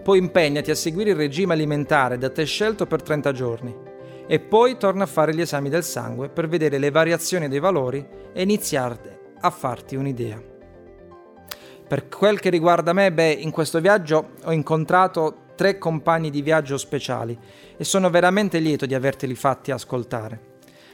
[0.02, 3.90] Poi impegnati a seguire il regime alimentare da te scelto per 30 giorni
[4.32, 8.02] e poi torna a fare gli esami del sangue per vedere le variazioni dei valori
[8.32, 10.42] e iniziare a farti un'idea.
[11.86, 16.78] Per quel che riguarda me, beh, in questo viaggio ho incontrato tre compagni di viaggio
[16.78, 17.38] speciali
[17.76, 20.40] e sono veramente lieto di averteli fatti ascoltare.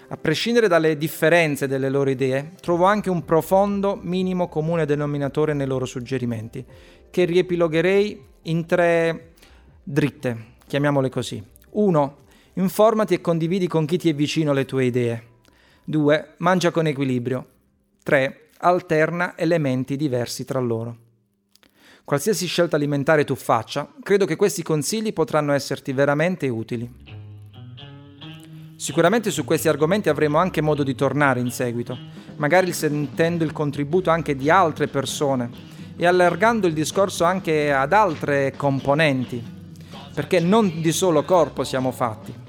[0.09, 5.69] A prescindere dalle differenze delle loro idee, trovo anche un profondo minimo comune denominatore nei
[5.69, 6.65] loro suggerimenti,
[7.09, 9.35] che riepilogherei in tre
[9.85, 11.41] dritte, chiamiamole così.
[11.71, 12.27] 1.
[12.59, 15.23] Informati e condividi con chi ti è vicino le tue idee.
[15.85, 16.35] 2.
[16.39, 17.47] Mangia con equilibrio.
[18.03, 18.49] 3.
[18.59, 20.97] Alterna elementi diversi tra loro.
[22.03, 26.93] Qualsiasi scelta alimentare tu faccia, credo che questi consigli potranno esserti veramente utili.
[28.75, 31.97] Sicuramente su questi argomenti avremo anche modo di tornare in seguito,
[32.39, 35.49] magari sentendo il contributo anche di altre persone
[35.97, 39.41] e allargando il discorso anche ad altre componenti,
[40.13, 42.47] perché non di solo corpo siamo fatti.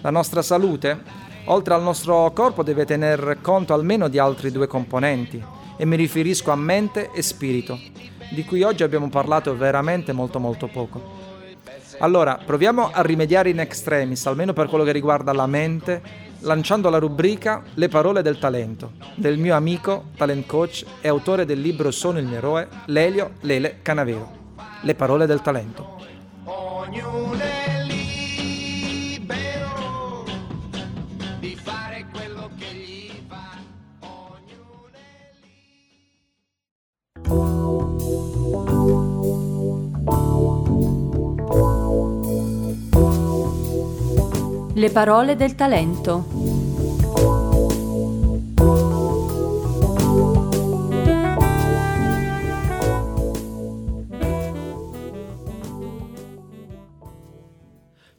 [0.00, 1.00] La nostra salute,
[1.46, 5.42] oltre al nostro corpo, deve tener conto almeno di altri due componenti,
[5.76, 7.78] e mi riferisco a mente e spirito,
[8.30, 11.16] di cui oggi abbiamo parlato veramente molto molto poco.
[11.98, 16.98] Allora, proviamo a rimediare in extremis, almeno per quello che riguarda la mente, lanciando la
[16.98, 22.18] rubrica Le parole del talento del mio amico, talent coach e autore del libro Sono
[22.18, 24.36] il mio eroe, Lelio Lele Canavero.
[24.82, 25.96] Le parole del talento.
[26.44, 27.57] Ognuno
[44.78, 46.24] Le parole del talento.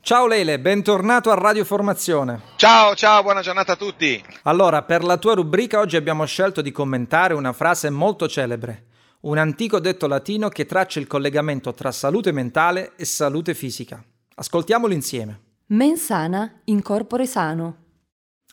[0.02, 2.42] Ciao Lele, bentornato a Radio Formazione.
[2.58, 4.22] Ciao, ciao, buona giornata a tutti.
[4.44, 8.88] Allora, per la tua rubrica oggi abbiamo scelto di commentare una frase molto celebre,
[9.22, 14.04] un antico detto latino che traccia il collegamento tra salute mentale e salute fisica.
[14.36, 15.48] Ascoltiamolo insieme.
[15.72, 17.76] Mens sana in corpore sano.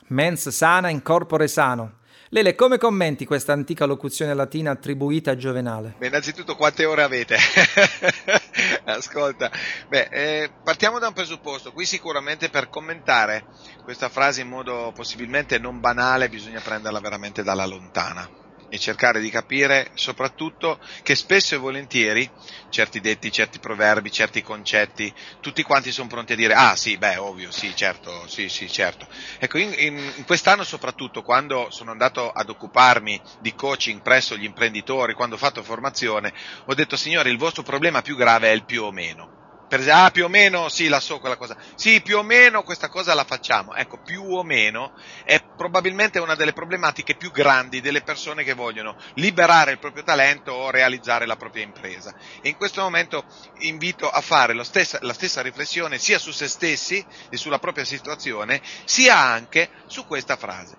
[0.09, 2.01] Mens sana in corpore sano.
[2.29, 5.95] Lele, come commenti questa antica locuzione latina attribuita a Giovenale?
[5.97, 7.39] Beh, innanzitutto quante ore avete?
[8.85, 9.51] Ascolta,
[9.89, 11.73] beh, eh, partiamo da un presupposto.
[11.73, 13.47] Qui sicuramente per commentare
[13.83, 19.31] questa frase in modo possibilmente non banale bisogna prenderla veramente dalla lontana e cercare di
[19.31, 22.31] capire soprattutto che spesso e volentieri
[22.69, 27.17] certi detti, certi proverbi, certi concetti, tutti quanti sono pronti a dire ah sì, beh,
[27.17, 29.07] ovvio, sì, certo, sì, sì, certo.
[29.39, 35.15] Ecco, in, in, quest'anno soprattutto quando sono andato ad occuparmi di coaching presso gli imprenditori,
[35.15, 36.33] quando ho fatto formazione,
[36.65, 39.31] ho detto signori, il vostro problema più grave è il più o meno
[39.67, 41.57] per ah, più o meno, sì, la so quella cosa.
[41.75, 43.75] Sì, più o meno questa cosa la facciamo.
[43.75, 44.93] Ecco, più o meno
[45.25, 50.53] è probabilmente una delle problematiche più grandi delle persone che vogliono liberare il proprio talento
[50.53, 52.15] o realizzare la propria impresa.
[52.41, 53.27] E in questo momento
[53.61, 58.63] invito a fare stessa, la stessa riflessione sia su se stessi e sulla propria situazione,
[58.85, 60.79] sia anche su questa frase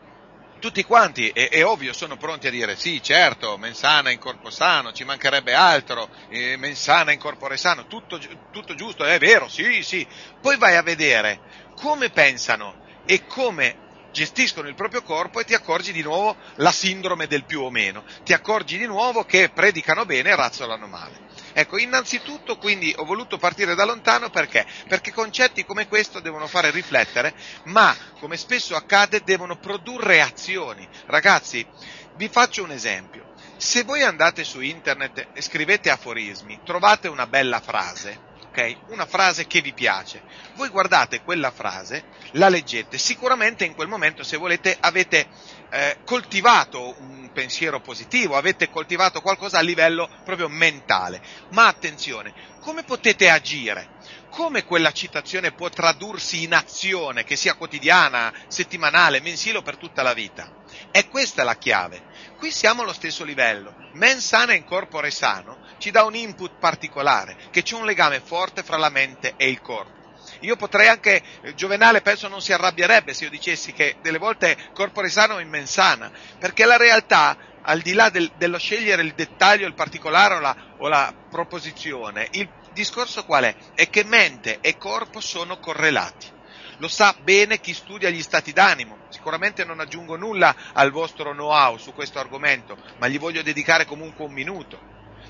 [0.59, 4.91] tutti quanti, è, è, ovvio, sono pronti a dire sì, certo, mensana in corpo sano,
[4.91, 8.19] ci mancherebbe altro, eh, mensana in corpore sano, tutto,
[8.49, 10.07] tutto giusto, è vero, sì, sì.
[10.39, 11.41] Poi vai a vedere
[11.73, 13.79] come pensano e come
[14.09, 18.03] gestiscono il proprio corpo e ti accorgi di nuovo la sindrome del più o meno,
[18.23, 21.21] ti accorgi di nuovo che predicano bene e razzolano male.
[21.59, 24.63] Ecco, innanzitutto quindi ho voluto partire da lontano perché?
[24.87, 30.87] Perché concetti come questo devono fare riflettere, ma come spesso accade devono produrre azioni.
[31.07, 31.67] Ragazzi,
[32.13, 33.25] vi faccio un esempio.
[33.57, 38.19] Se voi andate su internet e scrivete aforismi, trovate una bella frase,
[38.49, 38.81] ok?
[38.89, 40.21] Una frase che vi piace.
[40.53, 45.27] Voi guardate quella frase, la leggete, sicuramente in quel momento, se volete, avete
[45.69, 51.21] eh, coltivato un pensiero positivo, avete coltivato qualcosa a livello proprio mentale.
[51.49, 53.95] Ma attenzione, come potete agire?
[54.29, 60.03] Come quella citazione può tradursi in azione, che sia quotidiana, settimanale, mensile o per tutta
[60.03, 60.51] la vita?
[60.91, 62.01] E questa è la chiave.
[62.37, 63.73] Qui siamo allo stesso livello.
[63.93, 68.63] Men sana in corpore sano ci dà un input particolare, che c'è un legame forte
[68.63, 69.96] fra la mente e il corpo.
[70.41, 74.57] Io potrei anche, eh, Giovenale penso non si arrabbierebbe se io dicessi che delle volte
[74.73, 79.67] corpore sano in mensana, perché la realtà, al di là del, dello scegliere il dettaglio,
[79.67, 83.55] il particolare o la, o la proposizione, il discorso qual è?
[83.73, 86.35] È che mente e corpo sono correlati.
[86.77, 89.01] Lo sa bene chi studia gli stati d'animo.
[89.07, 94.25] Sicuramente non aggiungo nulla al vostro know-how su questo argomento, ma gli voglio dedicare comunque
[94.25, 94.86] un minuto.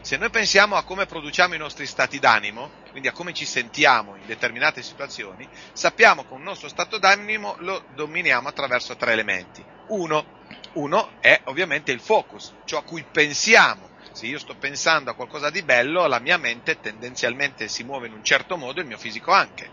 [0.07, 4.15] Se noi pensiamo a come produciamo i nostri stati d'animo, quindi a come ci sentiamo
[4.15, 9.61] in determinate situazioni, sappiamo che un nostro stato d'animo lo dominiamo attraverso tre elementi.
[9.87, 10.25] Uno,
[10.75, 13.89] uno è ovviamente il focus, ciò a cui pensiamo.
[14.13, 18.13] Se io sto pensando a qualcosa di bello, la mia mente tendenzialmente si muove in
[18.13, 19.69] un certo modo, il mio fisico anche.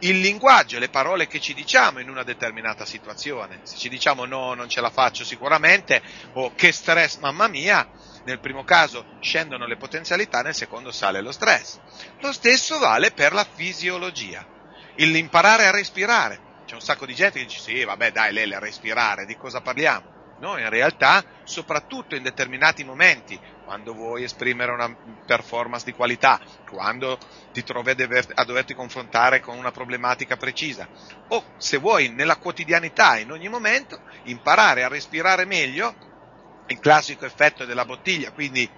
[0.00, 3.60] Il linguaggio, le parole che ci diciamo in una determinata situazione.
[3.62, 6.02] Se ci diciamo no, non ce la faccio sicuramente,
[6.34, 7.88] o che stress, mamma mia,
[8.24, 11.78] nel primo caso scendono le potenzialità, nel secondo sale lo stress.
[12.20, 14.46] Lo stesso vale per la fisiologia,
[14.96, 16.48] l'imparare a respirare.
[16.66, 20.18] C'è un sacco di gente che dice sì, vabbè dai Lele, respirare, di cosa parliamo?
[20.40, 27.18] No, in realtà, soprattutto in determinati momenti, quando vuoi esprimere una performance di qualità, quando
[27.52, 30.88] ti trovi a, dover, a, doverti confrontare con una problematica precisa,
[31.28, 35.94] o se vuoi nella quotidianità, in ogni momento, imparare a respirare meglio
[36.70, 38.68] il classico effetto della bottiglia, quindi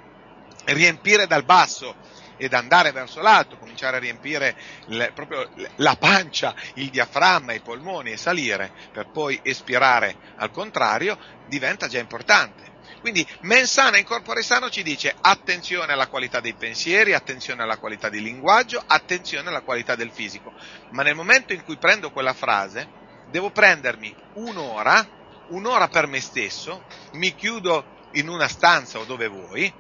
[0.64, 1.97] riempire dal basso
[2.36, 4.56] ed andare verso l'alto, cominciare a riempire
[4.86, 11.19] le, proprio la pancia, il diaframma, i polmoni e salire per poi espirare al contrario,
[11.47, 12.70] diventa già importante.
[13.01, 18.09] Quindi mensana in corpore sano ci dice attenzione alla qualità dei pensieri, attenzione alla qualità
[18.09, 20.52] del linguaggio, attenzione alla qualità del fisico.
[20.90, 22.89] Ma nel momento in cui prendo quella frase,
[23.28, 25.06] devo prendermi un'ora,
[25.47, 29.73] un'ora per me stesso, mi chiudo in una stanza o dove vuoi,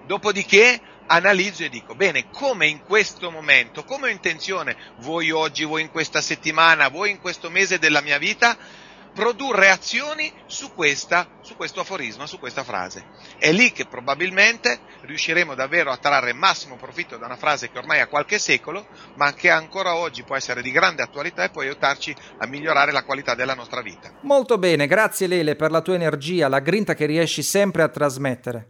[0.00, 5.82] dopodiché analizzo e dico, bene, come in questo momento, come ho intenzione, voi oggi, voi
[5.82, 8.56] in questa settimana, voi in questo mese della mia vita,
[9.16, 13.06] produrre azioni su, questa, su questo aforisma, su questa frase.
[13.38, 18.00] È lì che probabilmente riusciremo davvero a trarre massimo profitto da una frase che ormai
[18.00, 22.14] ha qualche secolo, ma che ancora oggi può essere di grande attualità e può aiutarci
[22.38, 24.12] a migliorare la qualità della nostra vita.
[24.20, 28.68] Molto bene, grazie Lele per la tua energia, la grinta che riesci sempre a trasmettere.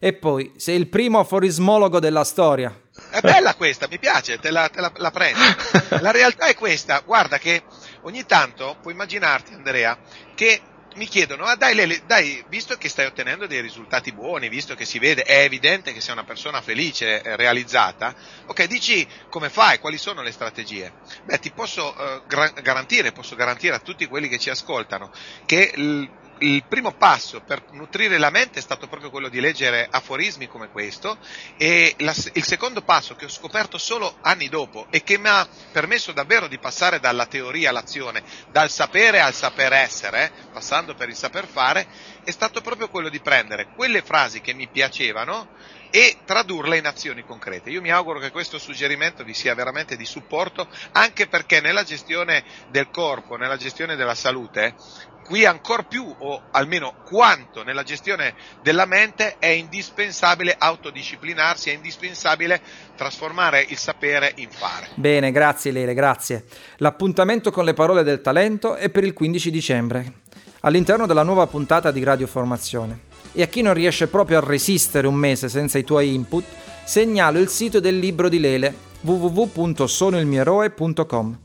[0.00, 2.78] E poi, sei il primo aforismologo della storia.
[3.10, 5.40] È bella questa, mi piace, te la, te la, la prendo.
[6.02, 7.62] La realtà è questa, guarda che
[8.04, 9.98] ogni tanto puoi immaginarti, Andrea,
[10.34, 14.74] che mi chiedono, ah dai Lele, dai, visto che stai ottenendo dei risultati buoni, visto
[14.76, 18.14] che si vede, è evidente che sei una persona felice, eh, realizzata,
[18.44, 20.94] ok, dici come fai, quali sono le strategie?
[21.24, 22.22] Beh, ti posso eh,
[22.62, 25.08] garantire, posso garantire a tutti quelli che ci ascoltano
[25.44, 26.04] che l-
[26.38, 30.68] il primo passo per nutrire la mente è stato proprio quello di leggere aforismi come
[30.68, 31.18] questo
[31.56, 35.48] e la, il secondo passo che ho scoperto solo anni dopo e che mi ha
[35.70, 41.16] permesso davvero di passare dalla teoria all'azione, dal sapere al saper essere, passando per il
[41.16, 41.86] saper fare,
[42.24, 45.50] è stato proprio quello di prendere quelle frasi che mi piacevano
[45.90, 47.70] e tradurle in azioni concrete.
[47.70, 52.44] Io mi auguro che questo suggerimento vi sia veramente di supporto anche perché nella gestione
[52.66, 54.74] del corpo, nella gestione della salute,
[55.24, 62.60] qui ancora più o almeno quanto nella gestione della mente è indispensabile autodisciplinarsi, è indispensabile
[62.96, 64.88] trasformare il sapere in fare.
[64.94, 66.44] Bene, grazie Lele, grazie.
[66.76, 70.12] L'appuntamento con le parole del talento è per il 15 dicembre,
[70.60, 73.12] all'interno della nuova puntata di Radio Formazione.
[73.32, 76.44] E a chi non riesce proprio a resistere un mese senza i tuoi input,
[76.84, 81.38] segnalo il sito del libro di Lele www.sonoilmieroe.com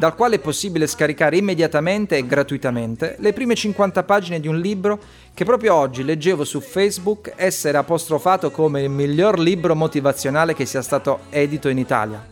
[0.00, 4.98] dal quale è possibile scaricare immediatamente e gratuitamente le prime 50 pagine di un libro
[5.34, 10.80] che proprio oggi leggevo su Facebook essere apostrofato come il miglior libro motivazionale che sia
[10.80, 12.26] stato edito in Italia.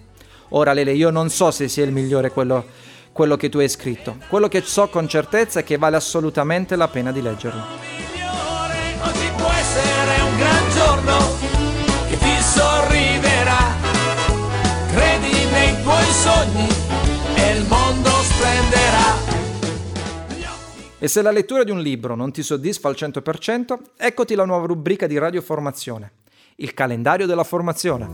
[0.50, 2.64] Ora Lele, io non so se sia il migliore quello,
[3.12, 6.88] quello che tu hai scritto, quello che so con certezza è che vale assolutamente la
[6.88, 7.62] pena di leggerlo.
[9.02, 11.18] Oggi può essere un gran giorno
[12.08, 13.74] che ti sorriderà,
[14.90, 16.87] credi nei tuoi sogni
[21.00, 24.66] E se la lettura di un libro non ti soddisfa al 100%, eccoti la nuova
[24.66, 26.10] rubrica di radioformazione,
[26.56, 28.06] il calendario della formazione.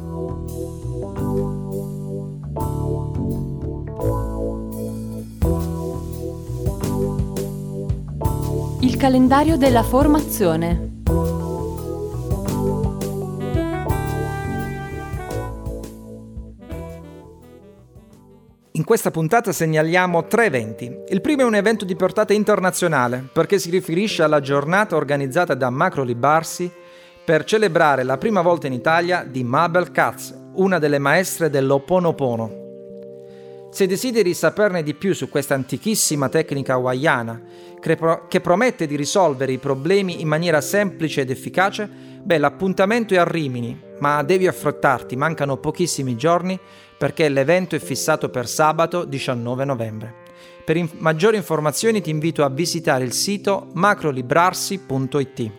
[8.81, 10.94] Il calendario della formazione.
[18.77, 20.93] In questa puntata segnaliamo tre eventi.
[21.07, 25.71] Il primo è un evento di portata internazionale perché si riferisce alla giornata organizzata da
[25.71, 26.69] Macro Libarsi
[27.25, 32.64] per celebrare la prima volta in Italia di Mabel Katz, una delle maestre dell'Oponopono.
[33.75, 37.43] Se desideri saperne di più su questa antichissima tecnica hawaiana
[38.29, 41.91] che promette di risolvere i problemi in maniera semplice ed efficace,
[42.23, 46.57] beh, l'appuntamento è a Rimini, ma devi affrettarti, mancano pochissimi giorni
[46.97, 50.15] perché l'evento è fissato per sabato 19 novembre.
[50.65, 55.51] Per in- maggiori informazioni ti invito a visitare il sito macrolibrarsi.it.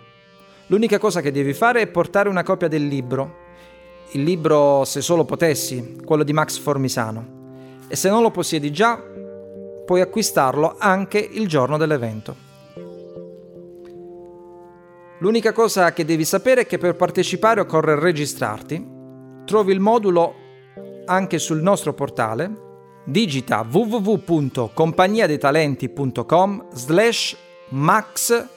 [0.67, 3.35] L'unica cosa che devi fare è portare una copia del libro,
[4.13, 7.83] il libro Se solo potessi, quello di Max Formisano.
[7.87, 8.99] E se non lo possiedi già,
[9.85, 12.48] puoi acquistarlo anche il giorno dell'evento.
[15.19, 18.97] L'unica cosa che devi sapere è che per partecipare occorre registrarti.
[19.45, 20.33] Trovi il modulo
[21.05, 22.67] anche sul nostro portale.
[23.05, 27.35] Digita www.compagniadetalenti.com slash
[27.69, 28.47] max.pdf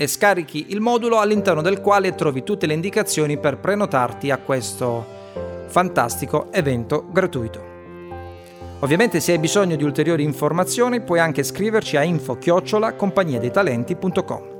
[0.00, 5.04] e scarichi il modulo all'interno del quale trovi tutte le indicazioni per prenotarti a questo
[5.66, 7.67] fantastico evento gratuito.
[8.80, 14.56] Ovviamente se hai bisogno di ulteriori informazioni puoi anche scriverci a info chiocciola compagniadeitalenti.com.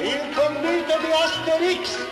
[0.00, 2.06] Il convito di Asterix!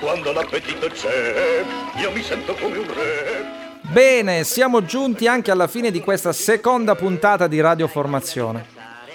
[0.00, 1.64] Quando l'appetito c'è,
[2.00, 3.59] io mi sento come un re.
[3.92, 8.64] Bene, siamo giunti anche alla fine di questa seconda puntata di Radio Formazione.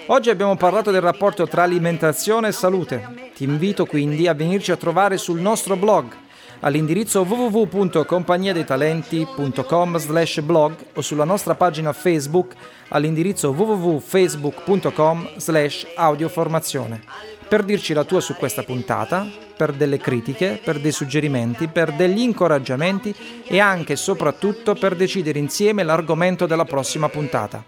[0.08, 3.30] Oggi abbiamo parlato del rapporto tra alimentazione e salute.
[3.34, 6.14] Ti invito quindi a venirci a trovare sul nostro blog
[6.60, 12.52] all'indirizzo www.compagniadeitalenti.com slash blog o sulla nostra pagina Facebook
[12.88, 17.00] all'indirizzo www.facebook.com slash audioformazione
[17.48, 22.20] per dirci la tua su questa puntata, per delle critiche, per dei suggerimenti, per degli
[22.20, 23.14] incoraggiamenti
[23.44, 27.64] e anche e soprattutto per decidere insieme l'argomento della prossima puntata.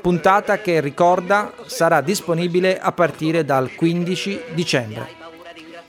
[0.00, 5.08] Puntata che ricorda sarà disponibile a partire dal 15 dicembre.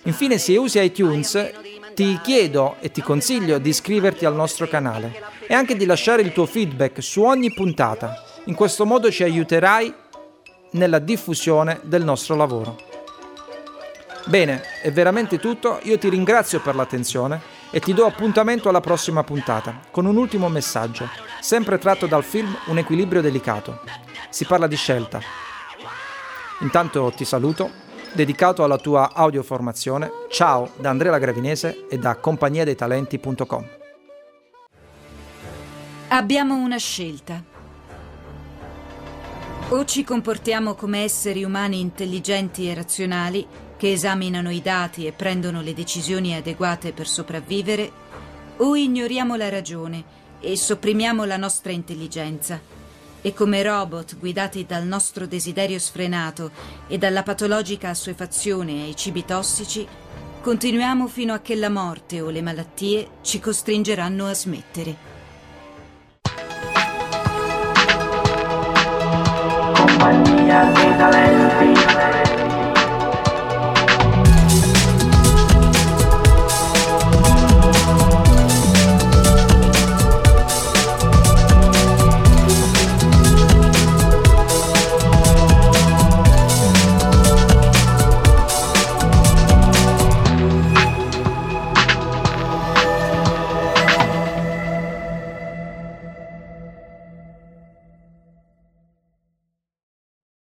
[0.04, 1.52] Infine se usi iTunes
[1.96, 6.32] ti chiedo e ti consiglio di iscriverti al nostro canale e anche di lasciare il
[6.32, 8.24] tuo feedback su ogni puntata.
[8.46, 9.94] In questo modo ci aiuterai
[10.72, 12.93] nella diffusione del nostro lavoro.
[14.26, 19.24] Bene, è veramente tutto, io ti ringrazio per l'attenzione e ti do appuntamento alla prossima
[19.24, 21.10] puntata con un ultimo messaggio,
[21.42, 23.82] sempre tratto dal film Un equilibrio delicato.
[24.30, 25.20] Si parla di scelta.
[26.62, 27.70] Intanto ti saluto,
[28.14, 30.10] dedicato alla tua audioformazione.
[30.30, 33.68] Ciao da Andrea Lagravinese e da compagniadeitalenti.com.
[36.08, 37.44] Abbiamo una scelta
[39.70, 43.48] o ci comportiamo come esseri umani intelligenti e razionali
[43.84, 47.92] che esaminano i dati e prendono le decisioni adeguate per sopravvivere,
[48.60, 50.06] o ignoriamo la ragione
[50.40, 52.62] e sopprimiamo la nostra intelligenza
[53.22, 56.52] e come robot guidati dal nostro desiderio sfrenato
[56.88, 59.86] e dalla patologica assuefazione ai cibi tossici,
[60.40, 64.96] continuiamo fino a che la morte o le malattie ci costringeranno a smettere.
[69.76, 72.53] compagnia dei talenti